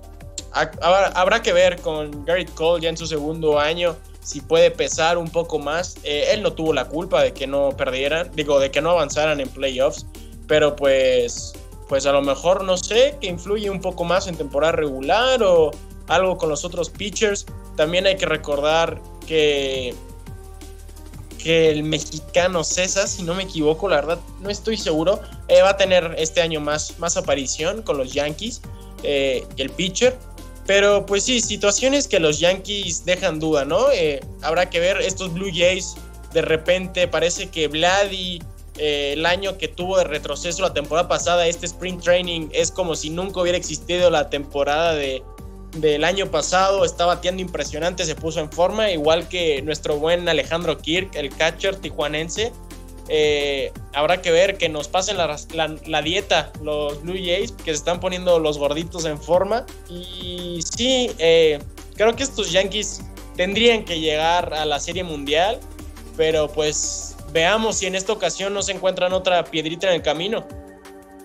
habrá, 0.51 1.41
que 1.41 1.53
ver 1.53 1.79
con 1.79 2.25
Garrett 2.25 2.53
Cole 2.53 2.83
ya 2.83 2.89
en 2.89 2.97
su 2.97 3.07
segundo 3.07 3.59
año 3.59 3.95
si 4.21 4.41
puede 4.41 4.71
pesar 4.71 5.17
un 5.17 5.29
poco 5.29 5.59
más. 5.59 5.97
Eh, 6.03 6.29
él 6.31 6.43
no 6.43 6.53
tuvo 6.53 6.73
la 6.73 6.85
culpa 6.85 7.21
de 7.21 7.33
que 7.33 7.47
no 7.47 7.75
perdieran, 7.75 8.31
digo, 8.35 8.59
de 8.59 8.71
que 8.71 8.81
no 8.81 8.91
avanzaran 8.91 9.39
en 9.39 9.49
playoffs, 9.49 10.05
pero 10.47 10.75
pues, 10.75 11.53
pues 11.89 12.05
a 12.05 12.11
lo 12.11 12.21
mejor 12.21 12.63
no 12.63 12.77
sé, 12.77 13.17
que 13.19 13.27
influye 13.27 13.69
un 13.69 13.81
poco 13.81 14.03
más 14.03 14.27
en 14.27 14.35
temporada 14.35 14.73
regular 14.73 15.43
o 15.43 15.71
algo 16.07 16.37
con 16.37 16.49
los 16.49 16.63
otros 16.63 16.89
pitchers. 16.89 17.45
También 17.75 18.05
hay 18.05 18.15
que 18.15 18.25
recordar 18.25 19.01
que 19.25 19.93
que 21.43 21.69
el 21.69 21.83
mexicano 21.83 22.63
César, 22.63 23.07
si 23.07 23.21
no 23.21 23.35
me 23.35 23.43
equivoco, 23.43 23.89
la 23.89 23.97
verdad 23.97 24.19
no 24.39 24.49
estoy 24.49 24.77
seguro, 24.77 25.19
eh, 25.49 25.61
va 25.61 25.71
a 25.71 25.77
tener 25.77 26.15
este 26.17 26.41
año 26.41 26.61
más, 26.61 26.97
más 26.99 27.17
aparición 27.17 27.81
con 27.81 27.97
los 27.97 28.13
Yankees, 28.13 28.61
eh, 29.03 29.45
el 29.57 29.69
pitcher. 29.69 30.17
Pero 30.65 31.05
pues 31.05 31.23
sí, 31.23 31.41
situaciones 31.41 32.07
que 32.07 32.21
los 32.21 32.39
Yankees 32.39 33.03
dejan 33.03 33.39
duda, 33.41 33.65
¿no? 33.65 33.91
Eh, 33.91 34.21
habrá 34.41 34.69
que 34.69 34.79
ver 34.79 35.01
estos 35.01 35.33
Blue 35.33 35.51
Jays, 35.53 35.95
de 36.31 36.41
repente 36.41 37.09
parece 37.09 37.49
que 37.49 37.67
Vladi, 37.67 38.41
el 38.77 39.25
año 39.25 39.57
que 39.57 39.67
tuvo 39.67 39.97
de 39.97 40.05
retroceso 40.05 40.61
la 40.63 40.73
temporada 40.73 41.07
pasada, 41.07 41.45
este 41.45 41.65
Spring 41.65 41.99
Training 41.99 42.47
es 42.53 42.71
como 42.71 42.95
si 42.95 43.09
nunca 43.09 43.41
hubiera 43.41 43.57
existido 43.57 44.09
la 44.09 44.29
temporada 44.29 44.95
de, 44.95 45.21
del 45.73 46.03
año 46.03 46.29
pasado, 46.29 46.85
está 46.85 47.05
bateando 47.05 47.41
impresionante, 47.41 48.05
se 48.05 48.15
puso 48.15 48.39
en 48.39 48.51
forma, 48.51 48.91
igual 48.91 49.27
que 49.27 49.61
nuestro 49.61 49.97
buen 49.97 50.27
Alejandro 50.29 50.77
Kirk, 50.77 51.15
el 51.15 51.29
catcher 51.29 51.75
tijuanense. 51.77 52.51
Eh, 53.09 53.71
habrá 53.93 54.21
que 54.21 54.31
ver 54.31 54.57
que 54.57 54.69
nos 54.69 54.87
pasen 54.87 55.17
la, 55.17 56.01
dieta 56.01 56.51
los 56.61 57.01
Blue 57.01 57.15
Jays, 57.15 57.51
que 57.51 57.65
se 57.65 57.71
están 57.71 57.99
poniendo 57.99 58.39
los 58.39 58.57
gorditos 58.57 59.05
en 59.05 59.19
forma. 59.19 59.65
Y 59.89 60.59
sí, 60.75 61.11
eh, 61.17 61.59
creo 61.95 62.15
que 62.15 62.23
estos 62.23 62.51
Yankees 62.51 63.01
tendrían 63.35 63.83
que 63.83 63.99
llegar 63.99 64.53
a 64.53 64.65
la 64.65 64.79
Serie 64.79 65.03
Mundial, 65.03 65.59
pero 66.15 66.47
pues 66.47 67.15
veamos 67.31 67.77
si 67.77 67.87
en 67.87 67.95
esta 67.95 68.13
ocasión 68.13 68.53
no 68.53 68.61
se 68.61 68.71
encuentran 68.71 69.11
otra 69.11 69.43
piedrita 69.43 69.87
en 69.87 69.95
el 69.95 70.01
camino. 70.01 70.47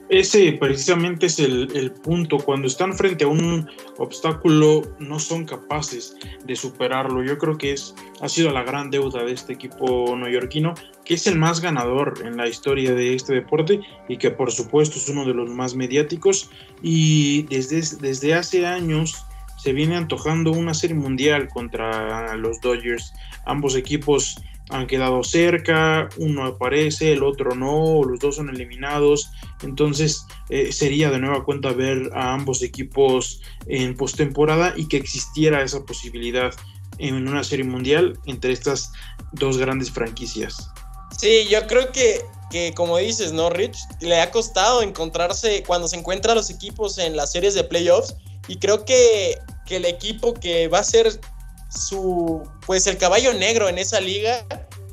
Ese 0.08 0.52
precisamente 0.52 1.26
es 1.26 1.38
el, 1.38 1.92
punto. 2.02 2.38
Cuando 2.38 2.66
están 2.66 2.94
frente 2.94 3.24
a 3.24 3.28
un 3.28 3.68
obstáculo, 3.98 4.82
no 4.98 5.18
son 5.18 5.44
capaces 5.44 6.16
de 6.46 6.56
superarlo. 6.56 7.22
Yo 7.22 7.36
creo 7.36 7.58
que 7.58 7.72
es, 7.72 7.94
ha 8.22 8.28
sido 8.28 8.50
la 8.50 8.62
gran 8.62 8.90
deuda 8.90 9.22
de 9.24 9.32
este 9.32 9.52
equipo 9.52 10.16
neoyorquino, 10.16 10.74
que 11.04 11.14
es 11.14 11.26
el 11.26 11.38
más 11.38 11.60
ganador 11.60 12.22
en 12.24 12.38
la 12.38 12.48
historia 12.48 12.94
de 12.94 13.14
este 13.14 13.34
deporte 13.34 13.80
y 14.08 14.16
que 14.16 14.30
por 14.30 14.50
supuesto 14.50 14.96
es 14.96 15.08
uno 15.10 15.26
de 15.26 15.34
los 15.34 15.50
más 15.50 15.74
mediáticos. 15.74 16.50
Y 16.82 17.42
desde, 17.42 17.98
desde 18.00 18.34
hace 18.34 18.66
años 18.66 19.26
se 19.58 19.72
viene 19.74 19.96
antojando 19.96 20.52
una 20.52 20.72
serie 20.72 20.96
mundial 20.96 21.48
contra 21.48 22.34
los 22.36 22.60
Dodgers. 22.62 23.12
Ambos 23.44 23.76
equipos 23.76 24.40
han 24.70 24.86
quedado 24.86 25.24
cerca, 25.24 26.08
uno 26.16 26.44
aparece, 26.44 27.12
el 27.12 27.22
otro 27.22 27.54
no, 27.54 28.02
los 28.04 28.18
dos 28.20 28.36
son 28.36 28.50
eliminados. 28.50 29.30
Entonces 29.62 30.26
eh, 30.50 30.72
sería 30.72 31.10
de 31.10 31.18
nueva 31.18 31.44
cuenta 31.44 31.72
ver 31.72 32.10
a 32.14 32.34
ambos 32.34 32.62
equipos 32.62 33.40
en 33.66 33.96
postemporada 33.96 34.74
y 34.76 34.86
que 34.86 34.96
existiera 34.96 35.62
esa 35.62 35.84
posibilidad 35.84 36.52
en 36.98 37.28
una 37.28 37.44
serie 37.44 37.64
mundial 37.64 38.18
entre 38.26 38.52
estas 38.52 38.92
dos 39.32 39.56
grandes 39.56 39.90
franquicias. 39.90 40.70
Sí, 41.16 41.46
yo 41.48 41.66
creo 41.66 41.90
que, 41.92 42.20
que 42.50 42.74
como 42.74 42.98
dices, 42.98 43.32
¿no, 43.32 43.50
Rich? 43.50 43.78
Le 44.00 44.20
ha 44.20 44.30
costado 44.30 44.82
encontrarse 44.82 45.62
cuando 45.66 45.88
se 45.88 45.96
encuentran 45.96 46.36
los 46.36 46.50
equipos 46.50 46.98
en 46.98 47.16
las 47.16 47.32
series 47.32 47.54
de 47.54 47.64
playoffs 47.64 48.16
y 48.46 48.58
creo 48.58 48.84
que, 48.84 49.38
que 49.66 49.76
el 49.76 49.84
equipo 49.84 50.34
que 50.34 50.68
va 50.68 50.80
a 50.80 50.84
ser 50.84 51.20
su, 51.68 52.42
pues 52.66 52.86
el 52.86 52.98
caballo 52.98 53.34
negro 53.34 53.68
en 53.68 53.78
esa 53.78 54.00
liga 54.00 54.44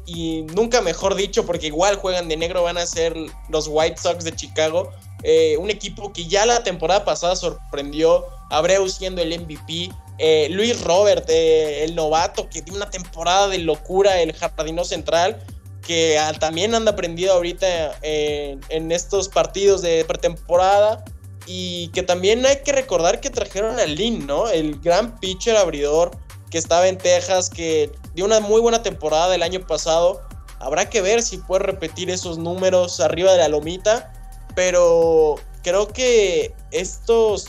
y 0.06 0.44
nunca 0.54 0.82
mejor 0.82 1.16
dicho 1.16 1.46
porque 1.46 1.68
igual 1.68 1.96
juegan 1.96 2.28
de 2.28 2.38
negro 2.38 2.64
van 2.64 2.78
a 2.78 2.86
ser 2.86 3.16
los 3.50 3.68
White 3.68 3.98
Sox 3.98 4.24
de 4.24 4.36
Chicago, 4.36 4.92
eh, 5.24 5.58
un 5.58 5.72
equipo 5.72 6.14
que 6.14 6.28
ya 6.28 6.46
la 6.46 6.64
temporada 6.64 7.04
pasada 7.04 7.36
sorprendió, 7.36 8.28
Abreu 8.52 8.88
siendo 8.88 9.22
el 9.22 9.40
MVP, 9.40 9.90
eh, 10.20 10.48
Luis 10.52 10.80
Robert, 10.82 11.28
eh, 11.30 11.84
el 11.84 11.96
novato 11.96 12.48
que 12.50 12.62
tiene 12.62 12.78
una 12.78 12.90
temporada 12.92 13.48
de 13.48 13.58
locura, 13.58 14.22
el 14.22 14.34
jardino 14.34 14.84
central, 14.84 15.44
que 15.82 16.20
también 16.40 16.74
anda 16.74 16.92
aprendido 16.92 17.34
ahorita 17.34 18.00
en 18.02 18.92
estos 18.92 19.30
partidos 19.30 19.84
de 19.84 20.04
pretemporada. 20.06 21.06
Y 21.48 21.90
que 21.90 22.02
también 22.02 22.44
hay 22.44 22.64
que 22.64 22.72
recordar 22.72 23.22
que 23.22 23.30
trajeron 23.30 23.78
a 23.80 23.86
Lin, 23.86 24.26
¿no? 24.26 24.50
El 24.50 24.80
gran 24.80 25.20
pitcher 25.20 25.56
abridor 25.56 26.10
que 26.50 26.58
estaba 26.58 26.88
en 26.88 26.98
Texas, 26.98 27.50
que 27.50 27.92
dio 28.14 28.26
una 28.26 28.40
muy 28.40 28.62
buena 28.62 28.84
temporada 28.84 29.36
el 29.36 29.44
año 29.44 29.66
pasado. 29.66 30.22
Habrá 30.60 30.90
que 30.90 31.02
ver 31.02 31.22
si 31.22 31.38
puede 31.38 31.64
repetir 31.64 32.10
esos 32.10 32.38
números 32.38 33.00
arriba 33.00 33.32
de 33.34 33.40
la 33.40 33.50
lomita. 33.50 34.12
Pero 34.56 35.36
creo 35.64 35.88
que 35.88 36.54
estos 36.72 37.48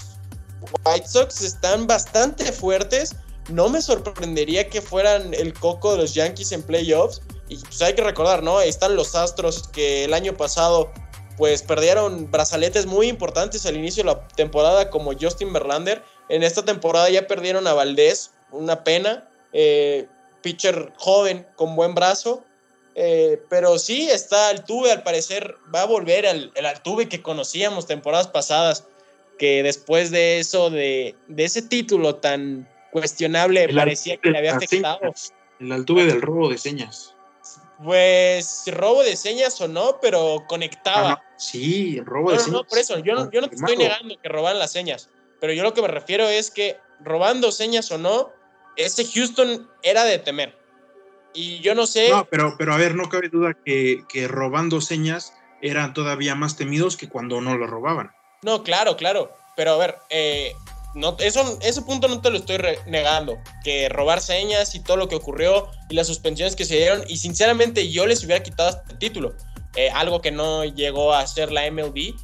White 0.85 1.07
Sox 1.07 1.43
están 1.43 1.87
bastante 1.87 2.51
fuertes. 2.53 3.15
No 3.49 3.69
me 3.69 3.81
sorprendería 3.81 4.69
que 4.69 4.83
fueran 4.83 5.33
el 5.35 5.55
coco 5.55 5.93
de 5.93 5.99
los 5.99 6.15
Yankees 6.15 6.53
en 6.53 6.63
playoffs. 6.63 7.21
Y 7.49 7.59
pues 7.59 7.81
hay 7.81 7.95
que 7.95 8.03
recordar, 8.03 8.43
¿no? 8.43 8.61
Están 8.61 8.97
los 8.97 9.15
Astros 9.15 9.69
que 9.69 10.05
el 10.05 10.15
año 10.15 10.37
pasado 10.37 10.91
pues 11.37 11.63
perdieron 11.63 12.31
brazaletes 12.31 12.87
muy 12.87 13.09
importantes 13.09 13.67
al 13.67 13.77
inicio 13.77 14.03
de 14.03 14.11
la 14.11 14.27
temporada 14.29 14.91
como 14.91 15.13
Justin 15.13 15.53
Verlander. 15.53 16.03
En 16.29 16.43
esta 16.43 16.65
temporada 16.65 17.09
ya 17.11 17.27
perdieron 17.27 17.67
a 17.67 17.75
Valdés, 17.75 18.33
una 18.51 18.85
pena. 18.85 19.29
Eh, 19.53 20.07
pitcher 20.43 20.93
joven 20.97 21.47
con 21.57 21.75
buen 21.75 21.95
brazo. 21.95 22.45
Eh, 22.95 23.43
pero 23.51 23.79
sí 23.79 24.09
está 24.09 24.49
Altuve, 24.49 24.91
al 24.91 25.03
parecer 25.03 25.57
va 25.75 25.83
a 25.83 25.87
volver 25.87 26.25
el 26.25 26.67
Altuve 26.67 27.11
que 27.11 27.21
conocíamos 27.21 27.87
temporadas 27.87 28.29
pasadas, 28.29 28.87
que 29.39 29.63
después 29.63 30.11
de 30.11 30.39
eso, 30.39 30.71
de, 30.71 31.15
ese 31.37 31.61
título 31.61 32.17
tan 32.17 32.67
cuestionable, 32.93 33.69
parecía 33.75 34.17
que 34.17 34.31
le 34.31 34.39
había 34.39 34.57
afectado. 34.57 35.01
El 35.61 35.73
Altuve 35.73 36.07
del 36.07 36.23
robo 36.23 36.49
de 36.49 36.59
señas. 36.59 37.15
Pues 37.85 38.63
robo 38.69 39.03
de 39.03 39.17
señas 39.17 39.61
o 39.61 39.69
no, 39.69 39.99
pero 40.01 40.45
conectaba. 40.49 41.13
Ah, 41.13 41.23
sí, 41.37 42.01
robo 42.01 42.33
de 42.33 42.39
señas. 42.39 42.53
No, 42.53 42.65
por 42.65 42.79
eso, 42.79 42.99
yo 43.01 43.15
no, 43.15 43.31
yo 43.31 43.43
no 43.43 43.49
te 43.49 43.57
estoy 43.57 43.77
negando 43.77 44.17
que 44.19 44.29
roban 44.29 44.59
las 44.59 44.73
señas, 44.73 45.11
pero 45.41 45.53
yo 45.53 45.63
lo 45.63 45.75
que 45.75 45.83
me 45.83 45.89
refiero 45.89 46.27
es 46.29 46.51
que 46.51 46.79
robando 47.01 47.53
señas 47.53 47.91
o 47.91 47.99
no, 47.99 48.31
ese 48.77 49.05
Houston 49.07 49.69
era 49.83 50.05
de 50.05 50.19
temer. 50.19 50.57
Y 51.35 51.61
yo 51.61 51.75
no 51.75 51.87
sé. 51.87 52.11
No, 52.11 52.27
pero, 52.31 52.55
pero 52.57 52.73
a 52.73 52.79
ver, 52.79 52.95
no 52.95 53.09
cabe 53.09 53.29
duda 53.29 53.55
que, 53.65 54.05
que 54.09 54.27
robando 54.27 54.81
señas 54.81 55.35
eran 55.61 55.95
todavía 55.95 56.35
más 56.35 56.57
temidos 56.57 56.97
que 56.97 57.09
cuando 57.09 57.41
no 57.41 57.57
lo 57.57 57.67
robaban. 57.67 58.11
No, 58.43 58.63
claro, 58.63 58.97
claro. 58.97 59.37
Pero 59.57 59.73
a 59.73 59.79
ver, 59.79 59.97
eh, 60.11 60.53
no, 60.95 61.17
eso, 61.19 61.59
ese 61.63 61.83
punto 61.83 62.09
no 62.09 62.21
te 62.21 62.31
lo 62.31 62.39
estoy 62.39 62.59
negando. 62.87 63.39
Que 63.65 63.89
robar 63.89 64.21
señas 64.21 64.75
y 64.75 64.81
todo 64.83 64.97
lo 64.97 65.09
que 65.09 65.17
ocurrió 65.17 65.69
y 65.91 65.95
las 65.95 66.07
suspensiones 66.07 66.57
que 66.57 66.65
se 66.65 66.77
dieron. 66.77 67.05
Y 67.09 67.19
sinceramente 67.19 67.91
yo 67.91 68.07
les 68.07 68.25
hubiera 68.25 68.43
quitado 68.43 68.71
este 68.71 68.95
título. 68.97 69.35
Eh, 69.75 69.91
algo 69.91 70.23
que 70.23 70.31
no 70.31 70.65
llegó 70.65 71.13
a 71.13 71.27
ser 71.27 71.53
la 71.53 71.71
MLB. 71.71 72.15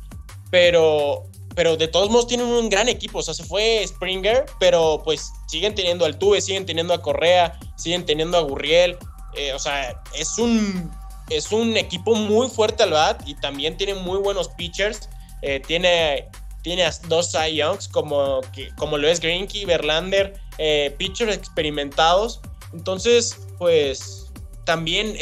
Pero, 0.50 1.24
pero 1.54 1.76
de 1.76 1.88
todos 1.88 2.10
modos 2.10 2.26
tienen 2.26 2.46
un 2.46 2.68
gran 2.68 2.88
equipo. 2.88 3.18
O 3.18 3.22
sea, 3.22 3.34
se 3.34 3.44
fue 3.44 3.84
Springer, 3.86 4.46
pero 4.58 5.00
pues 5.04 5.32
siguen 5.46 5.74
teniendo 5.74 6.04
al 6.04 6.18
Tuve, 6.18 6.40
siguen 6.40 6.66
teniendo 6.66 6.94
a 6.94 7.02
Correa, 7.02 7.58
siguen 7.76 8.04
teniendo 8.04 8.38
a 8.38 8.42
Gurriel. 8.42 8.96
Eh, 9.34 9.52
o 9.52 9.58
sea, 9.58 10.02
es 10.14 10.38
un, 10.38 10.90
es 11.30 11.52
un 11.52 11.76
equipo 11.76 12.14
muy 12.14 12.48
fuerte 12.48 12.82
al 12.82 12.90
bat 12.90 13.22
y 13.26 13.34
también 13.34 13.76
tiene 13.76 13.94
muy 13.94 14.18
buenos 14.18 14.48
pitchers. 14.48 15.08
Eh, 15.42 15.60
tiene, 15.66 16.28
tiene 16.62 16.88
dos 17.08 17.32
Cy 17.32 17.56
Youngs 17.56 17.88
como, 17.88 18.40
como 18.76 18.96
lo 18.96 19.08
es 19.08 19.20
Greinke, 19.20 19.66
Verlander, 19.66 20.34
eh, 20.58 20.94
pitchers 20.98 21.34
experimentados. 21.34 22.40
Entonces, 22.72 23.38
pues 23.58 24.32
también 24.64 25.16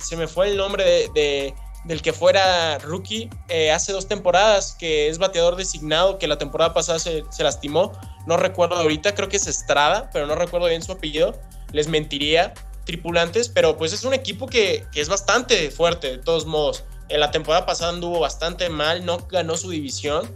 se 0.00 0.16
me 0.16 0.28
fue 0.28 0.50
el 0.50 0.56
nombre 0.56 1.08
de 1.14 1.54
del 1.84 2.00
que 2.00 2.12
fuera 2.12 2.78
rookie 2.78 3.28
eh, 3.48 3.72
hace 3.72 3.92
dos 3.92 4.06
temporadas, 4.06 4.76
que 4.78 5.08
es 5.08 5.18
bateador 5.18 5.56
designado, 5.56 6.18
que 6.18 6.28
la 6.28 6.38
temporada 6.38 6.72
pasada 6.72 6.98
se, 6.98 7.24
lastimó. 7.40 7.92
No 8.26 8.36
recuerdo 8.36 8.76
ahorita, 8.76 9.14
creo 9.14 9.28
que 9.28 9.36
es 9.36 9.46
Estrada, 9.46 10.08
pero 10.12 10.26
no 10.26 10.34
recuerdo 10.34 10.68
bien 10.68 10.82
su 10.82 10.92
apellido. 10.92 11.34
Les 11.72 11.88
mentiría, 11.88 12.54
tripulantes, 12.84 13.48
pero 13.48 13.76
pues 13.76 13.92
es 13.92 14.04
un 14.04 14.14
equipo 14.14 14.46
que, 14.46 14.84
es 14.94 15.08
bastante 15.08 15.70
fuerte, 15.70 16.10
de 16.12 16.18
todos 16.18 16.46
modos. 16.46 16.84
En 17.08 17.20
la 17.20 17.30
temporada 17.30 17.66
pasada 17.66 17.92
anduvo 17.92 18.20
bastante 18.20 18.68
mal, 18.68 19.04
no 19.04 19.18
ganó 19.26 19.56
su 19.56 19.70
división, 19.70 20.30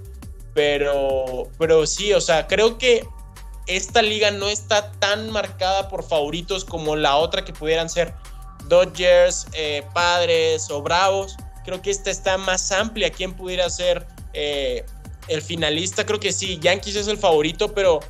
pero, 0.53 1.49
pero 1.59 1.87
sí, 1.87 2.13
o 2.13 2.21
sea, 2.21 2.47
creo 2.47 2.77
que 2.77 3.07
esta 3.67 4.03
liga 4.03 4.31
no 4.31 4.49
está 4.49 4.93
tan 4.93 5.31
marcada 5.31 5.89
por 5.89 6.03
favoritos 6.03 6.65
como 6.65 6.97
la 6.97 7.17
otra 7.17 7.45
que 7.45 7.53
pudieran 7.53 7.89
ser 7.89 8.15
Dodgers, 8.69 9.47
eh, 9.53 9.83
Padres 9.95 10.71
o 10.71 10.83
Bravos. 10.83 11.37
Creo 11.65 11.83
que 11.83 11.91
esta 11.91 12.11
está 12.11 12.39
más 12.39 12.71
amplia. 12.73 13.11
¿Quién 13.11 13.35
pudiera 13.35 13.69
ser 13.71 14.07
eh, 14.33 14.85
el 15.29 15.43
finalista? 15.43 16.05
Creo 16.07 16.21
que 16.21 16.33
sí, 16.33 16.59
Yankees 16.61 16.97
es 16.97 17.09
el 17.09 17.19
favorito, 17.19 17.75
pero 17.75 18.01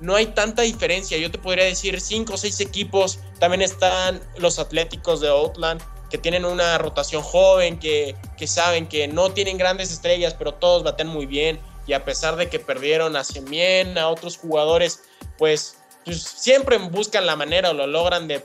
no 0.00 0.14
hay 0.14 0.26
tanta 0.26 0.62
diferencia. 0.62 1.16
Yo 1.18 1.30
te 1.30 1.38
podría 1.38 1.64
decir 1.64 2.00
cinco 2.00 2.34
o 2.34 2.36
seis 2.36 2.60
equipos. 2.60 3.18
También 3.38 3.62
están 3.62 4.20
los 4.38 4.58
Atléticos 4.58 5.20
de 5.20 5.30
Oakland, 5.30 5.82
que 6.10 6.18
tienen 6.18 6.44
una 6.44 6.78
rotación 6.78 7.22
joven, 7.22 7.78
que, 7.78 8.14
que 8.36 8.46
saben 8.46 8.86
que 8.86 9.08
no 9.08 9.30
tienen 9.30 9.58
grandes 9.58 9.90
estrellas, 9.90 10.34
pero 10.34 10.54
todos 10.54 10.82
baten 10.82 11.06
muy 11.06 11.26
bien. 11.26 11.58
Y 11.86 11.92
a 11.92 12.04
pesar 12.04 12.36
de 12.36 12.48
que 12.48 12.58
perdieron 12.58 13.16
a 13.16 13.24
Semien, 13.24 13.96
a 13.96 14.08
otros 14.08 14.36
jugadores, 14.36 15.00
pues, 15.38 15.76
pues 16.04 16.22
siempre 16.22 16.78
buscan 16.78 17.26
la 17.26 17.36
manera 17.36 17.70
o 17.70 17.72
lo 17.72 17.86
logran 17.86 18.28
de 18.28 18.44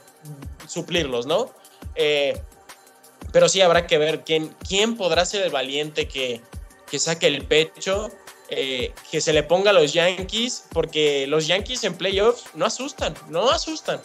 suplirlos, 0.68 1.26
¿no? 1.26 1.52
Eh, 1.96 2.42
pero 3.32 3.48
sí 3.48 3.62
habrá 3.62 3.88
que 3.88 3.98
ver 3.98 4.24
quién, 4.24 4.54
quién 4.68 4.98
podrá 4.98 5.26
ser 5.26 5.44
el 5.44 5.52
valiente 5.52 6.08
que, 6.08 6.42
saque 6.98 7.28
el 7.28 7.46
pecho, 7.46 8.10
eh, 8.50 8.94
que 9.10 9.22
se 9.22 9.34
le 9.34 9.44
ponga 9.44 9.70
a 9.70 9.74
los 9.74 9.94
Yankees, 9.94 10.66
porque 10.72 11.26
los 11.28 11.48
Yankees 11.48 11.84
en 11.84 11.96
playoffs 11.96 12.46
no 12.54 12.66
asustan, 12.66 13.14
no 13.30 13.50
asustan. 13.50 14.02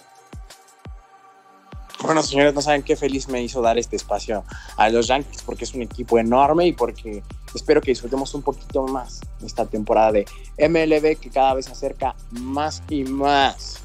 Bueno, 2.02 2.22
señores, 2.22 2.54
no 2.54 2.62
saben 2.62 2.82
qué 2.82 2.94
feliz 2.94 3.28
me 3.28 3.42
hizo 3.42 3.62
dar 3.62 3.78
este 3.78 3.96
espacio 3.96 4.44
a 4.76 4.88
los 4.90 5.08
Yankees, 5.08 5.42
porque 5.42 5.64
es 5.64 5.74
un 5.74 5.82
equipo 5.82 6.18
enorme 6.18 6.66
y 6.66 6.72
porque 6.72 7.22
espero 7.54 7.80
que 7.80 7.90
disfrutemos 7.90 8.32
un 8.34 8.42
poquito 8.42 8.84
más 8.84 9.20
esta 9.44 9.66
temporada 9.66 10.12
de 10.12 10.26
MLB 10.58 11.18
que 11.18 11.30
cada 11.30 11.54
vez 11.54 11.64
se 11.64 11.72
acerca 11.72 12.14
más 12.30 12.82
y 12.90 13.02
más. 13.04 13.78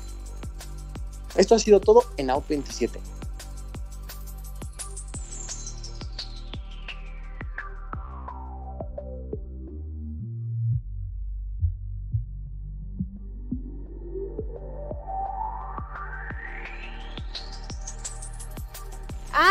Esto 1.35 1.55
ha 1.55 1.59
sido 1.59 1.79
todo 1.79 2.03
en 2.17 2.29
Out 2.29 2.47
27. 2.49 2.99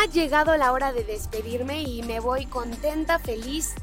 Ha 0.01 0.07
llegado 0.07 0.57
la 0.57 0.73
hora 0.73 0.95
de 0.95 1.05
despedirme 1.05 1.83
y 1.83 2.03
me 2.03 2.21
voy 2.21 2.47
contenta, 2.47 3.19
feliz 3.19 3.75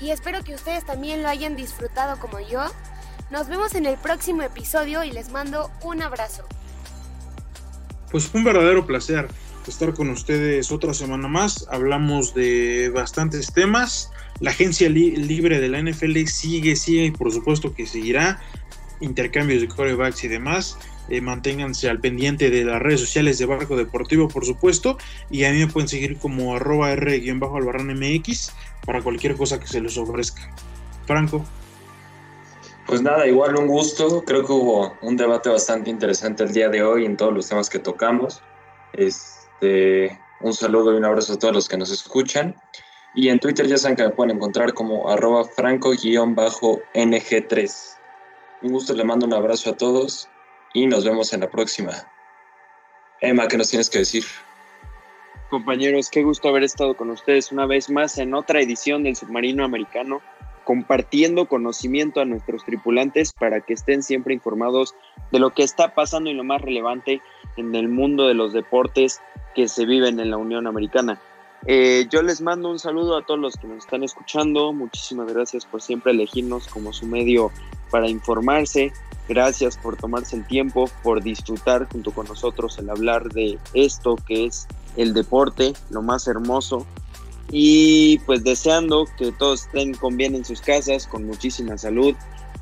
y 0.00 0.08
espero 0.08 0.42
que 0.42 0.54
ustedes 0.54 0.86
también 0.86 1.22
lo 1.22 1.28
hayan 1.28 1.54
disfrutado 1.54 2.18
como 2.18 2.40
yo. 2.40 2.64
Nos 3.30 3.48
vemos 3.48 3.74
en 3.74 3.84
el 3.84 3.98
próximo 3.98 4.40
episodio 4.40 5.04
y 5.04 5.10
les 5.10 5.30
mando 5.30 5.70
un 5.82 6.00
abrazo. 6.00 6.44
Pues 8.10 8.26
fue 8.26 8.40
un 8.40 8.44
verdadero 8.46 8.86
placer 8.86 9.28
estar 9.66 9.92
con 9.92 10.08
ustedes 10.08 10.72
otra 10.72 10.94
semana 10.94 11.28
más. 11.28 11.66
Hablamos 11.70 12.32
de 12.32 12.90
bastantes 12.94 13.52
temas. 13.52 14.10
La 14.40 14.52
agencia 14.52 14.88
libre 14.88 15.60
de 15.60 15.68
la 15.68 15.82
NFL 15.82 16.24
sigue, 16.26 16.76
sigue 16.76 17.04
y 17.04 17.10
por 17.10 17.30
supuesto 17.30 17.74
que 17.74 17.86
seguirá. 17.86 18.40
Intercambios 19.00 19.60
de 19.60 19.68
corebacks 19.68 20.24
y 20.24 20.28
demás. 20.28 20.78
Eh, 21.08 21.20
manténganse 21.20 21.88
al 21.88 22.00
pendiente 22.00 22.50
de 22.50 22.64
las 22.64 22.82
redes 22.82 22.98
sociales 23.00 23.38
de 23.38 23.46
Barco 23.46 23.76
Deportivo, 23.76 24.26
por 24.28 24.44
supuesto. 24.44 24.98
Y 25.30 25.44
a 25.44 25.52
mí 25.52 25.58
me 25.58 25.68
pueden 25.68 25.88
seguir 25.88 26.18
como 26.18 26.56
arroba 26.56 26.90
r-albarrán 26.92 27.94
mx 27.94 28.52
para 28.84 29.00
cualquier 29.02 29.36
cosa 29.36 29.60
que 29.60 29.68
se 29.68 29.80
les 29.80 29.96
ofrezca. 29.96 30.52
Franco. 31.06 31.44
Pues 32.86 33.00
nada, 33.02 33.26
igual 33.26 33.56
un 33.56 33.68
gusto. 33.68 34.24
Creo 34.24 34.44
que 34.44 34.52
hubo 34.52 34.94
un 35.02 35.16
debate 35.16 35.48
bastante 35.48 35.90
interesante 35.90 36.42
el 36.44 36.52
día 36.52 36.68
de 36.68 36.82
hoy 36.82 37.04
en 37.04 37.16
todos 37.16 37.32
los 37.32 37.48
temas 37.48 37.70
que 37.70 37.78
tocamos. 37.78 38.42
Este, 38.92 40.18
un 40.40 40.54
saludo 40.54 40.92
y 40.92 40.96
un 40.96 41.04
abrazo 41.04 41.34
a 41.34 41.38
todos 41.38 41.54
los 41.54 41.68
que 41.68 41.76
nos 41.76 41.90
escuchan. 41.90 42.56
Y 43.14 43.28
en 43.28 43.38
Twitter 43.40 43.66
ya 43.66 43.78
saben 43.78 43.96
que 43.96 44.02
me 44.02 44.10
pueden 44.10 44.36
encontrar 44.36 44.74
como 44.74 45.08
arroba 45.08 45.44
franco-ng3. 45.44 47.72
Un 48.62 48.72
gusto, 48.72 48.94
le 48.94 49.04
mando 49.04 49.26
un 49.26 49.34
abrazo 49.34 49.70
a 49.70 49.76
todos 49.76 50.28
y 50.76 50.86
nos 50.86 51.06
vemos 51.06 51.32
en 51.32 51.40
la 51.40 51.48
próxima. 51.48 51.92
Emma, 53.22 53.48
¿qué 53.48 53.56
nos 53.56 53.70
tienes 53.70 53.88
que 53.88 54.00
decir? 54.00 54.24
Compañeros, 55.48 56.10
qué 56.10 56.22
gusto 56.22 56.50
haber 56.50 56.64
estado 56.64 56.94
con 56.94 57.08
ustedes 57.08 57.50
una 57.50 57.64
vez 57.64 57.88
más 57.88 58.18
en 58.18 58.34
otra 58.34 58.60
edición 58.60 59.02
del 59.02 59.16
Submarino 59.16 59.64
Americano 59.64 60.20
compartiendo 60.64 61.46
conocimiento 61.46 62.20
a 62.20 62.26
nuestros 62.26 62.62
tripulantes 62.64 63.32
para 63.32 63.62
que 63.62 63.72
estén 63.72 64.02
siempre 64.02 64.34
informados 64.34 64.94
de 65.32 65.38
lo 65.38 65.54
que 65.54 65.62
está 65.62 65.94
pasando 65.94 66.28
y 66.28 66.34
lo 66.34 66.44
más 66.44 66.60
relevante 66.60 67.22
en 67.56 67.74
el 67.74 67.88
mundo 67.88 68.28
de 68.28 68.34
los 68.34 68.52
deportes 68.52 69.22
que 69.54 69.68
se 69.68 69.86
viven 69.86 70.20
en 70.20 70.30
la 70.30 70.36
Unión 70.36 70.66
Americana. 70.66 71.18
Eh, 71.66 72.06
yo 72.10 72.20
les 72.20 72.42
mando 72.42 72.70
un 72.70 72.78
saludo 72.78 73.16
a 73.16 73.24
todos 73.24 73.40
los 73.40 73.56
que 73.56 73.66
nos 73.66 73.78
están 73.78 74.02
escuchando. 74.02 74.74
Muchísimas 74.74 75.32
gracias 75.32 75.64
por 75.64 75.80
siempre 75.80 76.12
elegirnos 76.12 76.66
como 76.66 76.92
su 76.92 77.06
medio 77.06 77.50
para 77.90 78.08
informarse. 78.08 78.92
Gracias 79.28 79.76
por 79.76 79.96
tomarse 79.96 80.36
el 80.36 80.46
tiempo, 80.46 80.88
por 81.02 81.22
disfrutar 81.22 81.88
junto 81.90 82.12
con 82.12 82.26
nosotros 82.26 82.78
el 82.78 82.90
hablar 82.90 83.28
de 83.30 83.58
esto 83.74 84.16
que 84.16 84.46
es 84.46 84.68
el 84.96 85.14
deporte, 85.14 85.72
lo 85.90 86.02
más 86.02 86.28
hermoso 86.28 86.86
y 87.50 88.18
pues 88.20 88.42
deseando 88.42 89.06
que 89.16 89.32
todos 89.32 89.66
estén 89.66 89.94
con 89.94 90.16
bien 90.16 90.34
en 90.34 90.44
sus 90.44 90.60
casas, 90.60 91.06
con 91.06 91.26
muchísima 91.26 91.78
salud, 91.78 92.14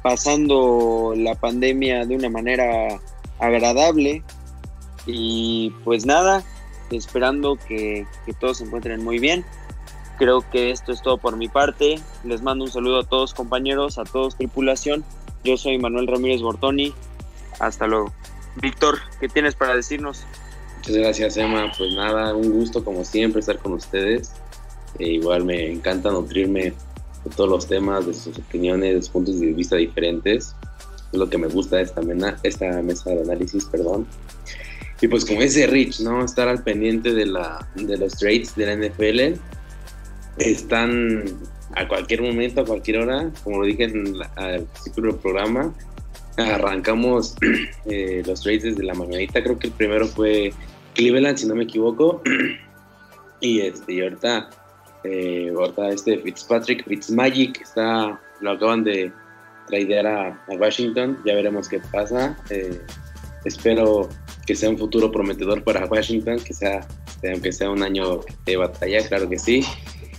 pasando 0.02 1.14
la 1.16 1.34
pandemia 1.34 2.04
de 2.04 2.16
una 2.16 2.28
manera 2.28 3.00
agradable 3.38 4.22
y 5.06 5.72
pues 5.84 6.04
nada, 6.04 6.44
esperando 6.90 7.56
que, 7.56 8.06
que 8.26 8.32
todos 8.34 8.58
se 8.58 8.64
encuentren 8.64 9.02
muy 9.02 9.18
bien. 9.18 9.44
Creo 10.18 10.48
que 10.50 10.70
esto 10.70 10.92
es 10.92 11.02
todo 11.02 11.18
por 11.18 11.36
mi 11.36 11.48
parte. 11.48 11.96
Les 12.24 12.42
mando 12.42 12.64
un 12.64 12.70
saludo 12.70 13.00
a 13.00 13.04
todos 13.04 13.34
compañeros, 13.34 13.98
a 13.98 14.04
todos 14.04 14.36
tripulación. 14.36 15.04
Yo 15.42 15.56
soy 15.56 15.78
Manuel 15.78 16.06
Ramírez 16.06 16.40
Bortoni. 16.40 16.94
Hasta 17.58 17.86
luego. 17.86 18.12
Víctor, 18.62 18.98
¿qué 19.20 19.28
tienes 19.28 19.54
para 19.54 19.74
decirnos? 19.74 20.24
Muchas 20.78 20.96
gracias, 20.96 21.36
Emma. 21.36 21.72
Pues 21.76 21.94
nada, 21.94 22.34
un 22.34 22.52
gusto 22.52 22.84
como 22.84 23.04
siempre 23.04 23.40
estar 23.40 23.58
con 23.58 23.72
ustedes. 23.72 24.32
E 24.98 25.14
igual 25.14 25.44
me 25.44 25.72
encanta 25.72 26.10
nutrirme 26.10 26.72
de 27.24 27.30
todos 27.34 27.50
los 27.50 27.66
temas, 27.66 28.06
de 28.06 28.14
sus 28.14 28.38
opiniones, 28.38 28.94
de 28.94 29.02
sus 29.02 29.10
puntos 29.10 29.40
de 29.40 29.52
vista 29.52 29.76
diferentes. 29.76 30.54
Es 31.12 31.18
lo 31.18 31.28
que 31.28 31.38
me 31.38 31.48
gusta 31.48 31.76
de 31.76 31.82
esta, 31.82 32.02
esta 32.42 32.82
mesa 32.82 33.10
de 33.10 33.22
análisis, 33.22 33.64
perdón. 33.64 34.06
Y 35.00 35.08
pues 35.08 35.24
como 35.24 35.40
dice 35.40 35.66
Rich, 35.66 36.00
¿no? 36.00 36.24
Estar 36.24 36.48
al 36.48 36.62
pendiente 36.62 37.12
de, 37.12 37.26
la, 37.26 37.68
de 37.74 37.96
los 37.96 38.14
trades 38.14 38.54
de 38.54 38.66
la 38.66 38.76
NFL. 38.76 39.40
Están 40.38 41.24
a 41.74 41.88
cualquier 41.88 42.22
momento, 42.22 42.60
a 42.60 42.64
cualquier 42.64 42.98
hora, 42.98 43.30
como 43.42 43.60
lo 43.60 43.66
dije 43.66 43.84
en 43.84 44.14
al 44.36 44.64
principio 44.64 45.02
del 45.04 45.16
programa, 45.16 45.74
arrancamos 46.36 47.36
eh, 47.86 48.22
los 48.26 48.42
trades 48.42 48.62
desde 48.64 48.82
la 48.82 48.94
mañanita. 48.94 49.42
Creo 49.42 49.58
que 49.58 49.68
el 49.68 49.72
primero 49.72 50.06
fue 50.06 50.52
Cleveland, 50.94 51.38
si 51.38 51.46
no 51.46 51.54
me 51.54 51.64
equivoco. 51.64 52.22
y, 53.40 53.60
este, 53.60 53.92
y 53.92 54.00
ahorita 54.02 54.50
eh, 55.04 55.52
este 55.90 56.18
Fitzpatrick, 56.18 56.86
Fitzmagic, 56.86 57.60
está, 57.60 58.20
lo 58.40 58.50
acaban 58.52 58.84
de 58.84 59.12
traer 59.66 60.06
a, 60.06 60.44
Washington, 60.48 61.18
ya 61.24 61.34
veremos 61.34 61.68
qué 61.68 61.80
pasa. 61.92 62.36
Eh, 62.50 62.80
espero 63.44 64.08
que 64.46 64.54
sea 64.54 64.70
un 64.70 64.78
futuro 64.78 65.10
prometedor 65.10 65.62
para 65.62 65.86
Washington, 65.86 66.38
que 66.38 66.54
sea, 66.54 66.86
aunque 67.32 67.52
sea 67.52 67.70
un 67.70 67.82
año 67.82 68.20
de 68.44 68.56
batalla, 68.56 69.06
claro 69.08 69.28
que 69.28 69.38
sí. 69.38 69.64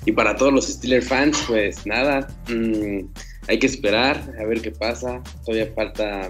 Y 0.06 0.12
para 0.12 0.36
todos 0.36 0.54
los 0.54 0.68
Steelers 0.68 1.08
fans, 1.08 1.44
pues 1.48 1.86
nada, 1.86 2.28
mm, 2.48 3.08
hay 3.48 3.60
que 3.60 3.68
esperar 3.68 4.22
a 4.40 4.46
ver 4.46 4.62
qué 4.62 4.72
pasa. 4.72 5.22
Todavía 5.46 5.72
falta 5.74 6.30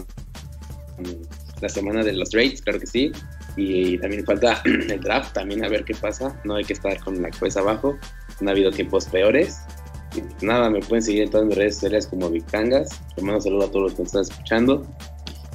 mm, 0.97 1.61
la 1.61 1.69
semana 1.69 2.03
de 2.03 2.13
los 2.13 2.30
trades, 2.30 2.61
claro 2.61 2.80
que 2.80 2.88
sí. 2.88 3.11
Y 3.57 3.97
también 3.97 4.26
falta 4.26 4.61
el 4.65 4.99
draft, 5.01 5.34
también 5.34 5.63
a 5.65 5.69
ver 5.69 5.84
qué 5.84 5.93
pasa. 5.95 6.39
No 6.43 6.55
hay 6.55 6.63
que 6.63 6.73
estar 6.73 6.97
con 7.03 7.21
la 7.21 7.30
cabeza 7.30 7.59
abajo 7.59 7.97
no 8.41 8.49
ha 8.49 8.53
habido 8.53 8.71
tiempos 8.71 9.05
peores. 9.05 9.59
nada, 10.41 10.69
me 10.69 10.80
pueden 10.80 11.01
seguir 11.01 11.23
en 11.23 11.30
todas 11.30 11.47
mis 11.47 11.55
redes 11.55 11.76
sociales 11.76 12.07
como 12.07 12.30
Victangas. 12.30 12.89
Les 13.15 13.23
mando 13.23 13.41
saludo 13.41 13.65
a 13.65 13.71
todos 13.71 13.84
los 13.84 13.93
que 13.93 14.01
me 14.01 14.05
están 14.05 14.21
escuchando. 14.23 14.86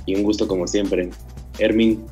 Y 0.06 0.14
un 0.14 0.22
gusto 0.22 0.46
como 0.48 0.66
siempre. 0.66 1.10
Hermin. 1.58 2.04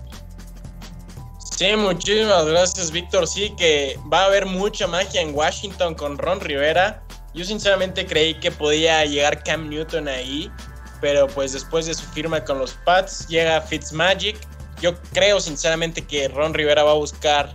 Sí, 1.58 1.74
muchísimas 1.74 2.46
gracias, 2.46 2.92
Víctor. 2.92 3.26
Sí, 3.26 3.52
que 3.58 3.98
va 4.12 4.22
a 4.22 4.24
haber 4.26 4.46
mucha 4.46 4.86
magia 4.86 5.20
en 5.20 5.34
Washington 5.34 5.96
con 5.96 6.16
Ron 6.16 6.38
Rivera. 6.38 7.02
Yo 7.34 7.44
sinceramente 7.44 8.06
creí 8.06 8.38
que 8.38 8.52
podía 8.52 9.04
llegar 9.04 9.42
Cam 9.42 9.68
Newton 9.68 10.06
ahí, 10.06 10.52
pero 11.00 11.26
pues 11.26 11.54
después 11.54 11.86
de 11.86 11.94
su 11.94 12.04
firma 12.10 12.44
con 12.44 12.60
los 12.60 12.74
Pats 12.84 13.26
llega 13.26 13.60
Fitzmagic. 13.60 14.38
Yo 14.80 14.94
creo 15.12 15.40
sinceramente 15.40 16.06
que 16.06 16.28
Ron 16.28 16.54
Rivera 16.54 16.84
va 16.84 16.92
a 16.92 16.94
buscar 16.94 17.52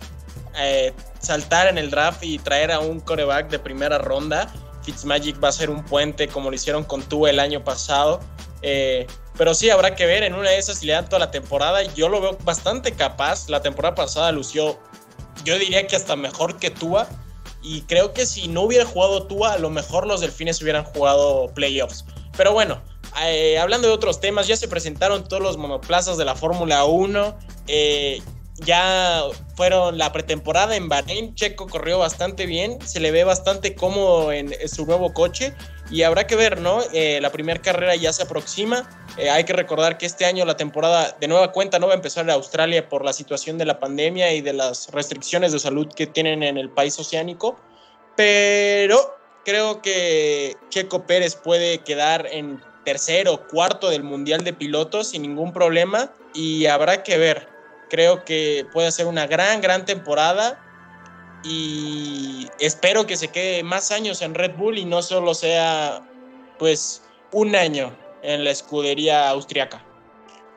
eh, 0.57 0.91
saltar 1.19 1.67
en 1.67 1.77
el 1.77 1.89
draft 1.89 2.25
y 2.25 2.39
traer 2.39 2.73
a 2.73 2.81
un 2.81 2.99
coreback 2.99 3.49
de 3.49 3.57
primera 3.57 3.99
ronda. 3.99 4.51
Fitzmagic 4.83 5.41
va 5.41 5.47
a 5.47 5.53
ser 5.53 5.69
un 5.69 5.81
puente 5.81 6.27
como 6.27 6.49
lo 6.49 6.55
hicieron 6.57 6.83
con 6.83 7.03
Tua 7.03 7.29
el 7.29 7.39
año 7.39 7.63
pasado. 7.63 8.19
Eh, 8.63 9.07
pero 9.37 9.53
sí, 9.53 9.69
habrá 9.69 9.95
que 9.95 10.05
ver. 10.05 10.23
En 10.23 10.35
una 10.35 10.49
de 10.49 10.57
esas, 10.57 10.79
si 10.79 10.85
le 10.85 10.93
dan 10.93 11.05
toda 11.05 11.19
la 11.19 11.31
temporada, 11.31 11.81
yo 11.93 12.09
lo 12.09 12.21
veo 12.21 12.37
bastante 12.43 12.93
capaz. 12.93 13.49
La 13.49 13.61
temporada 13.61 13.95
pasada 13.95 14.31
lució, 14.31 14.79
yo 15.43 15.57
diría 15.57 15.87
que 15.87 15.95
hasta 15.95 16.15
mejor 16.15 16.57
que 16.57 16.69
Tua. 16.69 17.07
Y 17.61 17.81
creo 17.81 18.13
que 18.13 18.25
si 18.25 18.47
no 18.47 18.61
hubiera 18.61 18.85
jugado 18.85 19.23
Tua, 19.23 19.53
a 19.53 19.57
lo 19.57 19.69
mejor 19.69 20.05
los 20.05 20.21
delfines 20.21 20.61
hubieran 20.61 20.83
jugado 20.83 21.47
playoffs. 21.53 22.05
Pero 22.35 22.51
bueno, 22.51 22.81
eh, 23.21 23.57
hablando 23.57 23.87
de 23.87 23.93
otros 23.93 24.19
temas, 24.19 24.47
ya 24.47 24.57
se 24.57 24.67
presentaron 24.67 25.27
todos 25.27 25.41
los 25.41 25.57
monoplazas 25.57 26.17
de 26.17 26.25
la 26.25 26.35
Fórmula 26.35 26.83
1. 26.85 27.37
Eh, 27.67 28.21
ya 28.57 29.23
fueron 29.55 29.97
la 29.97 30.11
pretemporada 30.11 30.75
en 30.75 30.87
Bahrein, 30.89 31.33
Checo 31.35 31.67
corrió 31.67 31.99
bastante 31.99 32.45
bien, 32.45 32.79
se 32.85 32.99
le 32.99 33.11
ve 33.11 33.23
bastante 33.23 33.75
cómodo 33.75 34.31
en, 34.31 34.53
su 34.67 34.85
nuevo 34.85 35.13
coche 35.13 35.53
y 35.89 36.03
habrá 36.03 36.27
que 36.27 36.35
ver, 36.35 36.61
¿no? 36.61 36.81
Eh, 36.93 37.19
la 37.21 37.31
primera 37.31 37.61
carrera 37.61 37.95
ya 37.95 38.13
se 38.13 38.23
aproxima, 38.23 38.89
eh, 39.17 39.29
hay 39.29 39.43
que 39.43 39.53
recordar 39.53 39.97
que 39.97 40.05
este 40.05 40.25
año 40.25 40.45
la 40.45 40.57
temporada 40.57 41.17
de 41.19 41.27
nueva 41.27 41.51
cuenta 41.51 41.79
no 41.79 41.87
va 41.87 41.93
a 41.93 41.95
empezar 41.95 42.23
en 42.23 42.31
Australia 42.31 42.87
por 42.89 43.03
la 43.03 43.13
situación 43.13 43.57
de 43.57 43.65
la 43.65 43.79
pandemia 43.79 44.33
y 44.33 44.41
de 44.41 44.53
las 44.53 44.91
restricciones 44.91 45.51
de 45.51 45.59
salud 45.59 45.87
que 45.93 46.07
tienen 46.07 46.43
en 46.43 46.57
el 46.57 46.69
país 46.69 46.97
oceánico, 46.99 47.59
pero 48.15 49.15
creo 49.43 49.81
que 49.81 50.55
Checo 50.69 51.05
Pérez 51.05 51.35
puede 51.35 51.79
quedar 51.79 52.27
en 52.31 52.61
tercero, 52.85 53.47
cuarto 53.47 53.89
del 53.89 54.03
Mundial 54.03 54.43
de 54.43 54.53
Pilotos 54.53 55.09
sin 55.09 55.23
ningún 55.23 55.53
problema 55.53 56.11
y 56.33 56.65
habrá 56.65 57.03
que 57.03 57.17
ver. 57.17 57.52
Creo 57.93 58.25
que 58.25 58.65
puede 58.73 58.91
ser 58.91 59.05
una 59.05 59.27
gran, 59.27 59.61
gran 59.61 59.85
temporada 59.85 60.59
y 61.43 62.47
espero 62.57 63.05
que 63.05 63.17
se 63.17 63.27
quede 63.27 63.61
más 63.61 63.91
años 63.91 64.23
en 64.23 64.33
Red 64.33 64.55
Bull 64.57 64.79
y 64.79 64.85
no 64.85 65.03
solo 65.03 65.35
sea 65.35 66.01
pues 66.57 67.03
un 67.31 67.55
año 67.55 67.95
en 68.23 68.45
la 68.45 68.49
escudería 68.49 69.29
austriaca. 69.29 69.85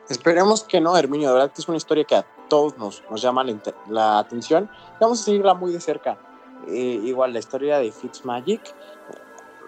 Esperemos 0.09 0.63
que 0.63 0.81
no, 0.81 0.97
Herminio, 0.97 1.27
de 1.27 1.33
verdad 1.35 1.51
que 1.51 1.61
es 1.61 1.67
una 1.67 1.77
historia 1.77 2.05
que 2.05 2.15
a 2.15 2.25
todos 2.49 2.75
nos, 2.79 3.03
nos 3.11 3.21
llama 3.21 3.45
la, 3.87 4.17
atención 4.17 4.67
vamos 4.99 5.21
a 5.21 5.25
seguirla 5.25 5.53
muy 5.53 5.71
de 5.71 5.79
cerca. 5.79 6.17
Eh, 6.67 7.01
igual 7.03 7.33
la 7.33 7.39
historia 7.39 7.77
de 7.77 7.91
Fitzmagic, 7.91 8.61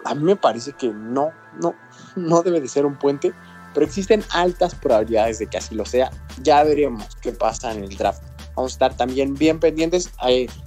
a 0.04 0.16
mí 0.16 0.24
me 0.24 0.34
parece 0.34 0.72
que 0.72 0.88
no, 0.88 1.30
no, 1.62 1.76
no 2.16 2.42
debe 2.42 2.60
de 2.60 2.66
ser 2.66 2.84
un 2.84 2.98
puente, 2.98 3.32
pero 3.74 3.86
existen 3.86 4.24
altas 4.30 4.74
probabilidades 4.74 5.38
de 5.38 5.46
que 5.46 5.58
así 5.58 5.74
lo 5.74 5.84
sea. 5.84 6.10
Ya 6.42 6.62
veremos 6.64 7.16
qué 7.20 7.32
pasa 7.32 7.72
en 7.72 7.84
el 7.84 7.96
draft. 7.96 8.22
Vamos 8.56 8.72
a 8.72 8.74
estar 8.74 8.96
también 8.96 9.34
bien 9.34 9.60
pendientes. 9.60 10.10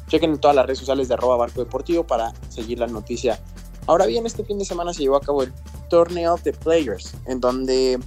chequen 0.08 0.32
en 0.32 0.40
todas 0.40 0.56
las 0.56 0.66
redes 0.66 0.80
sociales 0.80 1.08
de 1.08 1.16
arroba 1.16 1.38
barco 1.38 1.64
deportivo 1.64 2.06
para 2.06 2.34
seguir 2.50 2.80
la 2.80 2.88
noticia. 2.88 3.40
Ahora 3.88 4.06
bien, 4.06 4.26
este 4.26 4.46
fin 4.46 4.58
de 4.58 4.66
semana 4.66 4.94
se 4.94 5.02
llevó 5.02 5.18
a 5.18 5.22
cabo 5.22 5.44
el 5.44 5.54
torneo 5.90 6.38
de 6.44 6.54
Players, 6.54 7.14
en 7.26 7.42
donde 7.42 8.00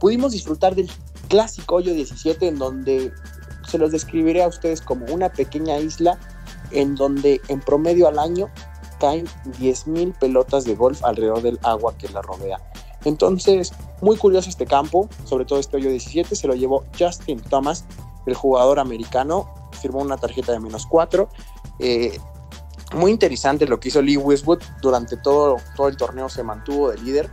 pudimos 0.00 0.32
disfrutar 0.32 0.74
del 0.74 0.90
clásico 1.28 1.76
hoyo 1.76 1.94
17, 1.94 2.48
en 2.48 2.58
donde 2.58 3.12
se 3.68 3.78
los 3.78 3.92
describiré 3.92 4.42
a 4.42 4.48
ustedes 4.48 4.80
como 4.80 5.06
una 5.06 5.32
pequeña 5.32 5.78
isla 5.78 6.18
en 6.72 6.96
donde 6.96 7.40
en 7.48 7.60
promedio 7.60 8.08
al 8.08 8.18
año 8.18 8.50
caen 8.98 9.26
10.000 9.58 10.18
pelotas 10.18 10.64
de 10.64 10.74
golf 10.74 11.04
alrededor 11.04 11.42
del 11.42 11.58
agua 11.62 11.96
que 11.96 12.08
la 12.08 12.22
rodea. 12.22 12.58
Entonces, 13.04 13.72
muy 14.00 14.16
curioso 14.16 14.48
este 14.48 14.66
campo, 14.66 15.08
sobre 15.24 15.44
todo 15.44 15.58
este 15.58 15.76
hoyo 15.76 15.90
17, 15.90 16.34
se 16.34 16.46
lo 16.46 16.54
llevó 16.54 16.84
Justin 16.98 17.40
Thomas, 17.40 17.84
el 18.26 18.34
jugador 18.34 18.78
americano, 18.78 19.48
firmó 19.80 20.00
una 20.00 20.16
tarjeta 20.16 20.52
de 20.52 20.60
menos 20.60 20.86
4. 20.86 21.28
Eh, 21.78 22.18
muy 22.94 23.10
interesante 23.10 23.66
lo 23.66 23.80
que 23.80 23.88
hizo 23.88 24.00
Lee 24.00 24.16
Westwood 24.16 24.62
durante 24.80 25.16
todo, 25.16 25.56
todo 25.76 25.88
el 25.88 25.96
torneo, 25.96 26.28
se 26.28 26.42
mantuvo 26.42 26.90
de 26.90 26.98
líder. 26.98 27.30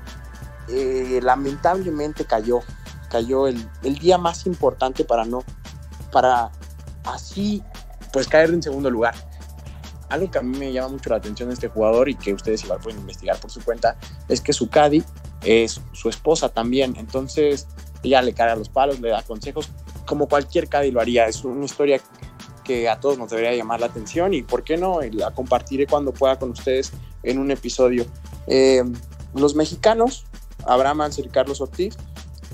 Eh, 0.70 1.20
lamentablemente 1.22 2.26
cayó, 2.26 2.60
cayó 3.10 3.48
el, 3.48 3.70
el, 3.84 3.98
día 3.98 4.18
más 4.18 4.46
importante 4.46 5.04
para 5.04 5.26
no, 5.26 5.44
para 6.12 6.52
así 7.04 7.64
pues 8.12 8.28
caer 8.28 8.50
en 8.50 8.64
segundo 8.64 8.90
lugar. 8.90 9.16
Algo 10.10 10.30
que 10.30 10.38
a 10.38 10.42
mí 10.42 10.58
me 10.58 10.74
llama 10.74 10.90
mucho 10.90 11.10
la 11.10 11.18
atención 11.18 11.50
de 11.50 11.54
este 11.56 11.70
jugador 11.70 12.10
y 12.10 12.16
que 12.16 12.34
ustedes 12.34 12.64
igual 12.64 12.80
pueden 12.80 13.00
investigar 13.00 13.40
por 13.40 13.50
su 13.50 13.62
cuenta 13.62 13.96
es 14.28 14.42
que 14.42 14.52
su 14.52 14.70
caddy 14.70 15.04
es 15.44 15.82
su 15.94 16.10
esposa 16.10 16.50
también, 16.50 16.96
entonces 16.98 17.68
ella 18.04 18.22
le 18.22 18.34
carga 18.34 18.56
los 18.56 18.70
palos, 18.70 19.00
le 19.00 19.10
da 19.10 19.22
consejos, 19.24 19.70
como 20.06 20.28
cualquier 20.28 20.68
caddy 20.68 20.92
lo 20.92 21.02
haría, 21.02 21.28
es 21.28 21.44
una 21.44 21.66
historia 21.66 22.02
que 22.64 22.90
a 22.90 23.00
todos 23.00 23.18
nos 23.18 23.30
debería 23.30 23.56
llamar 23.56 23.80
la 23.80 23.88
atención 23.88 24.34
y 24.34 24.44
por 24.44 24.64
qué 24.64 24.78
no, 24.78 25.00
la 25.12 25.32
compartiré 25.32 25.88
cuando 25.88 26.14
pueda 26.14 26.38
con 26.38 26.52
ustedes 26.52 26.92
en 27.24 27.40
un 27.40 27.52
episodio. 27.52 28.06
Eh, 28.48 28.84
los 29.34 29.56
mexicanos, 29.56 30.26
Abraham 30.66 31.02
Anser 31.02 31.26
y 31.26 31.30
Carlos 31.30 31.62
Ortiz, 31.62 31.98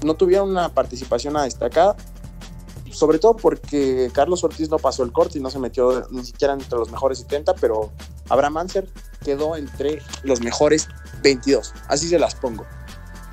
no 0.04 0.16
tuvieron 0.16 0.50
una 0.50 0.70
participación 0.70 1.38
a 1.38 1.44
destacada, 1.44 1.96
sobre 2.92 3.20
todo 3.20 3.36
porque 3.36 4.10
Carlos 4.14 4.44
Ortiz 4.44 4.70
no 4.70 4.78
pasó 4.78 5.04
el 5.04 5.12
corte 5.12 5.38
y 5.38 5.42
no 5.42 5.50
se 5.50 5.60
metió 5.60 6.08
ni 6.12 6.24
siquiera 6.26 6.54
entre 6.54 6.78
los 6.78 6.92
mejores 6.92 7.20
70, 7.20 7.56
pero 7.56 7.92
Abraham 8.30 8.58
Anser 8.58 8.88
quedó 9.24 9.56
entre 9.56 10.02
los 10.24 10.42
mejores 10.42 10.88
22, 11.28 11.74
así 11.90 12.08
se 12.08 12.18
las 12.18 12.36
pongo. 12.36 12.66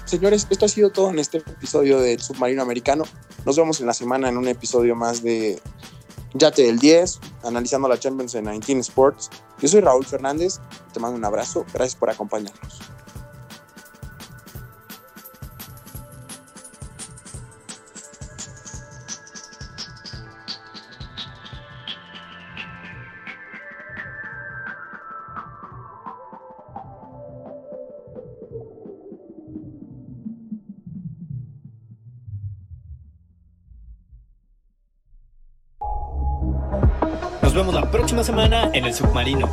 Señores, 0.05 0.49
esto 0.51 0.67
ha 0.67 0.69
sido 0.69 0.91
todo 0.91 1.11
en 1.11 1.21
este 1.21 1.39
episodio 1.39 2.01
del 2.01 2.21
Submarino 2.21 2.61
Americano. 2.61 3.05
Nos 3.47 3.57
vemos 3.57 3.81
en 3.81 3.87
la 3.87 3.95
semana 3.95 4.29
en 4.29 4.37
un 4.37 4.49
episodio 4.49 4.97
más 4.97 5.23
de 5.23 5.61
Yate 6.35 6.63
del 6.63 6.81
10, 6.81 7.21
analizando 7.45 7.87
la 7.87 7.97
Champions 7.97 8.35
en 8.35 8.47
19 8.47 8.81
Sports. 8.81 9.31
Yo 9.61 9.69
soy 9.69 9.81
Raúl 9.81 10.05
Fernández, 10.05 10.59
te 10.93 10.99
mando 10.99 11.17
un 11.17 11.25
abrazo, 11.25 11.65
gracias 11.73 11.95
por 11.95 12.11
acompañarnos. 12.11 12.81
Submarino. 38.95 39.49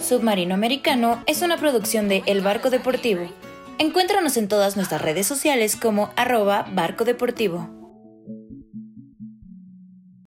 Submarino 0.00 0.54
Americano 0.54 1.22
es 1.26 1.42
una 1.42 1.56
producción 1.58 2.08
de 2.08 2.24
El 2.26 2.40
Barco 2.40 2.70
Deportivo. 2.70 3.22
Encuéntranos 3.78 4.36
en 4.36 4.48
todas 4.48 4.76
nuestras 4.76 5.00
redes 5.00 5.26
sociales 5.28 5.76
como 5.76 6.10
arroba 6.16 6.66
barco 6.72 7.04
deportivo. 7.04 7.81